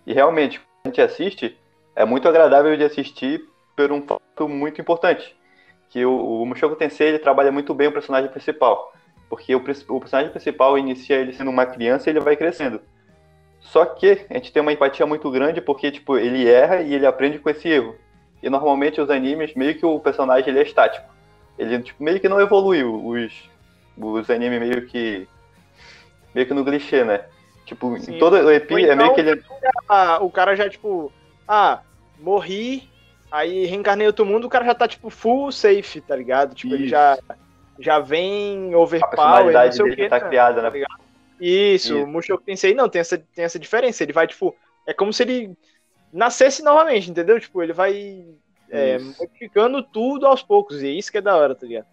[0.08, 1.56] E realmente, quando a gente assiste,
[1.96, 3.48] é muito agradável de assistir
[3.88, 5.36] por um fato muito importante.
[5.90, 8.94] Que o, o Mushoku Tensei ele trabalha muito bem o personagem principal.
[9.30, 12.82] Porque o, o personagem principal inicia ele sendo uma criança e ele vai crescendo.
[13.62, 17.06] Só que a gente tem uma empatia muito grande porque, tipo, ele erra e ele
[17.06, 17.96] aprende com esse erro.
[18.42, 21.08] E normalmente os animes, meio que o personagem ele é estático.
[21.58, 23.06] Ele, tipo, meio que não evoluiu.
[23.06, 23.50] Os,
[23.98, 25.28] os animes meio que.
[26.34, 27.26] meio que no clichê, né?
[27.66, 28.16] Tipo, Sim.
[28.16, 29.44] em todo o EP Ou é meio então- que ele.
[29.88, 31.12] Ah, o cara já, tipo,
[31.48, 31.82] ah,
[32.18, 32.90] morri,
[33.32, 36.56] aí reencarnei outro mundo, o cara já tá, tipo, full safe, tá ligado?
[36.56, 36.92] Tipo, ele Isso.
[36.92, 37.18] já,
[37.80, 40.10] já vem A overpower, não personalidade sei o que.
[40.10, 40.70] tá criada, né?
[40.70, 41.00] ligado?
[41.40, 42.04] Isso, Isso.
[42.04, 44.56] o Mushoku Tensei não, tem essa, tem essa diferença, ele vai, tipo,
[44.86, 45.56] é como se ele
[46.12, 47.40] nascesse novamente, entendeu?
[47.40, 48.26] Tipo, ele vai
[48.70, 51.88] é, modificando tudo aos poucos, e é isso que é da hora, tá ligado?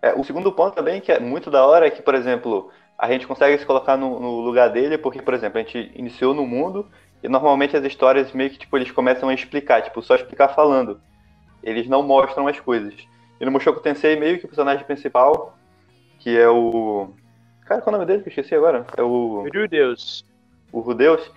[0.00, 3.10] É, o segundo ponto também, que é muito da hora, é que, por exemplo, a
[3.10, 6.46] gente consegue se colocar no, no lugar dele, porque, por exemplo, a gente iniciou no
[6.46, 6.88] mundo
[7.24, 11.00] e normalmente as histórias meio que, tipo, eles começam a explicar, tipo, só explicar falando.
[11.62, 12.92] Eles não mostram as coisas.
[13.40, 15.56] E no Mushoku Tensei, meio que o personagem principal,
[16.18, 17.08] que é o...
[17.64, 18.84] Cara, qual é o nome dele que eu esqueci agora?
[18.94, 19.46] É o...
[19.50, 20.22] Meu Deus.
[20.70, 21.32] o Rudeus,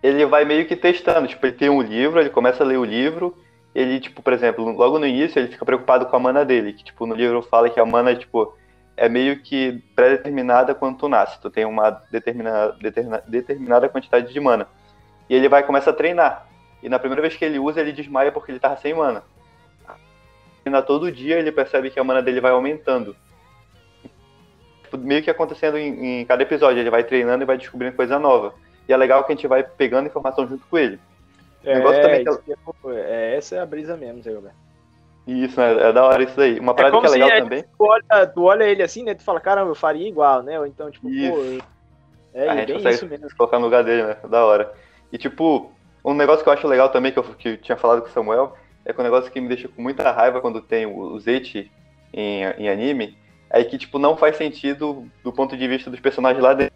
[0.00, 1.26] ele vai meio que testando.
[1.26, 3.36] Tipo, ele tem um livro, ele começa a ler o livro,
[3.74, 6.84] ele, tipo, por exemplo, logo no início ele fica preocupado com a mana dele, que,
[6.84, 8.56] tipo, no livro fala que a mana, tipo,
[8.96, 11.40] é meio que pré-determinada quando tu nasce.
[11.40, 14.68] Tu tem uma determinada, determina- determinada quantidade de mana.
[15.28, 16.46] E ele vai começar a treinar.
[16.82, 19.22] E na primeira vez que ele usa, ele desmaia porque ele tava sem mana.
[20.64, 23.16] E na todo dia ele percebe que a mana dele vai aumentando.
[24.82, 26.80] Tipo, meio que acontecendo em, em cada episódio.
[26.80, 28.54] Ele vai treinando e vai descobrindo coisa nova.
[28.88, 30.98] E é legal que a gente vai pegando informação junto com ele.
[31.64, 34.56] É, negócio também que é, é, essa é a brisa mesmo, Zé Roberto.
[35.26, 35.88] Isso, né?
[35.88, 36.60] É da hora isso daí.
[36.60, 37.62] Uma parada como que é se legal é- também.
[37.62, 39.14] Tu olha, tu olha ele assim, né?
[39.14, 40.58] Tu fala, caramba, eu faria igual, né?
[40.60, 41.32] Ou então, tipo, Isso.
[41.32, 41.38] pô.
[41.40, 41.62] eu-
[42.34, 43.30] É, a é gente consegue isso mesmo.
[43.30, 44.16] se colocar no lugar dele, né?
[44.28, 44.72] Da hora.
[45.12, 45.72] E tipo,
[46.04, 48.12] um negócio que eu acho legal também, que eu, que eu tinha falado com o
[48.12, 51.70] Samuel, é que um negócio que me deixa com muita raiva quando tem o Zeti
[52.12, 53.16] em, em anime,
[53.48, 56.74] é que, tipo, não faz sentido do ponto de vista dos personagens lá dentro.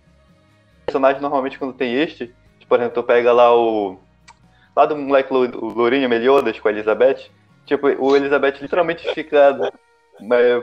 [0.79, 3.99] Os personagens, normalmente, quando tem este, tipo, por exemplo, tu pega lá o...
[4.75, 7.29] Lá do moleque o Lourinho Meliodas com a Elizabeth,
[7.67, 9.73] tipo, o Elizabeth literalmente fica...
[10.33, 10.63] é,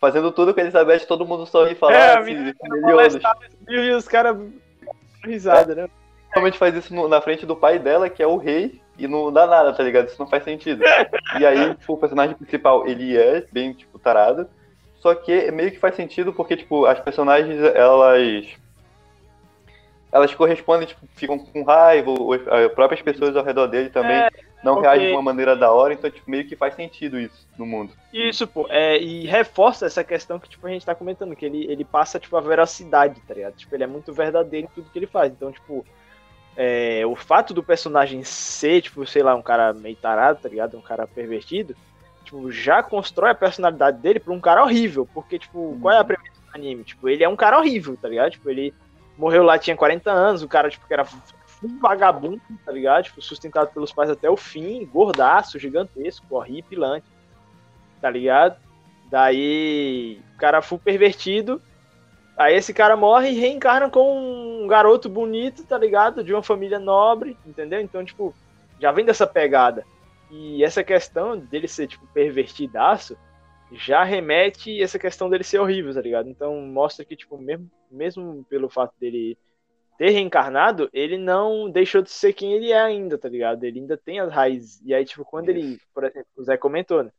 [0.00, 3.22] Fazendo tudo com a Elizabeth, todo mundo sorri e fala, É, a ah, menina Meliodas.
[3.68, 4.36] E os caras.
[5.24, 5.88] Risada, né?
[6.32, 9.32] Realmente faz isso no- na frente do pai dela, que é o rei, e não
[9.32, 10.08] dá nada, tá ligado?
[10.08, 10.82] Isso não faz sentido.
[11.40, 14.46] E aí, tipo, o personagem principal, ele é bem, tipo, tarado,
[15.00, 18.46] só que meio que faz sentido porque, tipo, as personagens, elas...
[20.12, 24.28] Elas correspondem, tipo, ficam com raiva, ou as próprias pessoas ao redor dele também
[24.62, 27.48] não porque- reagem de uma maneira da hora, então, tipo, meio que faz sentido isso
[27.58, 27.94] no mundo.
[28.12, 28.66] Isso, pô.
[28.68, 32.20] É, e reforça essa questão que, tipo, a gente tá comentando, que ele, ele passa,
[32.20, 33.54] tipo, a veracidade, tá ligado?
[33.54, 35.32] Tipo, ele é muito verdadeiro em tudo que ele faz.
[35.32, 35.82] Então, tipo,
[36.56, 40.76] é, o fato do personagem ser, tipo, sei lá, um cara meio tarado, tá ligado?
[40.76, 41.74] Um cara pervertido,
[42.24, 45.08] tipo, já constrói a personalidade dele pra um cara horrível.
[45.12, 46.84] Porque, tipo, qual é a premissa do anime?
[46.84, 48.32] Tipo, ele é um cara horrível, tá ligado?
[48.32, 48.74] Tipo, ele
[49.16, 51.06] morreu lá, tinha 40 anos, o cara, tipo, que era
[51.62, 53.04] um vagabundo, tá ligado?
[53.04, 57.06] Tipo, sustentado pelos pais até o fim, gordaço, gigantesco, horripilante,
[58.00, 58.56] tá ligado?
[59.10, 61.60] Daí, o cara full pervertido,
[62.36, 66.22] aí esse cara morre e reencarna com um garoto bonito, tá ligado?
[66.24, 67.80] De uma família nobre, entendeu?
[67.80, 68.34] Então, tipo,
[68.80, 69.84] já vem dessa pegada.
[70.30, 73.16] E essa questão dele ser, tipo, pervertidaço,
[73.72, 76.28] já remete essa questão dele ser horrível, tá ligado?
[76.28, 79.36] Então, mostra que, tipo, mesmo, mesmo pelo fato dele
[79.98, 83.64] ter reencarnado, ele não deixou de ser quem ele é ainda, tá ligado?
[83.64, 84.80] Ele ainda tem as raízes.
[84.84, 87.10] E aí, tipo, quando ele, por exemplo, o Zé comentou, né?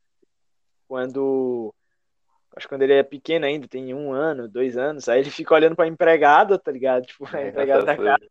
[0.87, 1.73] Quando.
[2.55, 5.53] Acho que quando ele é pequeno ainda, tem um ano, dois anos, aí ele fica
[5.55, 7.05] olhando pra empregada, tá ligado?
[7.05, 8.27] Tipo, a empregada da casa.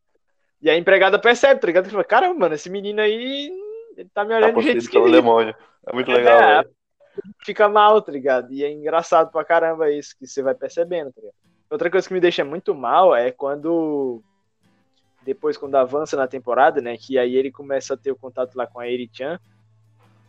[0.61, 1.85] E a empregada percebe, tá ligado?
[1.87, 3.51] Ele fala, caramba, mano, esse menino aí,
[3.97, 5.11] ele tá me Tá olhando de jeito esquisito.
[5.11, 5.55] demônio.
[5.87, 6.71] É muito É, legal, velho.
[7.45, 8.53] Fica mal, tá ligado?
[8.53, 11.35] E é engraçado pra caramba isso, que você vai percebendo, tá ligado?
[11.69, 14.23] Outra coisa que me deixa muito mal é quando.
[15.25, 16.97] Depois, quando avança na temporada, né?
[16.97, 19.39] Que aí ele começa a ter o contato lá com a Eri-chan.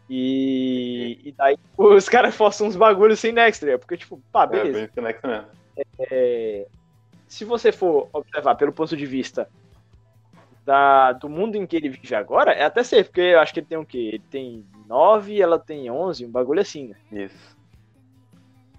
[0.10, 3.78] E, e daí os caras forçam uns bagulhos sem nexo, tá?
[3.78, 4.80] Porque, tipo, pá, É, beleza.
[4.80, 5.48] bem conexo mesmo.
[6.00, 6.68] É,
[7.28, 9.50] se você for observar pelo ponto de vista
[10.66, 13.60] da, do mundo em que ele vive agora, é até safe, porque eu acho que
[13.60, 13.98] ele tem o quê?
[14.14, 16.96] Ele tem 9, ela tem 11, um bagulho assim, né?
[17.12, 17.58] Isso.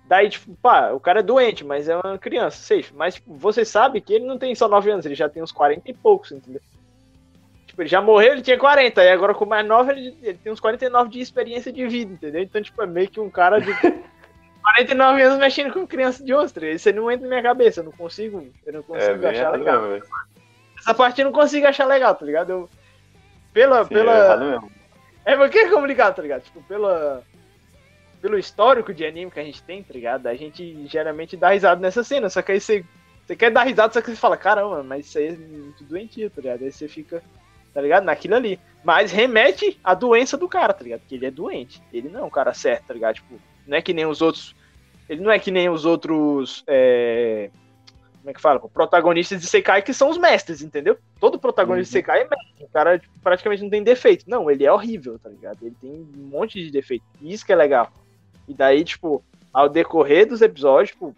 [0.06, 2.94] Daí, tipo, pá, o cara é doente, mas é uma criança, safe.
[2.94, 5.52] Mas, tipo, você sabe que ele não tem só 9 anos, ele já tem uns
[5.52, 6.60] 40 e poucos, entendeu?
[7.74, 10.52] Tipo, ele já morreu, ele tinha 40, e agora com mais 9, ele, ele tem
[10.52, 12.40] uns 49 de experiência de vida, entendeu?
[12.40, 13.66] Então, tipo, é meio que um cara de
[14.62, 16.76] 49 anos mexendo com criança de 11, ligado?
[16.76, 19.30] Isso aí não entra na minha cabeça, eu não consigo, eu não É consigo bem
[19.30, 19.82] achar legal.
[19.82, 20.06] mesmo.
[20.78, 22.50] Essa parte eu não consigo achar legal, tá ligado?
[22.50, 22.70] Eu,
[23.52, 24.72] pela, Sim, pela, é errado mesmo.
[25.24, 26.42] é porque é complicado, tá ligado?
[26.42, 27.24] Tipo, pela.
[28.22, 30.28] pelo histórico de anime que a gente tem, tá ligado?
[30.28, 32.84] A gente geralmente dá risada nessa cena, só que aí você,
[33.26, 36.30] você quer dar risada, só que você fala, caramba, mas isso aí é muito doentio,
[36.30, 36.62] tá ligado?
[36.62, 37.20] Aí você fica,
[37.74, 38.04] tá ligado?
[38.04, 38.58] Naquilo ali.
[38.82, 41.02] Mas remete à doença do cara, tá ligado?
[41.08, 41.82] Que ele é doente.
[41.92, 43.16] Ele não é um cara certo, tá ligado?
[43.16, 43.34] Tipo,
[43.66, 44.54] não é que nem os outros.
[45.08, 46.62] Ele não é que nem os outros.
[46.66, 47.50] É...
[48.18, 48.58] Como é que fala?
[48.60, 50.96] Protagonistas de Sekai que são os mestres, entendeu?
[51.20, 52.00] Todo protagonista Uhum.
[52.00, 52.64] de Sekai é mestre.
[52.64, 54.24] O cara tipo, praticamente não tem defeito.
[54.28, 55.58] Não, ele é horrível, tá ligado?
[55.60, 57.04] Ele tem um monte de defeito.
[57.20, 57.90] Isso que é legal.
[58.48, 59.22] E daí, tipo,
[59.52, 61.14] ao decorrer dos episódios, tipo,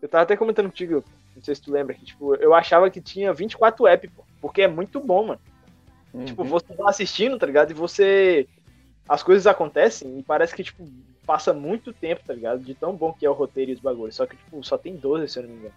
[0.00, 1.04] eu tava até comentando contigo,
[1.34, 4.62] não sei se tu lembra, que, tipo, eu achava que tinha 24 app, pô, porque
[4.62, 5.40] é muito bom, mano.
[6.24, 6.48] Tipo, Uhum.
[6.48, 7.70] você tá assistindo, tá ligado?
[7.70, 8.46] E você.
[9.08, 10.88] As coisas acontecem e parece que, tipo,
[11.24, 12.60] passa muito tempo, tá ligado?
[12.64, 14.16] De tão bom que é o roteiro e os bagulhos.
[14.16, 15.74] Só que, tipo, só tem 12, se eu não me engano.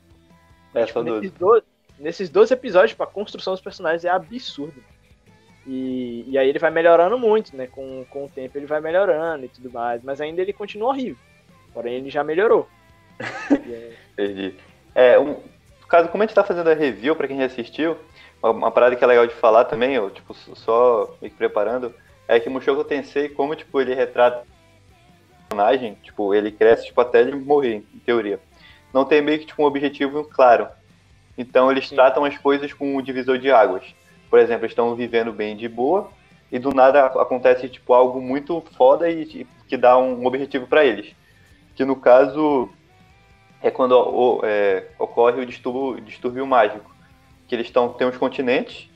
[0.74, 1.40] É, Tipo, só nesses, doze.
[1.40, 1.64] 12,
[1.99, 4.82] nesses 12 episódios, tipo, a construção dos personagens é absurda.
[5.68, 7.68] E, e aí ele vai melhorando muito, né?
[7.68, 10.02] Com, com o tempo ele vai melhorando e tudo mais.
[10.03, 11.18] Mas ainda ele continua horrível.
[11.74, 12.68] Porém, ele já melhorou.
[13.20, 14.56] É- Entendi.
[14.95, 15.34] É, um,
[15.82, 17.95] no caso, como a gente tá fazendo a review pra quem já assistiu,
[18.41, 21.94] uma, parada que é legal de falar também, eu, tipo, só me preparando,
[22.28, 27.22] é que Mushoku Tensei, como, tipo, ele retrata o personagem, tipo, ele cresce, tipo, até
[27.22, 28.40] ele morrer, em teoria.
[28.94, 30.68] Não tem meio que, tipo, um objetivo claro.
[31.38, 31.95] Então, eles Sim.
[31.95, 33.84] tratam as coisas com um divisor de águas.
[34.30, 36.11] Por exemplo, eles estão vivendo bem de boa,
[36.52, 41.16] e do nada acontece, tipo, algo muito foda e que dá um objetivo pra eles.
[41.76, 42.70] Que, no caso,
[43.61, 46.91] é quando o- é, ocorre o distúrbio, distúrbio mágico.
[47.50, 48.90] Que eles estão tem uns continentes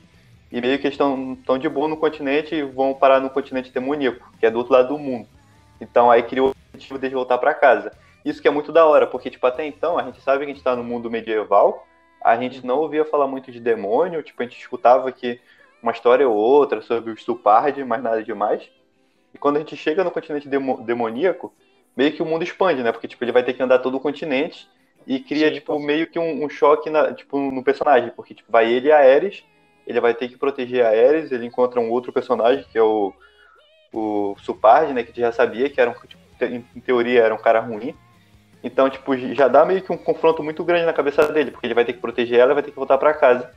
[0.50, 4.32] e meio que estão tão de boa no continente e vão parar no continente demoníaco,
[4.38, 5.28] que é do outro lado do mundo.
[5.80, 7.92] Então aí cria o objetivo deles voltar para casa.
[8.24, 10.54] Isso que é muito da hora, porque tipo até então a gente sabe que a
[10.54, 11.84] gente tá no mundo medieval,
[12.22, 15.40] a gente não ouvia falar muito de demônio, tipo a gente escutava que
[15.82, 18.62] uma história ou outra sobre o Stupard, mas nada demais.
[19.34, 21.52] E quando a gente chega no continente demo- demoníaco,
[21.96, 22.92] meio que o mundo expande, né?
[22.92, 24.68] Porque tipo ele vai ter que andar todo o continente
[25.06, 28.50] e cria Sim, tipo meio que um, um choque na, tipo no personagem, porque tipo
[28.50, 29.44] vai ele e a Ares,
[29.86, 33.12] ele vai ter que proteger a Ares, ele encontra um outro personagem que é o
[33.92, 37.34] o Supard, né, que a gente já sabia que era um, tipo, em teoria era
[37.34, 37.94] um cara ruim.
[38.62, 41.74] Então, tipo, já dá meio que um confronto muito grande na cabeça dele, porque ele
[41.74, 43.50] vai ter que proteger ela e vai ter que voltar pra casa.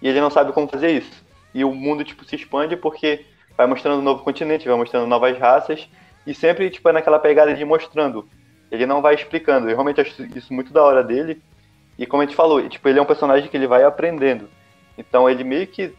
[0.00, 1.24] E ele não sabe como fazer isso.
[1.52, 3.26] E o mundo, tipo, se expande porque
[3.56, 5.88] vai mostrando um novo continente, vai mostrando novas raças,
[6.26, 8.28] e sempre, tipo, é naquela pegada de mostrando.
[8.72, 9.68] Ele não vai explicando.
[9.68, 11.42] Eu realmente acho isso muito da hora dele.
[11.98, 14.48] E como a gente falou, tipo, ele é um personagem que ele vai aprendendo.
[14.96, 15.94] Então ele meio que,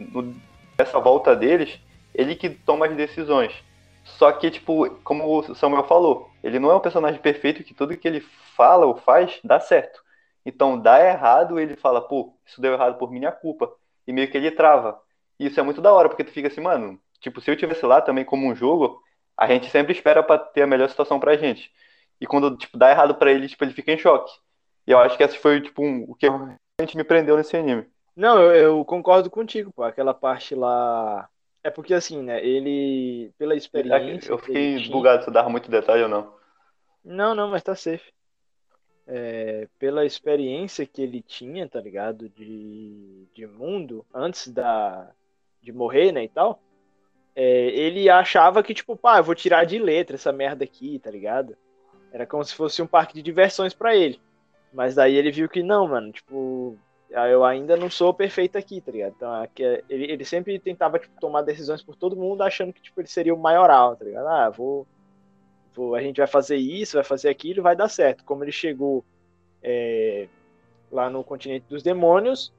[0.77, 1.79] nessa volta deles,
[2.15, 3.53] ele que toma as decisões.
[4.03, 7.95] Só que, tipo, como o Samuel falou, ele não é um personagem perfeito que tudo
[7.95, 8.21] que ele
[8.57, 10.01] fala ou faz dá certo.
[10.43, 13.71] Então dá errado, ele fala, pô, isso deu errado por minha culpa.
[14.07, 14.99] E meio que ele trava.
[15.39, 17.85] E isso é muito da hora, porque tu fica assim, mano, tipo, se eu tivesse
[17.85, 18.99] lá também como um jogo,
[19.37, 21.71] a gente sempre espera pra ter a melhor situação pra gente.
[22.23, 24.31] E quando, tipo, dá errado pra ele, tipo, ele fica em choque.
[24.87, 27.85] E eu acho que esse foi, tipo, um- o que realmente me prendeu nesse anime.
[28.15, 29.83] Não, eu, eu concordo contigo, pô.
[29.83, 31.27] Aquela parte lá.
[31.61, 32.41] É porque assim, né?
[32.41, 34.31] Ele, pela experiência.
[34.31, 36.33] Eu fiquei tinha- bugado se eu dava muito detalhe ou não.
[37.03, 38.09] Não, não, mas tá safe.
[39.05, 42.29] É, pela experiência que ele tinha, tá ligado?
[42.29, 45.11] De, de mundo, antes da,
[45.61, 46.61] de morrer, né, e tal.
[47.35, 51.11] é, ele achava que, tipo, pá, eu vou tirar de letra essa merda aqui, tá
[51.11, 51.57] ligado?
[52.13, 54.19] Era como se fosse um parque de diversões pra ele.
[54.71, 56.77] Mas daí ele viu que não, mano, tipo,
[57.13, 59.13] ah, eu ainda não sou perfeito aqui, tá ligado?
[59.15, 63.01] Então, é- ele, ele sempre tentava, tipo, tomar decisões por todo mundo, achando que, tipo,
[63.01, 64.27] ele seria o maioral, tá ligado?
[64.27, 64.87] Ah, vou
[65.75, 68.23] vou- a gente vai fazer isso, vai fazer aquilo, vai dar certo.
[68.25, 69.03] Como ele chegou
[69.63, 70.27] é,
[70.91, 72.51] lá no continente dos demônios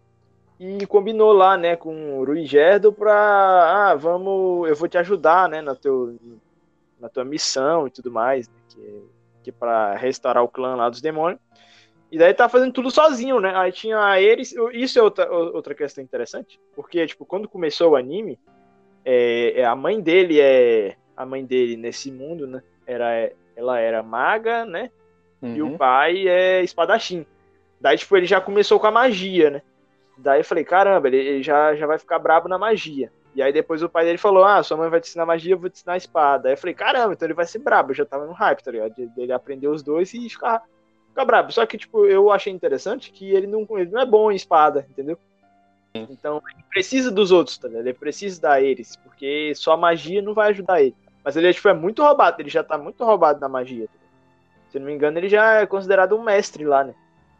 [0.58, 5.48] e combinou lá, né, com o Rui Gerdo pra, ah, vamos, eu vou te ajudar,
[5.48, 6.18] né, na, teu,
[6.98, 9.02] na tua missão e tudo mais, né, que,
[9.44, 11.38] que para restaurar o clã lá dos demônios.
[12.10, 13.52] E daí tá fazendo tudo sozinho, né?
[13.54, 14.54] Aí tinha a eles.
[14.72, 16.58] Isso é outra, outra questão interessante.
[16.74, 18.38] Porque, tipo, quando começou o anime,
[19.04, 20.96] é, é, a mãe dele é.
[21.16, 22.62] A mãe dele nesse mundo, né?
[22.86, 24.90] Era, ela era maga, né?
[25.42, 25.74] E Uhum.
[25.74, 27.26] o pai é espadachim.
[27.80, 29.62] Daí, tipo, ele já começou com a magia, né?
[30.16, 33.12] Daí eu falei, caramba, ele, ele já, já vai ficar brabo na magia.
[33.34, 35.58] E aí depois o pai dele falou, ah, sua mãe vai te ensinar magia, eu
[35.58, 36.48] vou te ensinar espada.
[36.48, 37.90] Aí eu falei, caramba, então ele vai ser brabo.
[37.90, 38.94] Eu já tava no hype, tá ligado?
[38.94, 40.62] De- Dele aprender os dois e ficar,
[41.08, 41.50] ficar brabo.
[41.52, 44.86] Só que, tipo, eu achei interessante que ele não, ele não é bom em espada,
[44.88, 45.18] entendeu?
[46.10, 47.86] Então, ele precisa dos outros, tá ligado?
[47.86, 50.94] Ele precisa da eles, porque só magia não vai ajudar ele.
[51.24, 53.86] Mas ele, tipo, é muito roubado, ele já tá muito roubado na magia.
[53.86, 53.92] tá?
[54.70, 56.94] Se não me engano, ele já é considerado um mestre lá, né?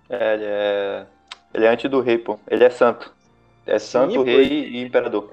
[0.08, 1.06] É, ele é.
[1.52, 2.38] Ele é antes do rei, pô.
[2.48, 3.12] Ele é santo.
[3.66, 5.32] É santo, rei e imperador.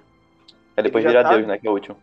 [0.77, 1.57] Aí depois já vira tá- Deus, né?
[1.57, 1.97] Que é o último.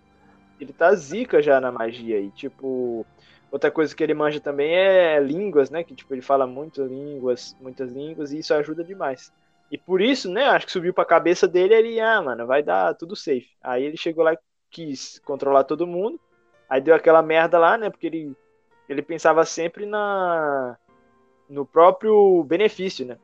[0.61, 3.07] ele tá zica já na magia e tipo
[3.51, 5.83] Outra coisa que ele manja também é línguas, né?
[5.83, 9.33] Que tipo, ele fala muitas línguas, muitas línguas, e isso ajuda demais.
[9.71, 12.95] E por isso, né, acho que subiu pra cabeça dele, ele, ah, mano, vai dar
[12.95, 13.49] tudo safe.
[13.63, 14.39] Aí ele chegou lá e
[14.71, 16.21] quis controlar todo mundo.
[16.69, 17.89] Aí deu aquela merda lá, né?
[17.89, 18.33] Porque ele,
[18.89, 20.77] ele pensava sempre na
[21.49, 23.17] no próprio benefício, né?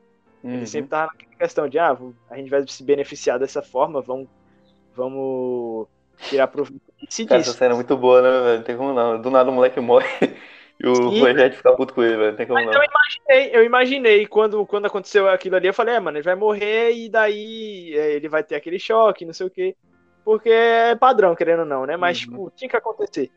[0.43, 0.65] Ele Uhum.
[0.65, 1.95] sempre tava naquela questão de, ah,
[2.31, 4.27] a gente vai se beneficiar dessa forma, vamos,
[4.95, 5.87] vamos
[6.29, 7.25] tirar proveito disso.
[7.27, 8.57] Cara, essa cena é muito boa, né, velho?
[8.57, 9.21] Não tem como não.
[9.21, 10.07] Do nada o moleque morre
[10.79, 11.09] e o.
[11.09, 12.29] Rogério fica puto com ele, velho.
[12.31, 12.81] Não tem como Mas não.
[12.81, 16.35] eu imaginei, eu imaginei quando, quando aconteceu aquilo ali, eu falei, é, mano, ele vai
[16.35, 19.75] morrer e daí é, ele vai ter aquele choque, não sei o quê.
[20.23, 21.95] Porque é padrão, querendo ou não, né?
[21.97, 22.23] Mas, Uhum.
[22.31, 23.29] tipo, tinha que acontecer.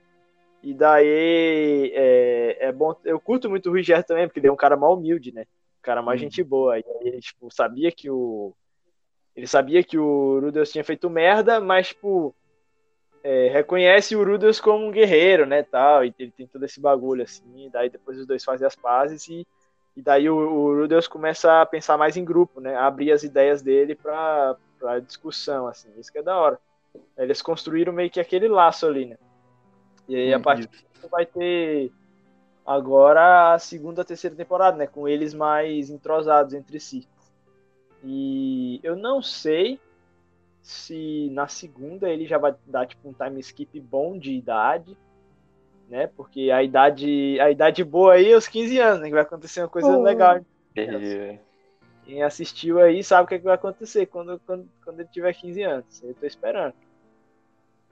[0.62, 2.94] E daí é, é bom.
[3.04, 5.42] Eu curto muito o Rogério também, porque ele é um cara mal humilde, né?
[5.42, 6.24] Um cara mais Uhum.
[6.24, 6.78] gente boa.
[6.78, 8.54] E aí ele, tipo, sabia que o.
[9.38, 12.34] Ele sabia que o Rudels tinha feito merda, mas, tipo,
[13.22, 17.22] é, reconhece o Rudels como um guerreiro, né, tal, e ele tem todo esse bagulho,
[17.22, 19.46] assim, daí depois os dois fazem as pazes e,
[19.96, 23.62] e daí o, o Rudels começa a pensar mais em grupo, né, abrir as ideias
[23.62, 26.58] dele pra, pra discussão, assim, isso que é da hora.
[27.16, 29.18] Eles construíram meio que aquele laço ali, né,
[30.08, 30.84] e aí a partir isso.
[30.94, 31.92] disso vai ter
[32.66, 37.06] agora a segunda, terceira temporada, né, com eles mais entrosados entre si.
[38.04, 39.80] E eu não sei
[40.62, 44.96] se na segunda ele já vai dar tipo um time skip bom de idade,
[45.88, 46.06] né?
[46.06, 49.06] Porque a idade, a idade boa aí é os 15 anos, né?
[49.06, 50.02] Que vai acontecer uma coisa Oh.
[50.02, 50.40] legal.
[50.72, 51.40] Entendi.
[52.04, 55.32] Quem assistiu aí sabe o que, é que vai acontecer quando, quando, quando ele tiver
[55.34, 56.02] 15 anos.
[56.02, 56.74] Eu tô esperando.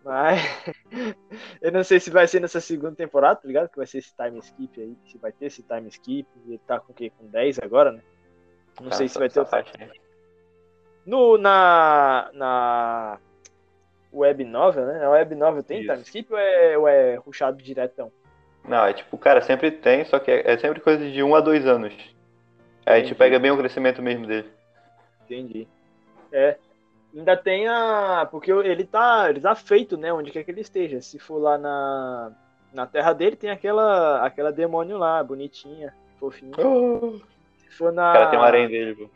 [0.05, 0.41] Mas
[1.61, 3.69] eu não sei se vai ser nessa segunda temporada, tá ligado?
[3.69, 4.97] Que vai ser esse time skip aí.
[5.07, 6.29] Se vai ter esse time skip.
[6.47, 7.11] Ele tá com o quê?
[7.19, 8.01] Com 10 agora, né?
[8.81, 9.91] Não sei Cara, se vai ter essa outra parte aí.
[11.05, 13.19] No, na, na
[14.13, 15.05] web novel, né?
[15.05, 15.91] A web novel tem Isso.
[15.91, 18.11] time skip ou é, ou é rushado diretão?
[18.65, 21.41] Não, é tipo, cara, sempre tem, só que é, é sempre coisa de um a
[21.41, 21.95] dois anos.
[22.85, 24.49] Aí a gente pega bem o crescimento mesmo dele.
[25.25, 25.69] Entendi.
[26.33, 26.57] É.
[27.15, 28.27] Ainda tem a.
[28.31, 29.27] Porque ele tá.
[29.31, 30.13] Ele tá feito, né?
[30.13, 31.01] Onde quer que ele esteja.
[31.01, 32.33] Se for lá na.
[32.73, 34.25] Na terra dele tem aquela.
[34.25, 36.55] aquela demônio lá, bonitinha, fofinha.
[36.59, 37.36] O Se
[37.75, 38.13] for na.
[38.13, 39.11] cara tem uma aranha dele, pô.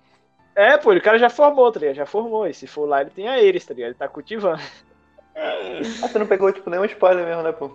[0.57, 1.97] É, pô, o cara já formou, tá ligado?
[1.97, 2.47] Já formou.
[2.47, 3.91] E se for lá, ele tem a Eris, tá ligado?
[3.91, 4.61] Ele tá cultivando.
[5.35, 7.69] Ah, você não pegou, tipo, nenhum spoiler mesmo, né, pô?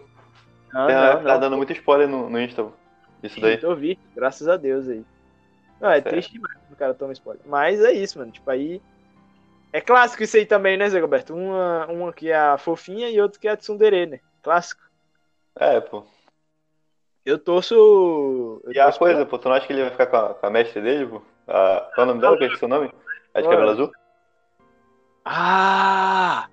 [0.74, 1.40] Não, Tem- não, Tá não.
[1.40, 2.74] dando muito spoiler no, no Insta, pô.
[3.24, 3.60] Isso daí.
[3.62, 5.04] Eu vi, graças a Deus aí.
[5.80, 6.10] Não, é Certo.
[6.10, 7.42] triste demais quando o cara toma spoiler.
[7.48, 8.32] Mas é isso, mano.
[8.32, 8.82] Tipo, aí.
[9.74, 11.34] É clássico isso aí também, né, Zé Roberto?
[11.36, 14.20] Uma, uma que é a fofinha e outra que é a tsundere, né?
[14.42, 14.82] Clássico.
[15.60, 16.06] É, pô.
[17.26, 18.62] Eu torço.
[18.64, 20.46] Eu E a coisa, pô, tu não acha que ele vai ficar com a, com
[20.46, 21.22] a mestre dele, pô?
[21.48, 22.38] A, qual é o nome dela?
[22.38, 22.92] Qual é o seu nome?
[23.34, 23.92] A de cabelo azul?
[25.26, 26.48] Ah!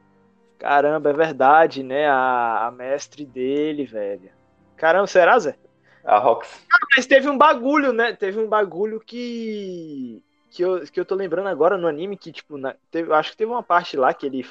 [0.59, 2.09] Caramba, é verdade, né?
[2.09, 4.31] A, a mestre dele, velho.
[4.77, 5.57] Caramba, será, Zé?
[6.05, 6.65] A Rox.
[6.97, 8.15] Mas teve um bagulho, né?
[8.15, 10.23] Teve um bagulho que.
[10.51, 13.31] Que eu, que eu tô lembrando agora no anime, que, tipo, na, teve, eu acho
[13.31, 14.47] que teve uma parte lá que ele.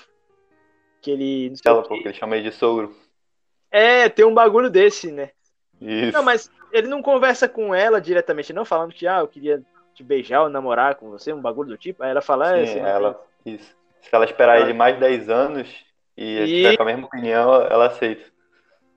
[1.02, 1.50] Que ele.
[1.50, 2.96] Não sei Ela, pô, que ele chama aí de sogro.
[3.70, 5.32] É, tem um bagulho desse, né?
[5.82, 6.14] Isso.
[6.14, 9.62] Não, mas ele não conversa com ela diretamente, não, falando que, ah, eu queria
[9.94, 12.04] te beijar ou namorar com você, um bagulho do tipo.
[12.04, 13.26] Aí ela fala, é, Sim, não ela.
[13.46, 13.76] Isso.
[14.02, 15.68] Se ela esperar Ela- ele mais 10 anos
[16.16, 18.24] e E- tiver com a mesma opinião, ela aceita.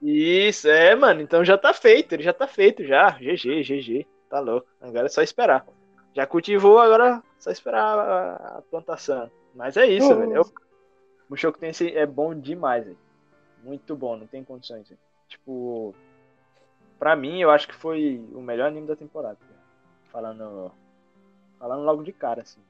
[0.03, 3.11] Isso, é, mano, então já tá feito, ele já tá feito já.
[3.13, 4.67] GG, GG, tá louco.
[4.81, 5.65] Agora é só esperar.
[6.15, 9.31] Já cultivou, agora é só esperar a, plantação.
[9.55, 10.21] Mas é isso, Uhum.
[10.21, 10.35] velho.
[10.37, 10.45] Eu,
[11.31, 12.99] o Shoku Tensei é bom demais, velho.
[13.63, 15.01] Muito bom, não tem condições, velho.
[15.29, 15.95] Tipo,
[16.99, 19.39] pra mim, eu acho que foi o melhor anime da temporada.
[20.11, 20.71] Falando,
[21.59, 22.61] falando logo de cara, assim.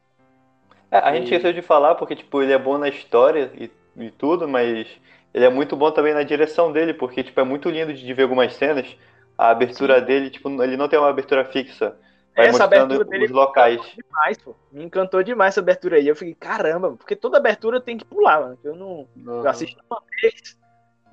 [0.90, 3.70] É, a gente E- esqueceu de falar porque, tipo, ele é bom na história e,
[3.96, 4.88] e tudo, mas
[5.32, 8.22] ele é muito bom também na direção dele, porque, tipo, é muito lindo de, ver
[8.22, 8.96] algumas cenas.
[9.36, 11.96] A abertura dele, tipo, ele não tem uma abertura fixa.
[12.36, 13.80] Vai Essa abertura dele os locais.
[13.96, 14.54] demais, pô.
[14.70, 16.06] Me encantou demais essa abertura aí.
[16.06, 18.58] Eu fiquei, caramba, porque toda abertura tem que pular, mano.
[18.62, 19.08] Eu não.
[19.24, 20.56] Eu assisto uma vez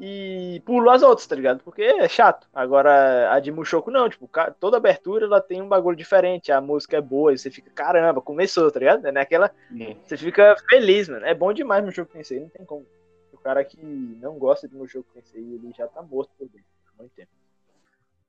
[0.04, 1.62] e pulo as outras, tá ligado?
[1.64, 2.48] Porque é chato.
[2.52, 4.28] Agora, a de Mushoku não, tipo,
[4.60, 8.20] toda abertura ela tem um bagulho diferente, a música é boa, e você fica, caramba,
[8.20, 9.06] começou, tá ligado?
[9.06, 9.52] É naquela.
[9.70, 9.96] Sim.
[10.04, 11.24] Você fica feliz, mano.
[11.24, 12.84] É bom demais Mushoku Tensei, não tem como.
[13.32, 16.98] O cara que não gosta de Mushoku Tensei, ele já tá morto por dentro, há
[16.98, 17.30] muito tempo.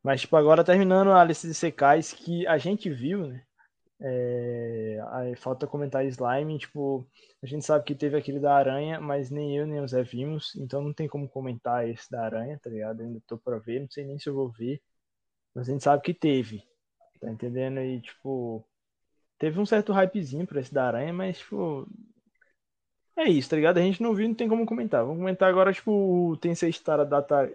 [0.02, 3.42] Mas, tipo, agora terminando a lista de secais que a gente viu, né?
[4.04, 4.98] É,
[5.36, 7.06] falta comentar slime, tipo,
[7.42, 10.54] a gente sabe que teve aquele da aranha, mas nem eu nem o Zé vimos,
[10.56, 13.00] então não tem como comentar esse da aranha, tá ligado?
[13.02, 14.82] Ainda tô pra ver, não sei nem se eu vou ver,
[15.54, 16.64] mas a gente sabe que teve,
[17.20, 17.80] tá entendendo?
[17.80, 18.64] E, tipo,
[19.38, 21.86] teve um certo hypezinho pra esse da aranha, mas, tipo,
[23.16, 23.78] é isso, tá ligado?
[23.78, 25.04] A gente não viu, não tem como comentar.
[25.04, 27.50] Vamos comentar agora, tipo, o Tensei Star Data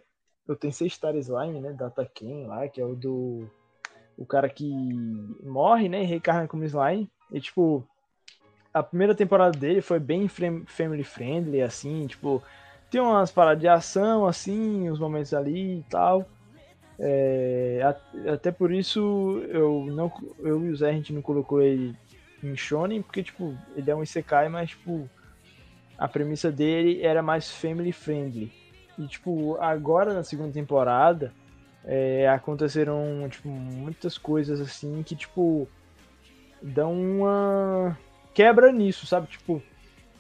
[0.48, 1.74] o Tensei Star Slime, né?
[1.74, 3.50] Data Ken lá, que é o do.
[4.18, 4.68] O cara que
[5.44, 6.04] morre, né?
[6.04, 7.10] E reencarna como slime.
[7.32, 7.88] E tipo.
[8.74, 12.44] A primeira temporada dele foi bem family friendly, assim, tipo.
[12.90, 16.26] Tem umas paradas de ação, assim, uns momentos ali e tal.
[17.00, 17.80] É,
[18.34, 21.96] até por isso eu não eu e o Zé a gente não colocou ele
[22.44, 25.08] em shonen porque tipo ele é um isekai mas tipo
[25.96, 28.52] a premissa dele era mais family friendly
[28.98, 31.32] e tipo agora na segunda temporada
[31.88, 35.68] é, aconteceram tipo muitas coisas assim que tipo
[36.62, 37.98] dão uma
[38.34, 39.28] quebra nisso sabe?
[39.28, 39.64] Tipo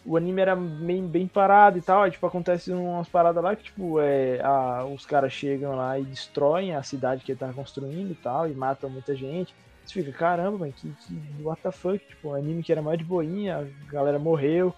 [0.07, 3.63] o anime era bem, bem parado e tal, aí, tipo, acontece umas paradas lá que,
[3.63, 8.11] tipo, é, a, os caras chegam lá e destroem a cidade que ele tá construindo
[8.11, 9.53] e tal, e matam muita gente.
[9.85, 12.97] Você fica, caramba, mano, que, que what the fuck, tipo, um anime que era mais
[12.97, 14.73] de boinha, a galera morreu,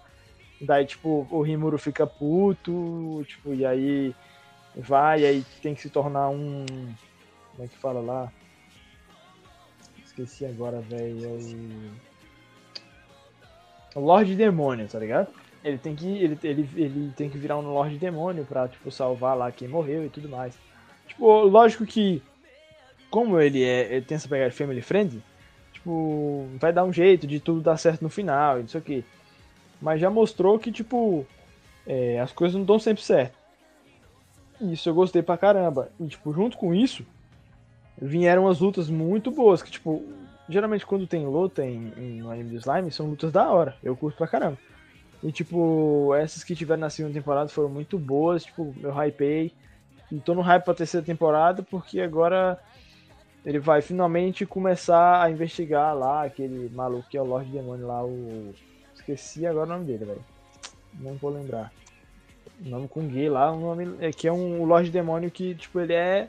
[0.59, 4.15] daí, tipo, o Rimuru fica puto, tipo, e aí
[4.79, 6.65] vai, aí tem que se tornar um,
[7.51, 8.31] como é que fala lá?
[10.03, 11.29] Esqueci agora, velho, é
[13.95, 15.29] o Lorde Demônio, tá ligado?
[15.63, 19.37] Ele tem que ele, ele, ele tem que virar um Lorde Demônio pra, tipo, salvar
[19.37, 20.57] lá quem morreu e tudo mais.
[21.07, 22.21] Tipo, lógico que
[23.09, 25.21] como ele é ele tem essa pegada family friend,
[25.73, 28.83] tipo, vai dar um jeito de tudo dar certo no final e não sei o
[28.83, 29.03] que.
[29.81, 31.25] Mas já mostrou que, tipo,
[31.87, 33.38] é, as coisas não estão sempre certas.
[34.61, 35.89] Isso eu gostei pra caramba.
[35.99, 37.05] E, tipo, junto com isso,
[38.01, 40.03] vieram as lutas muito boas, que, tipo,
[40.47, 43.75] geralmente quando tem luta em, em, anime do Slime, são lutas da hora.
[43.83, 44.57] Eu curto pra caramba.
[45.23, 48.43] E, tipo, essas que tiveram na segunda temporada foram muito boas.
[48.43, 49.53] Tipo, eu hypei.
[50.11, 52.59] E tô no hype pra terceira temporada porque agora
[53.45, 58.03] ele vai finalmente começar a investigar lá aquele maluco que é o Lorde Demônio lá,
[58.03, 58.53] o.
[58.95, 60.25] Esqueci agora o nome dele, velho.
[60.99, 61.71] Não vou lembrar.
[62.65, 63.95] O nome com G lá, o nome.
[63.99, 66.27] É que é um Lorde Demônio que, tipo, ele é.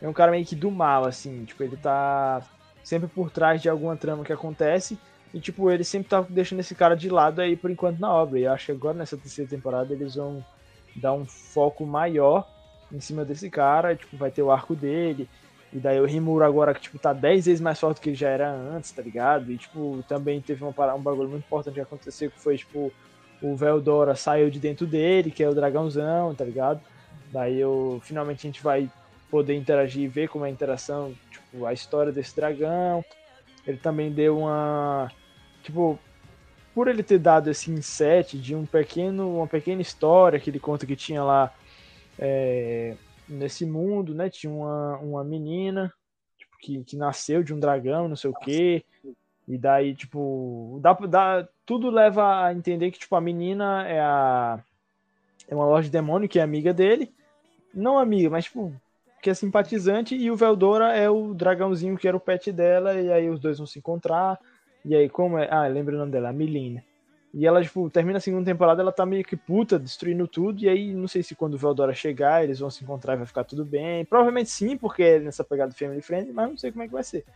[0.00, 1.44] É um cara meio que do mal, assim.
[1.44, 2.42] Tipo, ele tá
[2.82, 4.98] sempre por trás de alguma trama que acontece.
[5.32, 8.38] E, tipo, ele sempre tá deixando esse cara de lado aí por enquanto na obra.
[8.38, 10.44] E eu acho que agora nessa terceira temporada eles vão
[10.96, 12.48] dar um foco maior
[12.92, 13.94] em cima desse cara.
[13.94, 15.28] Tipo, vai ter o arco dele.
[15.72, 18.16] E daí o Rimuro agora, que, tipo, tá 10 vezes mais forte do que ele
[18.16, 19.52] já era antes, tá ligado?
[19.52, 22.90] E, tipo, também teve uma, um bagulho muito importante que aconteceu, que foi, tipo,
[23.40, 26.80] o Veldora saiu de dentro dele, que é o dragãozão, tá ligado?
[27.32, 28.90] Daí eu, finalmente a gente vai
[29.30, 33.04] poder interagir e ver como é a interação tipo, a história desse dragão.
[33.66, 35.10] Ele também deu uma.
[35.62, 35.98] Tipo,
[36.74, 40.86] por ele ter dado esse inset de um pequeno, uma pequena história que ele conta
[40.86, 41.52] que tinha lá
[42.18, 42.96] é,
[43.28, 44.30] nesse mundo, né?
[44.30, 45.92] Tinha uma, uma menina
[46.38, 48.84] tipo, que, que nasceu de um dragão, não sei o quê.
[49.46, 54.58] E daí, tipo, dá, dá, tudo leva a entender que, tipo, a menina é a.
[55.46, 57.12] É uma loja de demônio que é amiga dele.
[57.74, 58.72] Não amiga, mas, tipo,
[59.20, 63.12] que é simpatizante, e o Veldora é o dragãozinho que era o pet dela, e
[63.12, 64.40] aí os dois vão se encontrar.
[64.82, 65.46] E aí, como é.
[65.50, 66.82] Ah, lembra o nome dela, a Milina.
[67.34, 70.70] E ela, tipo, termina a segunda temporada, ela tá meio que puta, destruindo tudo, e
[70.70, 73.44] aí não sei se quando o Veldora chegar, eles vão se encontrar e vai ficar
[73.44, 74.06] tudo bem.
[74.06, 77.04] Provavelmente sim, porque é nessa pegada Family Friend, mas não sei como é que vai
[77.04, 77.26] ser.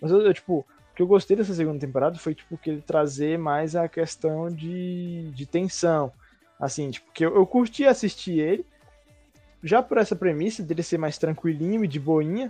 [0.00, 0.66] Mas eu, eu tipo,
[0.96, 5.30] que eu gostei dessa segunda temporada foi, tipo, que ele trazer mais a questão de,
[5.34, 6.10] de tensão.
[6.58, 8.64] Assim, tipo, que eu, eu curti assistir ele,
[9.62, 12.48] já por essa premissa dele ser mais tranquilinho e de boinha,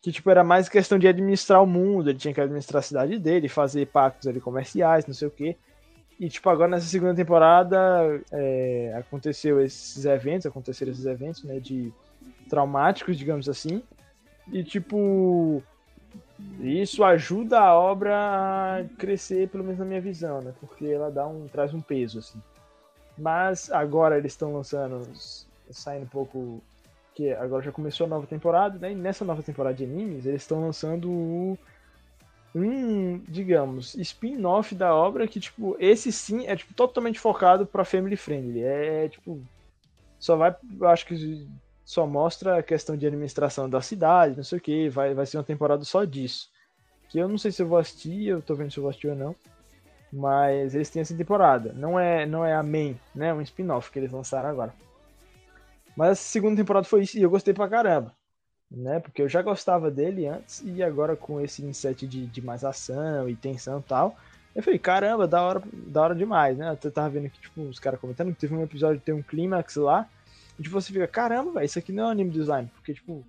[0.00, 3.18] que tipo era mais questão de administrar o mundo, ele tinha que administrar a cidade
[3.18, 5.56] dele, fazer pactos ali comerciais, não sei o quê.
[6.18, 7.78] E tipo agora nessa segunda temporada
[8.32, 11.92] é, aconteceu esses eventos, aconteceram esses eventos, né, de
[12.48, 13.82] traumáticos, digamos assim.
[14.50, 15.62] E tipo
[16.60, 20.54] isso ajuda a obra a crescer, pelo menos na minha visão, né?
[20.60, 22.40] Porque ela dá um traz um peso assim.
[23.18, 25.06] Mas agora eles estão lançando
[25.70, 26.62] saindo um pouco.
[27.14, 28.92] Que agora já começou a nova temporada, né?
[28.92, 31.58] E nessa nova temporada de animes, eles estão lançando
[32.54, 38.16] um, digamos, spin-off da obra que, tipo, esse sim é tipo, totalmente focado pra family
[38.16, 38.62] friendly.
[38.62, 39.42] É, tipo,
[40.18, 41.46] só vai, acho que
[41.92, 45.36] só mostra a questão de administração da cidade, não sei o que, vai, vai ser
[45.36, 46.48] uma temporada só disso.
[47.10, 49.08] Que eu não sei se eu vou assistir, eu tô vendo se eu vou assistir
[49.08, 49.36] ou não.
[50.10, 51.70] Mas eles têm essa temporada.
[51.74, 53.34] Não é, não é a main, né?
[53.34, 54.72] Um spin-off que eles lançaram agora.
[55.94, 58.14] Mas a segunda temporada foi isso e eu gostei pra caramba.
[58.70, 58.98] Né?
[58.98, 63.28] Porque eu já gostava dele antes e agora com esse inset de, de mais ação
[63.28, 64.16] e tensão e tal.
[64.54, 66.74] Eu falei, caramba, da hora, da hora demais, né?
[66.82, 69.22] Eu tava vendo aqui, tipo, os caras comentando que teve um episódio que tem um
[69.22, 70.08] clímax lá.
[70.58, 72.68] E tipo, você fica, caramba, velho, isso aqui não é um anime slime.
[72.74, 73.24] Porque, tipo,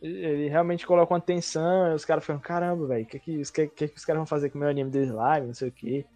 [0.00, 3.88] ele realmente coloca uma tensão e os caras ficam, caramba, velho, o que, que, que,
[3.88, 6.06] que, os caras vão fazer com o meu anime do slime, não sei o que.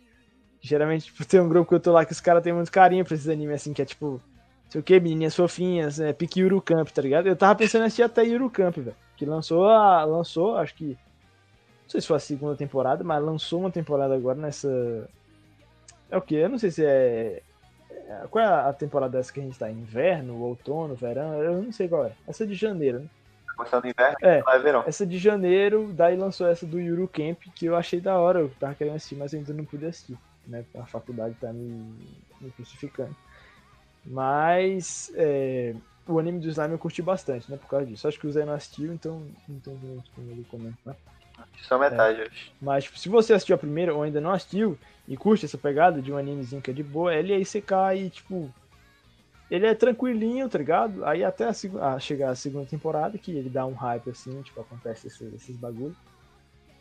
[0.60, 3.04] Geralmente, tipo, tem um grupo que eu tô lá que os caras têm muito carinho
[3.04, 4.20] pra esses animes, assim, que é tipo
[4.68, 7.26] sei o que, menininhas fofinhas, é, pique Camp, tá ligado?
[7.26, 8.96] Eu tava pensando em assistir até Camp, velho.
[9.16, 10.90] Que lançou, a, lançou, acho que.
[10.90, 15.08] Não sei se foi a segunda temporada, mas lançou uma temporada agora nessa.
[16.10, 16.34] É o que?
[16.34, 17.42] Eu não sei se é.
[18.08, 19.70] É qual é a temporada dessa que a gente tá?
[19.70, 21.34] Inverno, outono, verão?
[21.34, 22.12] Eu não sei qual é.
[22.26, 23.06] Essa é de janeiro, né?
[23.56, 24.40] Começando inverno, É.
[24.42, 24.84] vai verão.
[24.86, 28.50] Essa de janeiro, daí lançou essa do Yuru Camp, que eu achei da hora, eu
[28.60, 30.16] tava querendo assistir, mas ainda não pude assistir,
[30.46, 30.64] né?
[30.76, 31.92] A faculdade tá me,
[32.40, 33.14] me crucificando.
[34.04, 35.74] Mas é,
[36.06, 37.56] o anime do Slime eu curti bastante, né?
[37.58, 38.06] Por causa disso.
[38.08, 40.96] Acho que o Zé não assistiu, então não tem muito como ele comentar.
[41.62, 42.52] Só metade, acho.
[42.60, 44.78] Mas tipo, se você assistiu a primeira ou ainda não assistiu
[45.08, 48.10] e curte essa pegada de um animezinho que é de boa, ele aí você cai
[48.10, 48.52] tipo.
[49.50, 51.02] Ele é tranquilinho, tá ligado?
[51.06, 54.60] Aí até a, a chegar a segunda temporada, que ele dá um hype assim, tipo,
[54.60, 55.96] acontece esses, esses bagulho.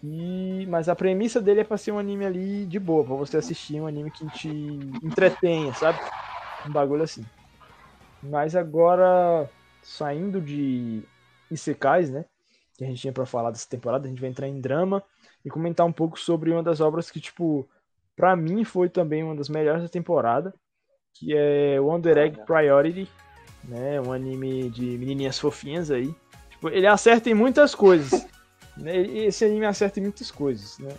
[0.03, 3.37] E, mas a premissa dele é pra ser um anime ali de boa, pra você
[3.37, 4.49] assistir um anime que te
[5.01, 5.97] entretenha, sabe?
[6.67, 7.25] Um bagulho assim.
[8.21, 9.49] Mas agora,
[9.81, 11.03] saindo de
[11.49, 12.25] Isekais, né?
[12.77, 15.01] Que a gente tinha pra falar dessa temporada, a gente vai entrar em drama
[15.45, 17.67] e comentar um pouco sobre uma das obras que, tipo,
[18.17, 20.53] pra mim foi também uma das melhores da temporada,
[21.13, 23.07] que é Wonder Egg Priority,
[23.63, 24.01] né?
[24.01, 26.13] Um anime de menininhas fofinhas aí.
[26.49, 28.27] Tipo, ele acerta em muitas coisas.
[28.75, 28.97] né?
[28.97, 30.89] Esse anime acerta em muitas coisas, né?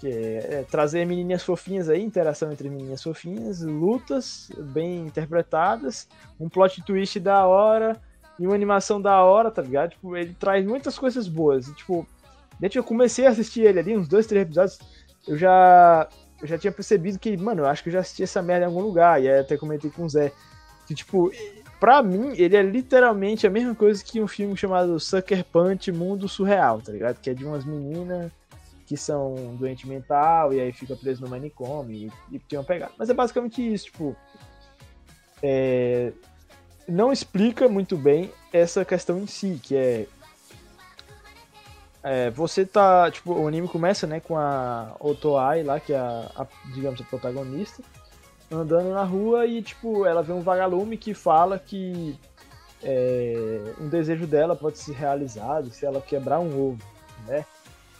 [0.00, 6.08] Que é, é trazer menininhas fofinhas aí, interação entre menininhas fofinhas, lutas bem interpretadas,
[6.40, 8.00] um plot twist da hora
[8.38, 9.90] e uma animação da hora, tá ligado?
[9.90, 11.68] Tipo, ele traz muitas coisas boas.
[11.68, 12.06] E, tipo,
[12.58, 14.78] desde que eu comecei a assistir ele ali, uns dois, três episódios,
[15.26, 16.08] eu já,
[16.40, 18.68] eu já tinha percebido que, mano, eu acho que eu já assisti essa merda em
[18.68, 19.22] algum lugar.
[19.22, 20.32] E aí até comentei com o Zé.
[20.86, 21.30] Que, tipo,
[21.80, 26.28] pra mim, ele é literalmente a mesma coisa que um filme chamado Sucker Punch Mundo
[26.28, 27.20] Surreal, tá ligado?
[27.20, 28.30] Que é de umas meninas
[28.86, 31.96] que são doente mental e aí fica preso no manicômio
[32.30, 32.92] e, e tem uma pegada.
[32.98, 34.16] Mas é basicamente isso, tipo.
[35.42, 36.12] é,
[36.86, 40.06] não explica muito bem essa questão em si, que é.
[42.04, 43.10] É, você tá.
[43.10, 47.04] Tipo, o anime começa, né, com a Otoai lá, que é a, a, digamos, a
[47.04, 47.82] protagonista,
[48.52, 52.14] andando na rua e, tipo, ela vê um vagalume que fala que
[52.82, 56.82] é, um desejo dela pode ser realizado se ela quebrar um ovo,
[57.26, 57.46] né?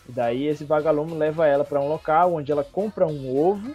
[0.06, 3.74] E daí esse vagalume leva ela para um local onde ela compra um ovo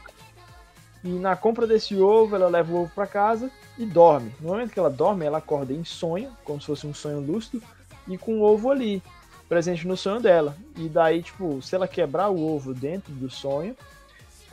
[1.03, 3.49] e na compra desse ovo ela leva o ovo para casa
[3.79, 4.31] e dorme.
[4.39, 7.63] No momento que ela dorme, ela acorda em sonho, como se fosse um sonho lúcido,
[8.07, 9.01] e com o ovo ali,
[9.49, 10.55] presente no sonho dela.
[10.77, 13.75] E daí, tipo, se ela quebrar o ovo dentro do sonho,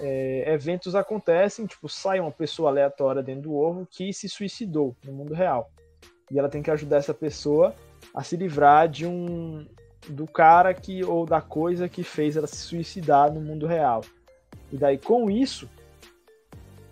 [0.01, 5.13] é, eventos acontecem, tipo, sai uma pessoa aleatória dentro do ovo que se suicidou no
[5.13, 5.71] mundo real.
[6.31, 7.75] E ela tem que ajudar essa pessoa
[8.15, 9.67] a se livrar de um
[10.09, 14.03] do cara que ou da coisa que fez ela se suicidar no mundo real.
[14.73, 15.69] E daí com isso,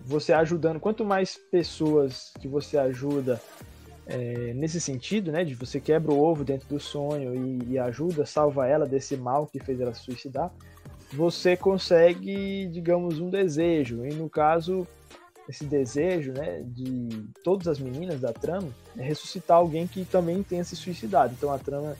[0.00, 3.40] você ajudando, quanto mais pessoas que você ajuda
[4.06, 8.26] é, nesse sentido, né, de você quebra o ovo dentro do sonho e, e ajuda,
[8.26, 10.52] salva ela desse mal que fez ela se suicidar,
[11.12, 14.04] você consegue, digamos, um desejo.
[14.04, 14.86] E no caso,
[15.48, 20.64] esse desejo, né, de todas as meninas da trama, é ressuscitar alguém que também tenha
[20.64, 21.34] se suicidado.
[21.36, 21.96] Então a trama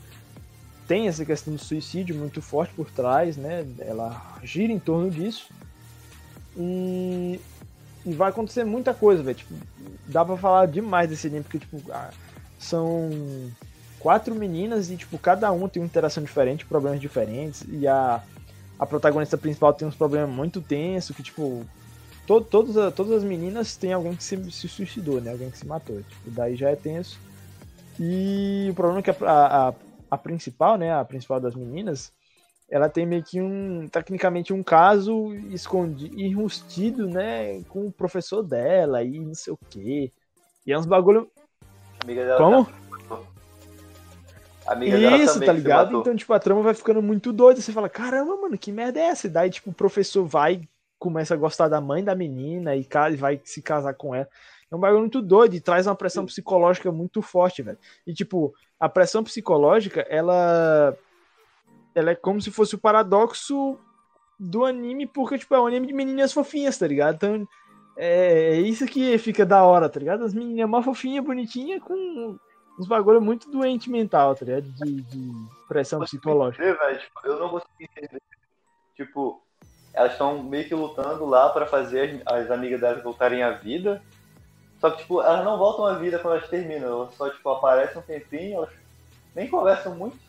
[0.87, 3.65] tem essa questão do suicídio muito forte por trás, né?
[3.79, 5.49] Ela gira em torno disso.
[6.57, 7.39] E,
[8.05, 9.37] e vai acontecer muita coisa, velho.
[9.37, 9.55] Tipo,
[10.07, 12.11] dá pra falar demais desse anime, porque, tipo, ah,
[12.59, 13.09] são
[13.99, 17.65] quatro meninas e, tipo, cada uma tem uma interação diferente, problemas diferentes.
[17.67, 18.21] E a,
[18.77, 21.65] a protagonista principal tem uns problemas muito tensos, que, tipo,
[22.27, 25.31] to, todas, todas as meninas têm alguém que se, se suicidou, né?
[25.31, 25.97] Alguém que se matou.
[26.03, 27.19] Tipo, daí já é tenso.
[27.99, 29.15] E o problema é que a,
[29.69, 29.73] a,
[30.11, 30.93] a principal, né?
[30.93, 32.11] A principal das meninas,
[32.69, 37.61] ela tem meio que um, tecnicamente, um caso escondido, enrustido, né?
[37.63, 40.11] Com o professor dela e não sei o quê.
[40.65, 41.29] E é uns bagulho.
[42.03, 42.67] Amiga dela Como?
[44.65, 45.99] Amiga dela Isso, tá ligado?
[45.99, 47.61] Então, tipo, a trama vai ficando muito doida.
[47.61, 49.27] Você fala, caramba, mano, que merda é essa?
[49.27, 50.61] E daí, tipo, o professor vai,
[50.97, 54.27] começa a gostar da mãe da menina e e vai se casar com ela.
[54.71, 57.77] É um bagulho muito doido e traz uma pressão psicológica muito forte, velho.
[58.07, 60.97] E, tipo, a pressão psicológica, ela.
[61.95, 63.79] Ela é como se fosse o paradoxo
[64.37, 67.15] do anime, porque, tipo, é um anime de menininhas fofinhas, tá ligado?
[67.15, 67.47] Então,
[67.97, 70.25] é, é isso que fica da hora, tá ligado?
[70.25, 72.37] As menininhas mó fofinhas, bonitinhas, com
[72.77, 74.63] uns bagulho muito doente mental, tá ligado?
[74.63, 75.31] De, de
[75.67, 76.63] pressão psicológica.
[76.63, 78.21] Entender, tipo, eu não consigo entender.
[78.95, 79.41] Tipo,
[79.93, 84.01] elas estão meio que lutando lá pra fazer as, as amigas delas voltarem à vida.
[84.79, 87.03] Só que, tipo, elas não voltam à vida quando elas terminam.
[87.03, 88.73] Elas só, tipo, aparecem um tempinho, elas
[89.33, 90.24] nem conversam muito.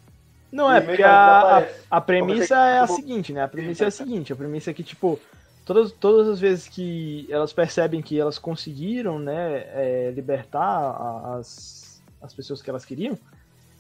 [0.57, 3.43] Não, é porque a, a, a premissa Como se- é a tipo, seguinte, né?
[3.45, 5.21] A premissa é a seguinte, a premissa é que, tipo,
[5.65, 12.03] todas, todas as vezes que elas percebem que elas conseguiram, né, é, libertar a- as,
[12.23, 13.19] as pessoas que elas queriam,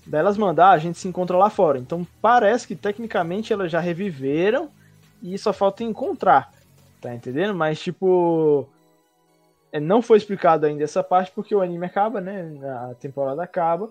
[0.06, 1.78] daí elas mandar, a gente se encontra lá fora.
[1.78, 4.70] Então parece que tecnicamente elas já reviveram
[5.22, 6.52] e só falta encontrar,
[7.00, 7.54] tá entendendo?
[7.54, 8.68] Mas tipo,
[9.72, 12.46] é, não foi explicado ainda essa parte porque o anime acaba, né,
[12.90, 13.88] a temporada acaba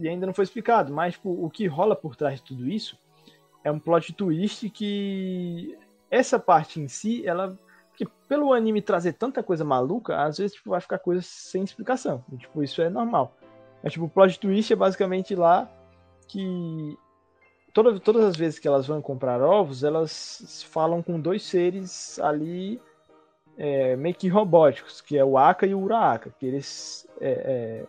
[0.00, 0.92] e ainda não foi explicado.
[0.92, 2.98] Mas tipo, o que rola por trás de tudo isso
[3.62, 5.76] é um plot twist que
[6.10, 7.56] essa parte em si, ela
[7.96, 12.24] que pelo anime trazer tanta coisa maluca, às vezes tipo, vai ficar coisa sem explicação.
[12.32, 13.36] E, tipo, isso é normal.
[13.82, 15.70] Mas tipo, o plot twist é basicamente lá
[16.26, 16.96] que
[17.74, 22.80] toda, todas as vezes que elas vão comprar ovos, elas falam com dois seres ali
[23.56, 27.86] é, meio que robóticos, que é o Aka e o Uraka, que eles é, é,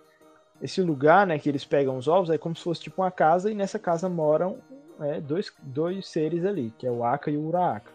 [0.61, 3.51] esse lugar, né, que eles pegam os ovos é como se fosse tipo uma casa
[3.51, 4.59] e nessa casa moram
[4.99, 7.91] é, dois, dois seres ali, que é o Aka e o Uraka.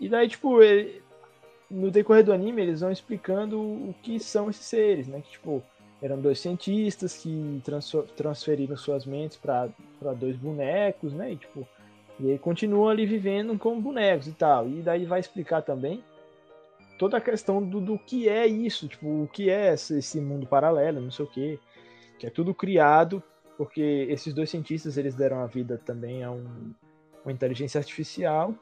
[0.00, 1.02] E daí, tipo, ele-
[1.70, 5.20] no decorrer do anime, eles vão explicando o que são esses seres, né?
[5.20, 5.62] Que, tipo,
[6.02, 9.68] eram dois cientistas que transfer- transferiram suas mentes para
[10.18, 11.32] dois bonecos, né?
[11.32, 11.66] E, tipo,
[12.18, 14.68] e aí continuam ali vivendo como bonecos e tal.
[14.68, 16.02] E daí vai explicar também
[16.98, 21.00] toda a questão do, do que é isso, tipo, o que é esse mundo paralelo,
[21.00, 21.58] não sei o quê.
[22.18, 23.22] Que é tudo criado
[23.56, 26.74] porque esses dois cientistas, eles deram a vida também a um,
[27.24, 28.54] uma inteligência artificial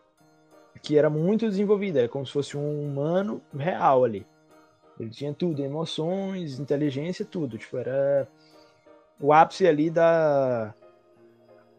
[0.83, 4.27] que era muito desenvolvida, era como se fosse um humano real ali.
[4.99, 7.59] Ele tinha tudo, emoções, inteligência, tudo.
[7.59, 8.29] Tipo, era
[9.19, 10.75] o ápice ali da,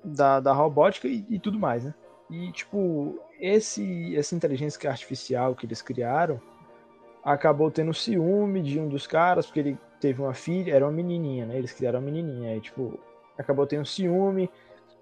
[0.03, 1.93] da, da robótica e, e tudo mais, né?
[2.29, 6.41] E, tipo, esse, essa inteligência artificial que eles criaram
[7.23, 9.77] acabou tendo ciúme de um dos caras, porque ele
[10.07, 11.57] teve uma filha, era uma menininha, né?
[11.57, 12.99] Eles criaram uma menininha, aí, tipo,
[13.37, 14.49] acabou tendo ciúme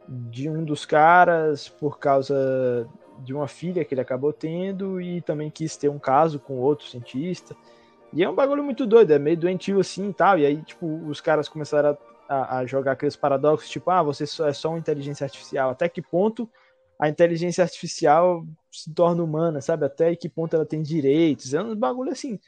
[0.08, 2.88] de um dos caras por causa
[3.20, 6.88] de uma filha que ele acabou tendo e também quis ter um caso com outro
[6.88, 7.56] cientista.
[8.14, 10.40] E é um bagulho muito doido, é meio doentio assim e tal.
[10.40, 11.98] E aí, tipo, os caras começaram
[12.30, 15.72] a, a- jogar aqueles paradoxos, tipo, ah, você é só uma inteligência artificial.
[15.72, 16.50] Até que ponto
[17.00, 19.86] a inteligência artificial se torna humana, sabe?
[19.86, 21.54] Até que ponto ela tem direitos.
[21.54, 22.40] É um bagulho assim.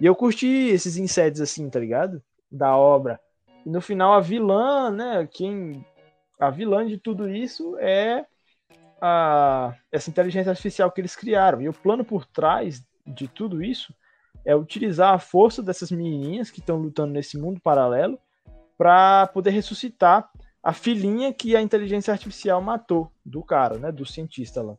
[0.00, 2.22] E eu curti esses insetos assim, tá ligado?
[2.50, 3.20] Da obra.
[3.64, 5.28] E no final a vilã, né?
[5.30, 5.84] Quem.
[6.38, 8.26] A vilã de tudo isso é
[9.00, 11.62] a, essa inteligência artificial que eles criaram.
[11.62, 13.94] E o plano por trás de tudo isso
[14.44, 18.18] é utilizar a força dessas menininhas que estão lutando nesse mundo paralelo
[18.76, 20.28] para poder ressuscitar
[20.62, 24.76] a filhinha que a inteligência artificial matou do cara, né, do cientista lá.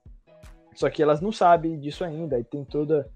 [0.74, 3.10] Só que elas não sabem disso ainda, e tem toda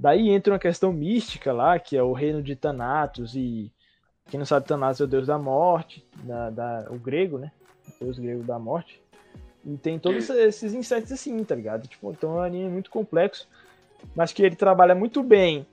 [0.00, 3.70] daí entra uma questão mística lá, que é o reino de Thanatos e
[4.30, 7.52] quem não sabe Thanatos é o deus da morte, da, da- o grego, né?
[8.00, 9.00] O deus grego da morte.
[9.64, 11.86] E tem todos esses insetos assim, tá ligado?
[11.86, 13.46] Tipo, então é um anime muito complexo,
[14.14, 15.66] mas que ele trabalha muito bem.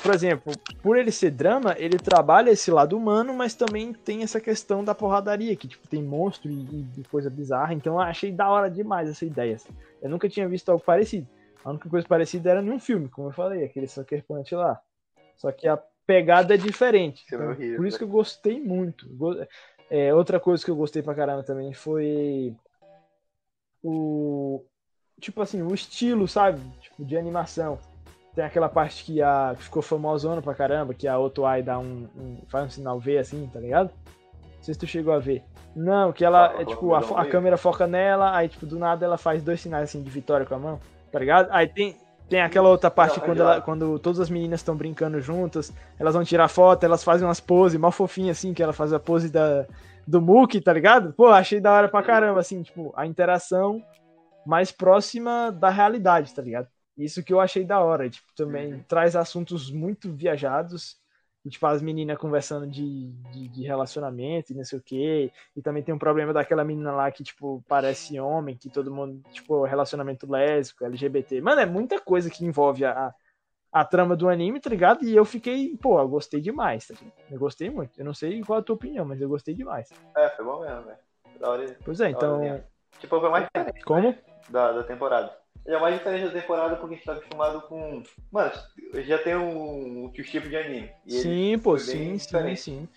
[0.00, 0.52] Por exemplo,
[0.82, 4.94] por ele ser drama, ele trabalha esse lado humano, mas também tem essa questão da
[4.94, 7.74] porradaria, que tipo, tem monstro e, e coisa bizarra.
[7.74, 9.56] Então eu achei da hora demais essa ideia.
[9.56, 9.70] assim.
[10.00, 11.26] Eu nunca tinha visto algo parecido.
[11.66, 14.80] A única coisa parecida era num filme, como eu falei, aquele Sucker Punch lá.
[15.34, 15.76] Só que a
[16.06, 17.24] pegada é diferente.
[17.26, 17.78] Então, horrível.
[17.78, 19.04] por isso que eu gostei muito.
[19.90, 22.54] É, outra coisa que eu gostei pra caramba também foi
[23.82, 24.64] o
[25.20, 26.60] tipo assim, o estilo, sabe?
[26.80, 27.80] Tipo, de animação.
[28.32, 32.08] Tem aquela parte que, a, que ficou famosona pra caramba, que a Otoai dá um,
[32.16, 33.90] um- faz um sinal V assim, tá ligado?
[34.04, 35.42] Não sei se tu chegou a ver.
[35.74, 39.04] Não, que ela, Ah, é, tipo, a, a câmera foca nela, aí tipo, do nada
[39.04, 40.80] ela faz dois sinais assim de vitória com a mão,
[41.16, 41.48] tá ligado?
[41.50, 41.96] Aí tem,
[42.28, 46.14] tem aquela outra parte Não, quando, ela, quando todas as meninas estão brincando juntas, elas
[46.14, 49.30] vão tirar foto, elas fazem umas poses mal fofinhas assim, que ela faz a pose
[49.30, 49.64] da,
[50.06, 51.14] do Mookie, tá ligado?
[51.14, 53.82] Pô, achei da hora pra caramba, assim, tipo, a interação
[54.44, 56.68] mais próxima da realidade, tá ligado?
[56.98, 58.80] Isso que eu achei da hora, tipo, também Uhum.
[58.86, 60.96] traz assuntos muito viajados,
[61.46, 65.62] e, tipo, as meninas conversando de, de, de relacionamento e não sei o quê, e
[65.62, 69.62] também tem um problema daquela menina lá que, tipo, parece homem, que todo mundo, tipo,
[69.62, 71.40] relacionamento lésbico, LGBT.
[71.40, 73.14] Mano, é muita coisa que envolve a,
[73.70, 75.04] a trama do anime, tá ligado?
[75.04, 77.14] E eu fiquei, pô, eu gostei demais, tá ligado?
[77.30, 77.96] Eu gostei muito.
[77.96, 79.88] Eu não sei qual a tua opinião, mas eu gostei demais.
[80.16, 80.98] É, foi bom mesmo, velho.
[81.38, 81.78] Da hora.
[81.84, 82.40] Pois é, então.
[82.98, 84.16] Tipo, foi mais diferente Como?
[84.48, 85.32] da, da temporada.
[85.66, 88.02] Ele é mais diferente da temporada porque a gente tá acostumado com.
[88.30, 88.52] Mano,
[88.94, 90.90] já tem um, um tipo de anime.
[91.08, 92.88] Sim, pô, sim, sim, sim.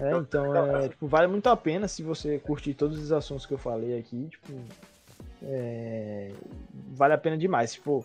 [0.00, 3.12] É, Então, então, legal, é, tipo, vale muito a pena se você curtir todos os
[3.12, 4.52] assuntos que eu falei aqui, tipo,
[5.44, 6.32] é,
[6.92, 7.74] vale a pena demais.
[7.74, 8.04] Tipo,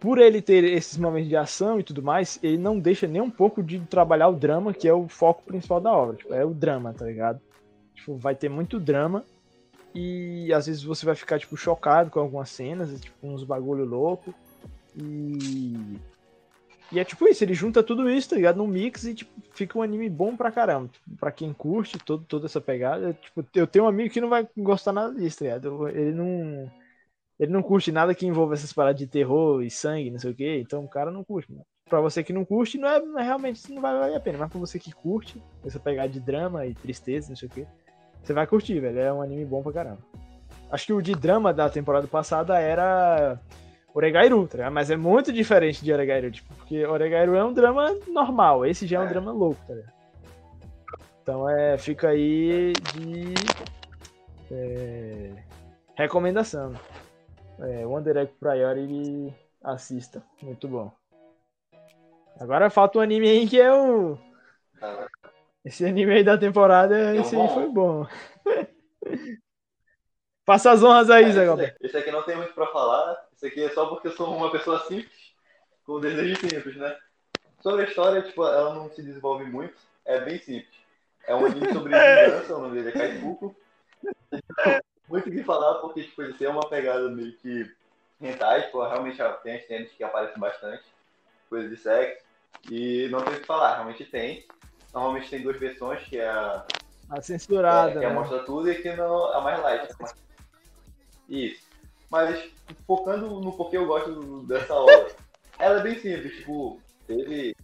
[0.00, 3.30] por ele ter esses momentos de ação e tudo mais, ele não deixa nem um
[3.30, 6.16] pouco de trabalhar o drama, que é o foco principal da obra.
[6.16, 7.40] Tipo, é o drama, tá ligado?
[7.94, 9.24] Tipo, vai ter muito drama
[9.94, 14.34] e às vezes você vai ficar, tipo, chocado com algumas cenas, tipo, uns bagulho louco.
[14.96, 15.98] E.
[16.90, 18.58] E é tipo isso, ele junta tudo isso, tá ligado?
[18.58, 20.88] Num mix e tipo, fica um anime bom pra caramba.
[20.88, 23.14] Tipo, pra quem curte todo, toda essa pegada.
[23.14, 25.88] Tipo, eu tenho um amigo que não vai gostar nada disso, tá ligado?
[25.88, 26.70] Ele não.
[27.40, 30.34] Ele não curte nada que envolva essas paradas de terror e sangue, não sei o
[30.34, 30.58] que.
[30.58, 31.50] Então o cara não curte.
[31.50, 31.64] Mano.
[31.88, 34.38] Pra você que não curte, não é, não é realmente não vai valer a pena.
[34.38, 37.66] Mas pra você que curte, essa pegada de drama e tristeza, não sei o que,
[38.22, 38.98] você vai curtir, velho.
[38.98, 39.98] É um anime bom pra caramba.
[40.70, 43.38] Acho que o de drama da temporada passada era
[43.94, 44.72] Oregairu, tá ligado?
[44.72, 48.98] Mas é muito diferente de Oregairu, tipo, porque Oregairu é um drama normal, esse já
[48.98, 49.08] é um É.
[49.08, 49.92] drama louco, tá ligado?
[51.22, 53.34] Então é, fica aí de
[54.50, 55.30] é,
[55.94, 56.72] recomendação.
[57.60, 59.32] É, One Direct Priority
[59.62, 60.90] assista, muito bom.
[62.40, 64.18] Agora falta um anime aí que é o.
[65.64, 68.06] Esse anime aí da temporada, um esse aí foi bom.
[70.44, 71.76] Faça as honras aí, É, Zé Galber.
[71.80, 73.16] esse aqui não tem muito pra falar.
[73.36, 75.32] Esse aqui é só porque eu sou uma pessoa simples,
[75.86, 76.96] com desejo simples, né?
[77.60, 79.76] Sobre a história, tipo, ela não se desenvolve muito.
[80.04, 80.74] É bem simples.
[81.28, 83.54] É um anime sobre vingança, o nome dele é Kaifuku.
[85.08, 87.70] Muito o que falar, porque tipo, ele tem uma pegada meio que
[88.20, 90.82] hentai, tipo, realmente tem as cenas que aparecem bastante,
[91.48, 92.24] coisas de sexo.
[92.68, 94.44] E não tem o que falar, realmente tem.
[94.92, 96.64] Normalmente tem duas versões, que é a
[97.08, 98.14] A censurada, é, que é né?
[98.14, 99.88] mostra tudo e aqui no, a mais light.
[101.28, 101.66] Isso.
[102.10, 102.50] Mas
[102.86, 105.10] focando no porquê eu gosto dessa obra.
[105.58, 107.56] ela é bem simples, tipo, teve.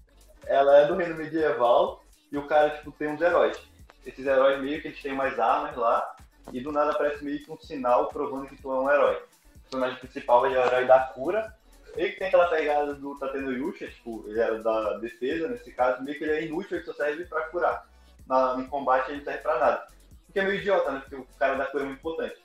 [0.46, 2.02] Ela é do reino medieval
[2.32, 3.58] e o cara, tipo, tem uns heróis.
[4.06, 6.16] Esses heróis meio que eles têm mais armas lá,
[6.52, 9.16] e do nada aparece meio que um sinal provando que tu é um herói.
[9.16, 11.54] O personagem principal ele é o herói da cura.
[11.98, 16.00] Meio que tem aquela pegada do Tateno Yusha, tipo, ele era da defesa, nesse caso,
[16.04, 17.88] meio que ele é inútil, ele só serve pra curar.
[18.24, 19.86] Na, em combate ele não serve pra nada.
[20.28, 21.00] O que é meio idiota, né?
[21.00, 22.36] Porque o cara da cura é muito importante.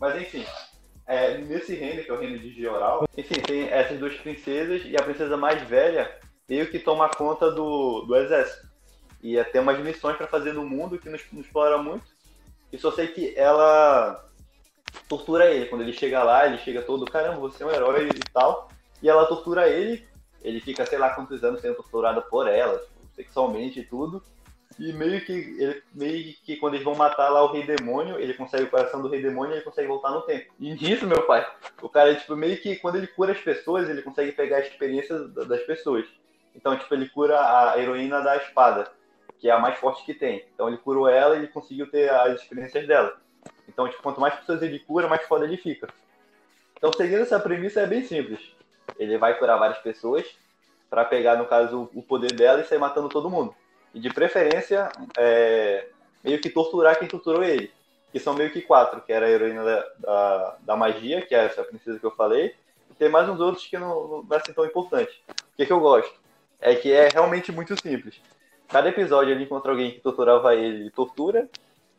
[0.00, 0.44] Mas enfim,
[1.06, 4.96] é, nesse reino, que é o reino de Gioral, enfim, tem essas duas princesas e
[4.96, 6.18] a princesa mais velha
[6.48, 8.68] meio que toma conta do, do exército.
[9.22, 12.06] E é, tem umas missões pra fazer no mundo que não, não explora muito.
[12.72, 14.28] E só sei que ela
[15.08, 15.66] tortura ele.
[15.66, 18.68] Quando ele chega lá, ele chega todo, caramba, você é um herói e tal.
[19.02, 20.06] E ela tortura ele.
[20.42, 24.22] Ele fica, sei lá quantos anos sendo torturado por ela, tipo, sexualmente e tudo.
[24.78, 28.34] E meio que, ele, meio que quando eles vão matar lá o Rei Demônio, ele
[28.34, 30.52] consegue o coração do Rei Demônio e ele consegue voltar no tempo.
[30.60, 31.44] E nisso, meu pai,
[31.82, 35.18] o cara, tipo, meio que quando ele cura as pessoas, ele consegue pegar a experiência
[35.18, 36.06] da- das pessoas.
[36.54, 38.88] Então, tipo, ele cura a heroína da espada,
[39.40, 40.44] que é a mais forte que tem.
[40.54, 43.16] Então ele curou ela e ele conseguiu ter as experiências dela.
[43.68, 45.88] Então, tipo, quanto mais pessoas ele cura, mais foda ele fica.
[46.76, 48.40] Então, seguindo essa premissa, é bem simples.
[48.98, 50.24] Ele vai curar várias pessoas
[50.88, 53.54] pra pegar, no caso, o poder dela e sair matando todo mundo.
[53.94, 55.88] E de preferência, é,
[56.24, 57.70] meio que torturar quem torturou ele.
[58.12, 61.44] Que são meio que quatro, que era a heroína da, da, da magia, que é
[61.44, 62.54] essa princesa que eu falei.
[62.90, 65.22] E tem mais uns outros que não, não é assim tão importante.
[65.28, 66.14] O que, que eu gosto?
[66.60, 68.20] É que é realmente muito simples.
[68.68, 71.48] Cada episódio ele encontra alguém que torturava ele e tortura.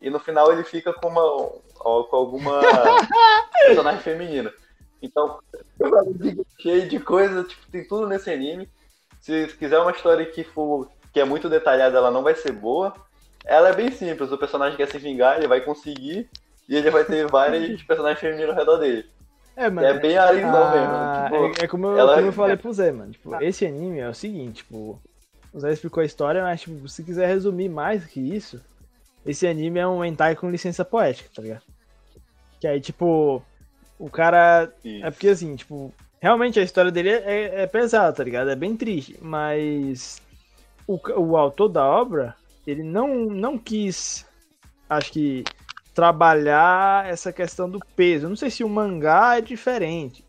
[0.01, 2.61] E no final ele fica com, uma, com alguma
[3.67, 4.53] personagem feminina.
[5.01, 5.39] Então,
[6.59, 8.67] cheio de coisa, tipo, tem tudo nesse anime.
[9.21, 12.93] Se quiser uma história que for que é muito detalhada, ela não vai ser boa.
[13.45, 16.29] Ela é bem simples, o personagem quer se vingar, ele vai conseguir,
[16.67, 19.05] e ele vai ter vários personagens femininos ao redor dele.
[19.55, 19.87] É, mano.
[19.87, 21.23] É bem arizão Ah, mesmo.
[21.51, 23.11] Tipo, é, é como, eu, ela- como eu falei pro Zé, mano.
[23.11, 25.01] Tipo, esse anime é o seguinte, tipo,
[25.51, 28.61] o Zé explicou a história, mas tipo, se quiser resumir mais que isso,
[29.25, 31.63] esse anime é um hentai com licença poética, tá ligado?
[32.61, 33.43] Que aí, tipo,
[33.99, 34.73] o cara.
[34.83, 35.05] isso.
[35.05, 38.49] É porque assim, tipo, realmente a história dele é, é pesada, tá ligado?
[38.49, 40.21] É bem triste, mas
[40.87, 42.35] o, o autor da obra,
[42.65, 44.25] ele não, não quis,
[44.89, 45.43] acho que,
[45.93, 48.25] trabalhar essa questão do peso.
[48.25, 50.23] Eu não sei se o mangá é diferente.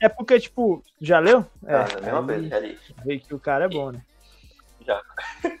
[0.00, 1.46] É porque, tipo, já leu?
[1.64, 2.78] Ah, é a mesma aí coisa, já li.
[3.04, 4.02] vê que o cara é bom, né?
[4.84, 5.00] Já.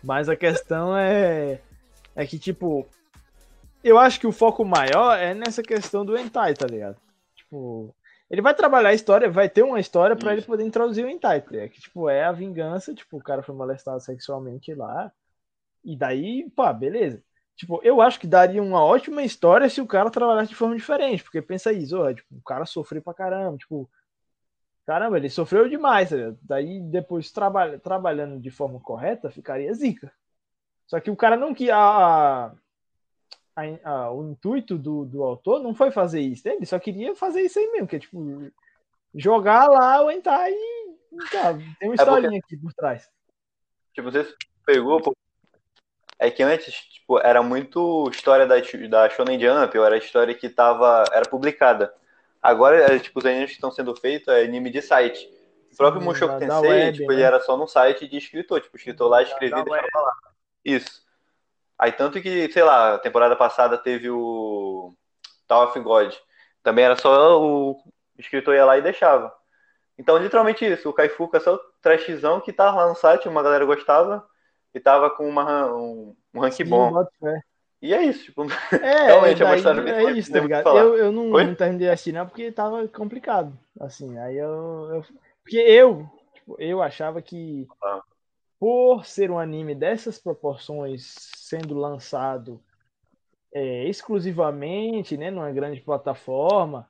[0.02, 1.60] Mas a questão é,
[2.16, 2.86] é que, tipo,
[3.84, 6.96] eu acho que o foco maior é nessa questão do hentai, tá ligado?
[7.54, 7.94] Tipo,
[8.28, 11.34] ele vai trabalhar a história, vai ter uma história pra ele poder introduzir o tá
[11.36, 11.70] ligado?
[11.70, 15.12] Que, tipo, é a vingança, tipo, o cara foi molestado sexualmente lá,
[15.84, 17.22] e daí, pá, beleza.
[17.56, 21.22] Tipo, eu acho que daria uma ótima história se o cara trabalhasse de forma diferente,
[21.22, 23.88] porque pensa isso, ó, tipo, o cara sofreu pra caramba, tipo,
[24.84, 26.38] caramba, ele sofreu demais, tá ligado?
[26.42, 30.12] Daí depois trabalha, trabalhando de forma correta, ficaria zica.
[30.86, 32.52] Só que o cara não que a,
[33.56, 36.54] a- a- o intuito do, do autor não foi fazer isso, né?
[36.54, 38.50] ele só queria fazer isso aí mesmo, que é tipo
[39.14, 40.20] jogar lá o e
[41.30, 43.08] tá, tem uma É porque- historinha aqui por trás.
[43.92, 44.34] Tipo, você
[44.66, 45.14] pegou, pô.
[46.18, 48.56] É que antes, tipo, era muito história da,
[48.88, 51.94] da Shonen Jump, ou era história que tava, era publicada.
[52.42, 55.28] Agora, é, tipo, os animes que estão sendo feitos é anime de site.
[55.72, 57.14] O próprio Mushoku Tensei, web, tipo, né?
[57.14, 58.60] ele era só num site de escritor.
[58.60, 60.12] Tipo, o escritor lá escrevia da e deixava lá.
[60.64, 61.03] Isso.
[61.78, 64.94] Aí, tanto que, sei lá, a temporada passada teve o
[65.46, 66.14] Tower of God.
[66.62, 67.76] Também era só o
[68.18, 69.32] escritor ia lá e deixava.
[69.98, 70.88] Então, literalmente isso.
[70.88, 74.26] O Kaifuka é só o trashzão que tava lá no site, uma galera gostava
[74.72, 76.90] e tava com uma, um, um rank Sim, bom.
[76.92, 77.40] boto fé.
[77.82, 78.44] E é isso, tipo,
[78.82, 80.68] É, Realmente, é uma história é forte, isso, tá ligado?
[80.78, 81.44] Eu, eu não, Oi?
[81.44, 84.88] não terminei de assistir não porque tava complicado, assim, aí eu...
[84.90, 85.04] eu-
[85.42, 88.00] porque eu, tipo, eu achava que Ah.
[88.58, 92.62] Por ser um anime dessas proporções sendo lançado
[93.52, 96.88] é, exclusivamente, né, numa grande plataforma,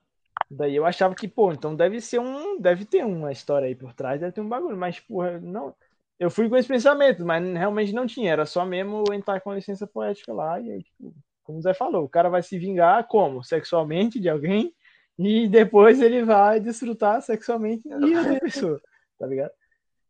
[0.51, 3.93] daí eu achava que, pô, então deve ser um, deve ter uma história aí por
[3.93, 5.75] trás, deve ter um bagulho, mas, porra, não...
[6.19, 9.57] Eu fui com esse pensamento, mas realmente não tinha, era só mesmo entrar com a
[9.57, 11.13] licença poética lá, e aí, tipo,
[11.43, 13.43] como o Zé falou, o cara vai se vingar como?
[13.43, 14.73] Sexualmente de alguém
[15.19, 18.81] e depois ele vai desfrutar sexualmente de outra pessoa,
[19.19, 19.53] tá ligado?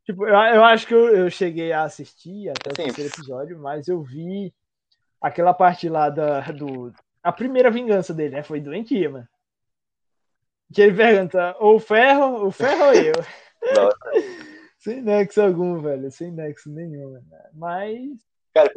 [0.05, 2.85] Tipo, eu, eu acho que eu, eu cheguei a assistir até o Sim.
[2.85, 4.53] terceiro episódio, mas eu vi
[5.21, 6.93] aquela parte lá da, do.
[7.23, 8.43] A primeira vingança dele, né?
[8.43, 9.29] Foi doentia, mano.
[10.73, 13.13] Que ele pergunta, ou o ferro, o ferro ou eu?
[13.75, 13.89] Não.
[14.79, 16.11] Sem nexo algum, velho.
[16.11, 17.25] Sem nexo nenhum, mano.
[17.55, 18.21] Mas.
[18.53, 18.71] cara,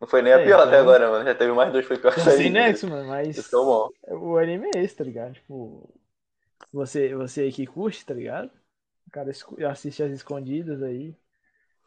[0.00, 1.24] não foi nem a É, pior até então- agora, mano.
[1.24, 3.08] Já teve mais dois, foi pior que Sem nexo, mano.
[3.08, 3.36] Mas.
[3.36, 3.88] Isso é o bom.
[4.08, 5.32] O anime é esse, tá ligado?
[5.32, 5.92] Tipo,
[6.72, 8.52] você, você que curte, tá ligado?
[9.10, 9.32] O cara
[9.72, 11.16] assiste as escondidas aí,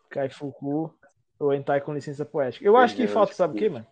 [0.10, 0.94] cai Fuku,
[1.40, 2.66] ou entrar com licença poética.
[2.66, 3.88] Eu acho que falta, sabe o que- mano?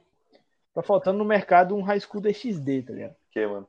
[0.74, 3.16] Tá faltando no mercado um High School DXD, tá ligado?
[3.32, 3.68] Que, mano?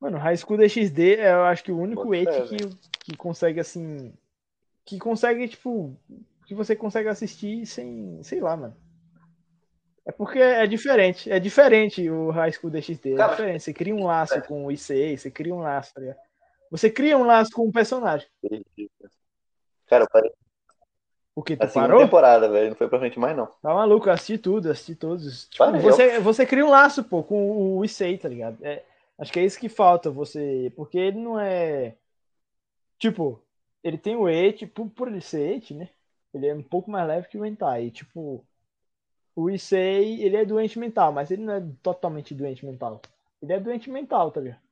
[0.00, 2.56] Mano, High School DXD é, eu acho que o único eti que,
[3.04, 4.14] que consegue, assim.
[4.84, 5.94] Que consegue, tipo.
[6.46, 8.22] Que você consegue assistir sem.
[8.22, 8.76] Sei lá, mano.
[10.06, 11.30] É porque é diferente.
[11.30, 13.12] É diferente o High School DXD.
[13.12, 13.62] É Cara, diferente.
[13.62, 16.18] Você cria um laço com o IC, você cria um laço, tá ligado?
[16.70, 18.26] Você cria um laço com um personagem.
[19.86, 20.30] Cara, eu parei
[21.34, 21.56] O que?
[21.56, 22.04] Tu a segunda parou?
[22.04, 22.70] temporada, velho.
[22.70, 23.46] Não foi pra frente mais, não.
[23.46, 25.48] Tá maluco, eu assisti tudo, assisti todos.
[25.48, 25.80] Tipo, Valeu.
[25.80, 28.58] você, você cria um laço, pô, com o Issei, tá ligado?
[28.64, 28.82] É,
[29.18, 30.72] acho que é isso que falta, você.
[30.74, 31.94] Porque ele não é.
[32.98, 33.40] Tipo,
[33.84, 35.88] ele tem o Eti, por, por ele ser Eti, né?
[36.34, 37.90] Ele é um pouco mais leve que o Entai.
[37.90, 38.44] Tipo,
[39.34, 43.00] o Issei, ele é doente mental, mas ele não é totalmente doente mental.
[43.40, 44.65] Ele é doente mental, tá ligado?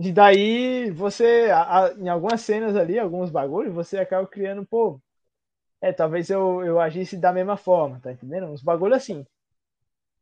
[0.00, 5.00] E daí, você, a- a- em algumas cenas ali, alguns bagulhos, você acaba criando, pô,
[5.80, 8.46] é, talvez eu, eu agisse da mesma forma, tá entendendo?
[8.48, 9.26] Uns bagulho assim.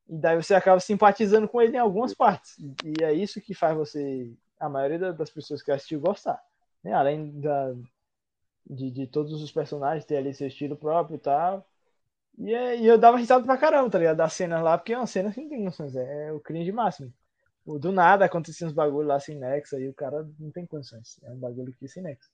[0.09, 2.57] E daí você acaba simpatizando com ele em algumas partes.
[2.85, 6.41] E é isso que faz você, a maioria da- das pessoas que assistiu, gostar.
[6.83, 6.93] Né?
[6.93, 7.75] Além da,
[8.69, 11.67] de, de todos os personagens ter ali seu estilo próprio e tal.
[12.39, 14.19] E, é- e eu dava risada pra caramba, tá ligado?
[14.19, 15.97] Das cenas lá, porque é uma cena que não tem noções.
[15.97, 17.13] É, é o cringe máximo.
[17.67, 21.19] Do nada acontecia uns bagulho lá sem nexo, aí o cara não tem condições.
[21.25, 22.31] É um bagulho que sem nexo.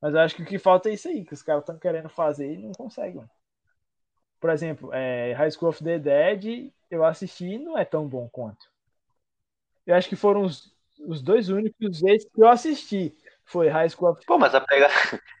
[0.00, 2.08] Mas eu acho que o que falta é isso aí, que os caras estão querendo
[2.08, 3.16] fazer e não conseguem.
[3.16, 3.30] mano.
[4.40, 8.28] Por exemplo, é, High School of the Dead, eu assisti e não é tão bom
[8.28, 8.66] quanto.
[9.86, 10.74] Eu acho que foram os,
[11.06, 13.16] os dois únicos vezes que eu assisti.
[13.44, 14.92] Foi High School of Pô, mas a pegada.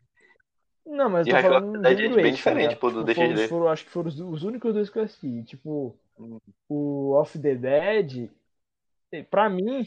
[0.86, 3.04] Não, mas eu tô falando of the Dead de é bem tá diferente, pô, do
[3.04, 3.48] Tipo, DXD.
[3.48, 5.42] foram- acho que foram os, os únicos dois que eu assisti.
[5.44, 6.38] Tipo, Hum.
[6.68, 8.30] o Off the Dead,
[9.22, 9.84] pra mim,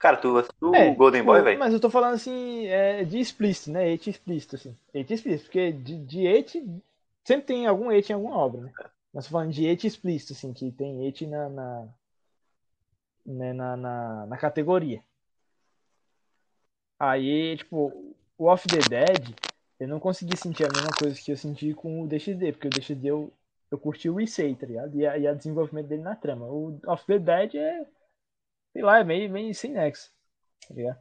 [0.00, 1.58] Cara, tu assistiu É, o Golden tipo, Boy, velho?
[1.58, 3.90] Mas eu tô falando assim, é, de explícito, né?
[3.92, 4.76] Eti explícito, assim.
[4.94, 6.64] Eti explícito, porque de, de eti,
[7.24, 8.72] sempre tem algum eti em alguma obra, né?
[9.12, 11.88] Mas tô falando de eti explícito, assim, que tem eti na, na,
[13.26, 15.02] né, na, na, na categoria.
[16.98, 19.34] Aí, tipo, o Off the Dead,
[19.78, 22.70] eu não consegui sentir a mesma coisa que eu senti com o DXD, porque o
[22.70, 23.32] DXD eu,
[23.70, 24.96] eu curti o Issei, tá ligado?
[24.96, 26.46] E a, e a desenvolvimento dele na trama.
[26.46, 27.86] O Off the Dead é,
[28.72, 30.12] sei lá, é meio, meio sem nexo,
[30.68, 31.00] tá ligado?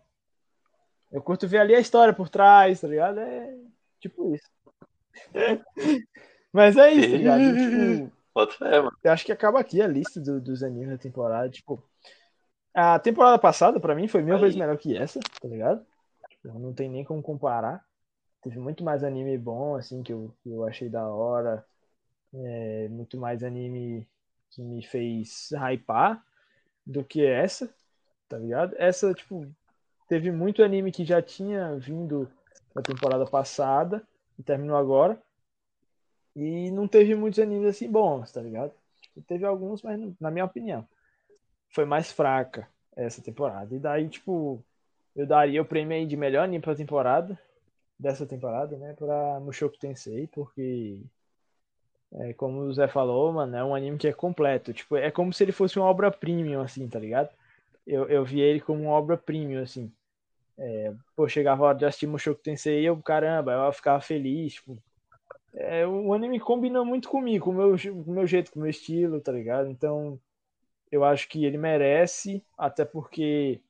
[1.11, 3.19] Eu curto ver ali a história por trás, tá ligado?
[3.19, 3.57] É
[3.99, 4.49] tipo isso.
[6.53, 7.41] Mas é isso, tá ligado?
[7.57, 8.19] Tipo,
[9.03, 11.49] eu acho que acaba aqui a lista do- dos animes da temporada.
[11.49, 11.83] Tipo,
[12.73, 14.41] a temporada passada, pra mim, foi mil Aí.
[14.41, 15.85] vezes melhor que essa, tá ligado?
[16.29, 17.83] Tipo, não tem nem como comparar.
[18.41, 21.65] Teve muito mais anime bom, assim, que eu, que eu achei da hora.
[22.33, 24.07] É, muito mais anime
[24.51, 26.23] que me fez hypar
[26.85, 27.73] do que essa,
[28.27, 28.75] tá ligado?
[28.77, 29.47] Essa, tipo,
[30.07, 32.29] teve muito anime que já tinha vindo
[32.73, 34.07] da temporada passada
[34.37, 35.21] e terminou agora.
[36.35, 38.71] E não teve muitos animes assim bons, tá ligado?
[39.27, 40.87] Teve alguns, mas na minha opinião,
[41.69, 43.75] foi mais fraca essa temporada.
[43.75, 44.63] E daí, tipo,
[45.15, 47.37] eu daria o prêmio aí de melhor anime pra temporada,
[47.97, 51.01] dessa temporada, né, pra Mushoku Tensei, porque,
[52.13, 54.73] é, como o Zé falou, mano, é um anime que é completo.
[54.73, 57.29] Tipo, é como se ele fosse uma obra premium, assim, tá ligado?
[57.89, 59.91] eu, eu vi ele como uma obra premium, assim.
[60.57, 64.55] É, pô, chegava a hora de assistir Mushoku Tensei e eu, caramba, eu ficava feliz,
[64.55, 64.77] tipo,
[65.55, 67.75] é, o anime combina muito comigo, com o meu,
[68.05, 69.69] com meu jeito, com o meu estilo, tá ligado?
[69.69, 70.19] Então,
[70.91, 73.61] eu acho que ele merece, até porque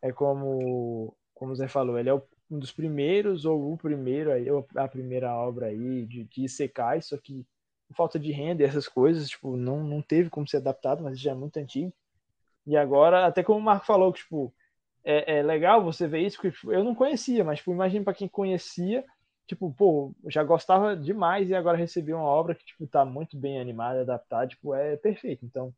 [0.00, 2.14] é como, como o Zé falou, ele é
[2.50, 4.46] um dos primeiros, ou o primeiro, aí,
[4.76, 7.44] a primeira obra aí de, de Isekai, só que
[7.94, 11.32] falta de renda e essas coisas, tipo, não, não teve como ser adaptado, mas já
[11.32, 11.92] é muito antigo.
[12.66, 14.52] E agora, até como o Marco falou, que, tipo,
[15.04, 18.14] é, é legal você ver isso, porque tipo, eu não conhecia, mas, tipo, imagina para
[18.14, 19.04] quem conhecia,
[19.46, 23.60] tipo, pô, já gostava demais e agora recebi uma obra que, tipo, tá muito bem
[23.60, 25.44] animada, adaptada, tipo, é perfeito.
[25.46, 25.72] Então,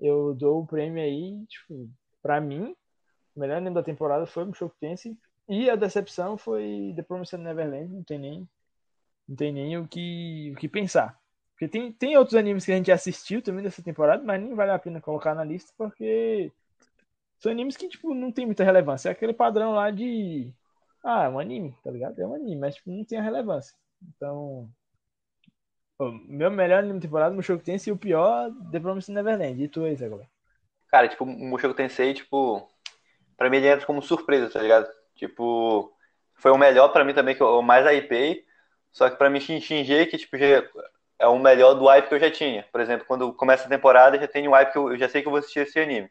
[0.00, 1.90] eu dou o prêmio aí, tipo,
[2.22, 2.74] pra mim,
[3.34, 5.16] o melhor anime da temporada foi o Mushoku Tensei
[5.48, 8.48] e a decepção foi The Promised Neverland, não tem nem
[9.28, 11.18] não tem nem o que, o que pensar.
[11.56, 14.72] Porque tem, tem outros animes que a gente assistiu também dessa temporada, mas nem vale
[14.72, 16.52] a pena colocar na lista porque
[17.38, 19.08] são animes que, tipo, não tem muita relevância.
[19.08, 20.52] É aquele padrão lá de
[21.02, 22.20] ah, é um anime, tá ligado?
[22.20, 23.74] É um anime, mas tipo, não tem a relevância.
[24.02, 24.68] Então,
[25.98, 29.62] o meu melhor anime de temporada, Mushoku Tensei, e o pior, The Promised Neverland.
[29.62, 30.28] E tu aí, Zé agora?
[30.88, 32.68] Cara, tipo, Mushoku Tensei, tipo,
[33.36, 34.88] pra mim ele entra como surpresa, tá ligado?
[35.14, 35.90] Tipo,
[36.34, 38.44] foi o melhor pra mim também, que eu mais hypei,
[38.92, 40.62] só que pra mim Shinji, que tipo, já
[41.18, 42.66] é o melhor do hype que eu já tinha.
[42.70, 45.22] Por exemplo, quando começa a temporada, já tem um hype que eu, eu já sei
[45.22, 46.10] que eu vou assistir esse anime.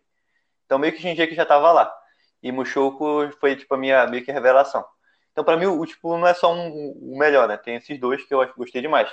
[0.65, 1.93] Então meio que Shinji que já tava lá.
[2.41, 4.85] E Mushoku foi, tipo, a minha meio que revelação.
[5.31, 7.57] Então, para mim, o, tipo, não é só um, o melhor, né?
[7.57, 9.09] Tem esses dois que eu gostei demais.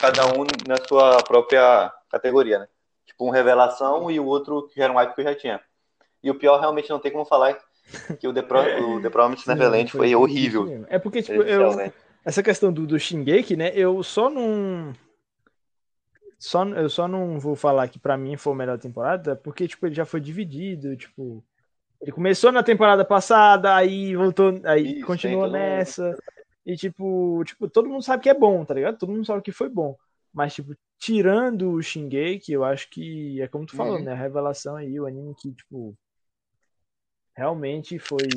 [0.00, 2.68] Cada um na sua própria categoria, né?
[3.06, 5.60] Tipo, um revelação e o outro que era um hype que eu já tinha.
[6.22, 7.56] E o pior, realmente, não tem como falar
[8.20, 8.58] que o The, Pro,
[8.96, 10.84] o The Promised Neverland foi, foi horrível.
[10.88, 11.92] É porque, tipo, eu...
[12.28, 13.72] Essa questão do, do Shingeki, né?
[13.74, 14.92] Eu só não...
[16.38, 19.86] Só, eu só não vou falar que para mim foi a melhor temporada, porque, tipo,
[19.86, 21.42] ele já foi dividido, tipo...
[21.98, 26.14] Ele começou na temporada passada, aí voltou, aí Isso, continuou nessa.
[26.66, 28.98] E tipo, tipo, todo mundo sabe que é bom, tá ligado?
[28.98, 29.96] Todo mundo sabe que foi bom.
[30.30, 34.04] Mas, tipo, tirando o Shingeki, eu acho que é como tu falou, uhum.
[34.04, 34.12] né?
[34.12, 35.96] A revelação aí, o anime que, tipo,
[37.34, 38.28] realmente foi,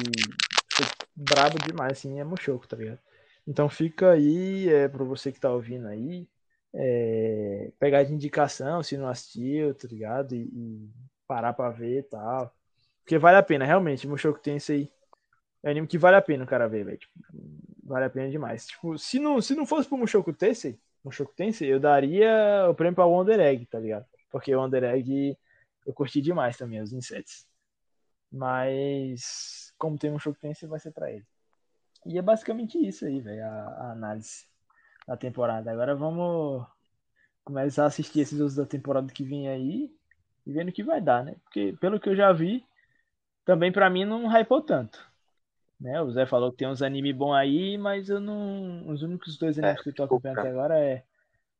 [0.71, 2.99] foi brabo demais, assim, é Mushoku, tá ligado?
[3.47, 6.27] Então fica aí, é, pra você que tá ouvindo aí,
[6.73, 10.35] é, pegar de indicação, se não assistiu, tá ligado?
[10.35, 10.89] E, e
[11.27, 12.53] parar pra ver e tal.
[13.03, 14.07] Porque vale a pena, realmente.
[14.07, 14.91] Mushoku Tensei
[15.63, 16.97] é um anime que vale a pena o cara ver, velho.
[16.97, 17.13] Tipo,
[17.83, 18.67] vale a pena demais.
[18.67, 22.95] Tipo, se não, se não fosse pro Mushoku Tensei, Mushoku Tensei, eu daria o prêmio
[22.95, 24.05] pra Wonder Egg, tá ligado?
[24.31, 25.37] Porque o Wonder Egg
[25.85, 27.45] eu curti demais também, os insetos.
[28.31, 31.25] Mas, como tem Mushoku Tensei, vai ser pra ele.
[32.05, 34.45] E é basicamente isso aí, velho, a, a análise
[35.07, 35.71] da temporada.
[35.71, 36.65] Agora vamos
[37.43, 39.91] começar a assistir esses outros da temporada que vem aí
[40.45, 41.35] e vendo o que vai dar, né?
[41.43, 42.65] Porque, pelo que eu já vi,
[43.45, 45.11] também para mim não hypou tanto.
[45.79, 45.99] Né?
[46.01, 48.87] O Zé falou que tem uns anime bons aí, mas eu não.
[48.87, 51.03] Os únicos dois animes é, que eu tô acompanhando até agora é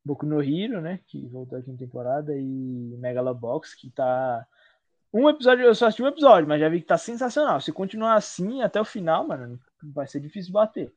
[0.05, 0.99] Boku no Hero, né?
[1.07, 4.45] Que voltou aqui em temporada, e Megalobox, que tá.
[5.13, 7.59] Um episódio, eu só assisti um episódio, mas já vi que tá sensacional.
[7.59, 10.93] Se continuar assim até o final, mano, vai ser difícil bater.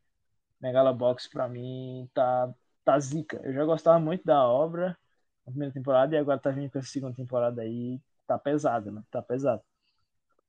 [0.60, 2.52] Megalobox pra mim tá,
[2.84, 3.40] tá zica.
[3.42, 4.96] Eu já gostava muito da obra
[5.44, 8.00] na primeira temporada e agora tá vindo com essa segunda temporada aí.
[8.26, 9.02] Tá pesado, né?
[9.10, 9.62] Tá pesado.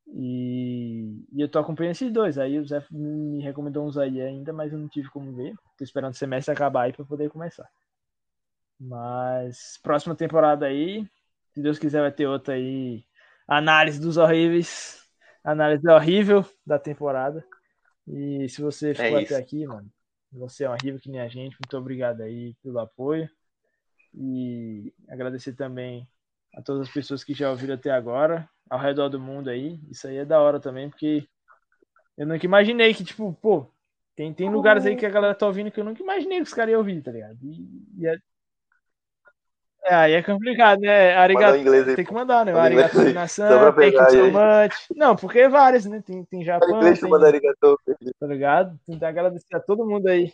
[0.08, 2.38] E, e eu tô acompanhando esses dois.
[2.38, 5.56] Aí o Zé me recomendou uns aí ainda, mas eu não tive como ver.
[5.78, 7.68] Tô esperando o semestre acabar aí pra poder começar.
[8.80, 11.08] Mas próxima temporada aí,
[11.54, 13.04] se Deus quiser, vai ter outra aí.
[13.48, 15.04] Análise dos horríveis.
[15.44, 17.46] Análise horrível da temporada.
[18.08, 19.90] E se você é ficou é até aqui, mano,
[20.32, 21.58] você é um horrível que nem a gente.
[21.60, 23.30] Muito obrigado aí pelo apoio.
[24.14, 26.08] E agradecer também
[26.54, 29.80] a todas as pessoas que já ouviram até agora ao redor do mundo aí.
[29.90, 31.28] Isso aí é da hora também, porque
[32.18, 33.70] eu nunca imaginei que, tipo, pô,
[34.16, 36.54] tem, tem lugares aí que a galera tá ouvindo que eu nunca imaginei que os
[36.54, 37.38] caras iam ouvir, tá ligado?
[37.44, 38.18] E, e é...
[39.86, 39.96] é...
[39.96, 41.16] aí é complicado, né?
[41.16, 42.54] Arigato, tem que mandar, né?
[42.54, 44.76] Arigato nação, thank you so much.
[44.96, 46.02] Não, porque é várias, né?
[46.06, 46.94] Tem, tem Japão, tem,
[48.20, 48.80] tá ligado?
[48.86, 50.32] Tem que agradecer a todo mundo aí.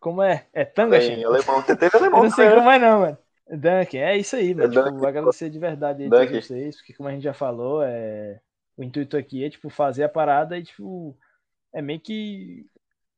[0.00, 0.46] Como é?
[0.52, 2.20] É tanga, Tem alemão, você teve alemão.
[2.20, 2.54] Eu não sei né?
[2.54, 3.18] como é não, mano.
[3.50, 4.72] Dunk, é isso aí, mano.
[4.72, 8.40] É tipo, agradecer de verdade aí a vocês, porque como a gente já falou, é...
[8.76, 11.16] o intuito aqui é tipo fazer a parada e tipo
[11.72, 12.66] é meio que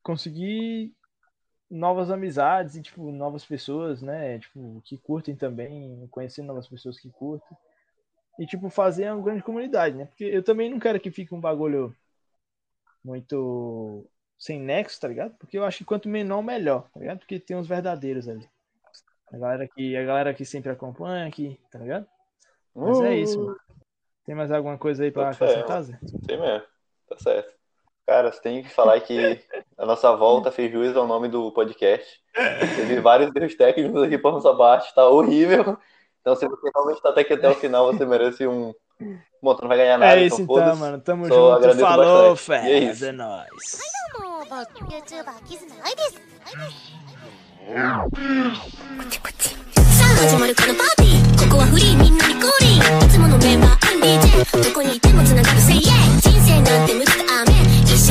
[0.03, 0.91] conseguir
[1.73, 4.39] novas amizades e tipo novas pessoas, né?
[4.39, 7.57] Tipo, que curtem também, conhecer novas pessoas que curtem.
[8.39, 10.05] E tipo fazer uma grande comunidade, né?
[10.05, 11.95] Porque eu também não quero que fique um bagulho
[13.03, 14.05] muito
[14.37, 15.35] sem nexo, tá ligado?
[15.37, 17.19] Porque eu acho que quanto menor, melhor, tá ligado?
[17.19, 18.47] Porque tem uns verdadeiros ali.
[19.31, 22.07] A galera que, a galera que sempre acompanha aqui, tá ligado?
[22.75, 23.05] Mas uh.
[23.05, 23.59] é isso, mano.
[24.25, 25.99] Tem mais alguma coisa aí pra fé, acrescentar, Zé?
[26.25, 26.65] Tem mesmo.
[27.07, 27.62] Tá certo.
[28.05, 29.39] Cara, você tem que falar que
[29.77, 32.05] a nossa volta fez juízo ao nome do podcast.
[32.75, 35.77] Teve vários deus técnicos aqui por nossa parte, tá horrível.
[36.19, 38.73] Então, se você realmente tá até aqui até o final, você merece um.
[39.41, 40.19] Bom, tu não vai ganhar é nada.
[40.19, 40.99] É isso então, então mano.
[41.01, 41.55] Tamo Só junto.
[41.57, 42.71] Agradeço Falou, fé.
[42.71, 43.05] É, isso.
[43.05, 43.49] é nóis.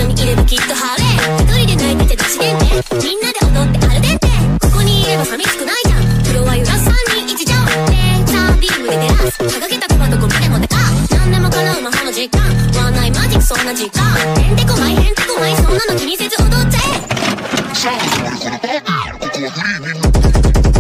[0.03, 1.07] 緒にいればきっと晴れ
[1.43, 2.65] 一人で泣いてて出しでんて
[3.07, 4.27] みんなで踊ってアルデンテ
[4.61, 6.93] ここにいれば寂しくないじゃんフロア揺らす3
[7.25, 7.55] 人一条
[7.91, 10.77] レーザービームで照らす掲げたクマどこまでもでか
[11.11, 12.43] 何でも叶う魔法の時間
[12.83, 14.03] ワンナイマジックそんな時間
[14.43, 16.79] へんてこまいへんてこまいそんなの気にせず踊って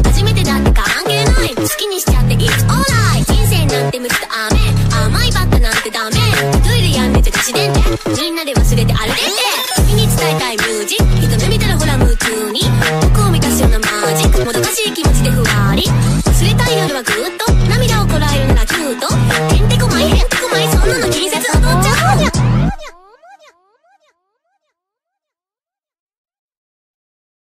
[0.02, 3.01] 初めてだって関係ない好きにしちゃっていつオーラー
[7.44, 9.72] みんなで忘れて歩いて。
[9.88, 11.21] 君に伝えたいミュージック。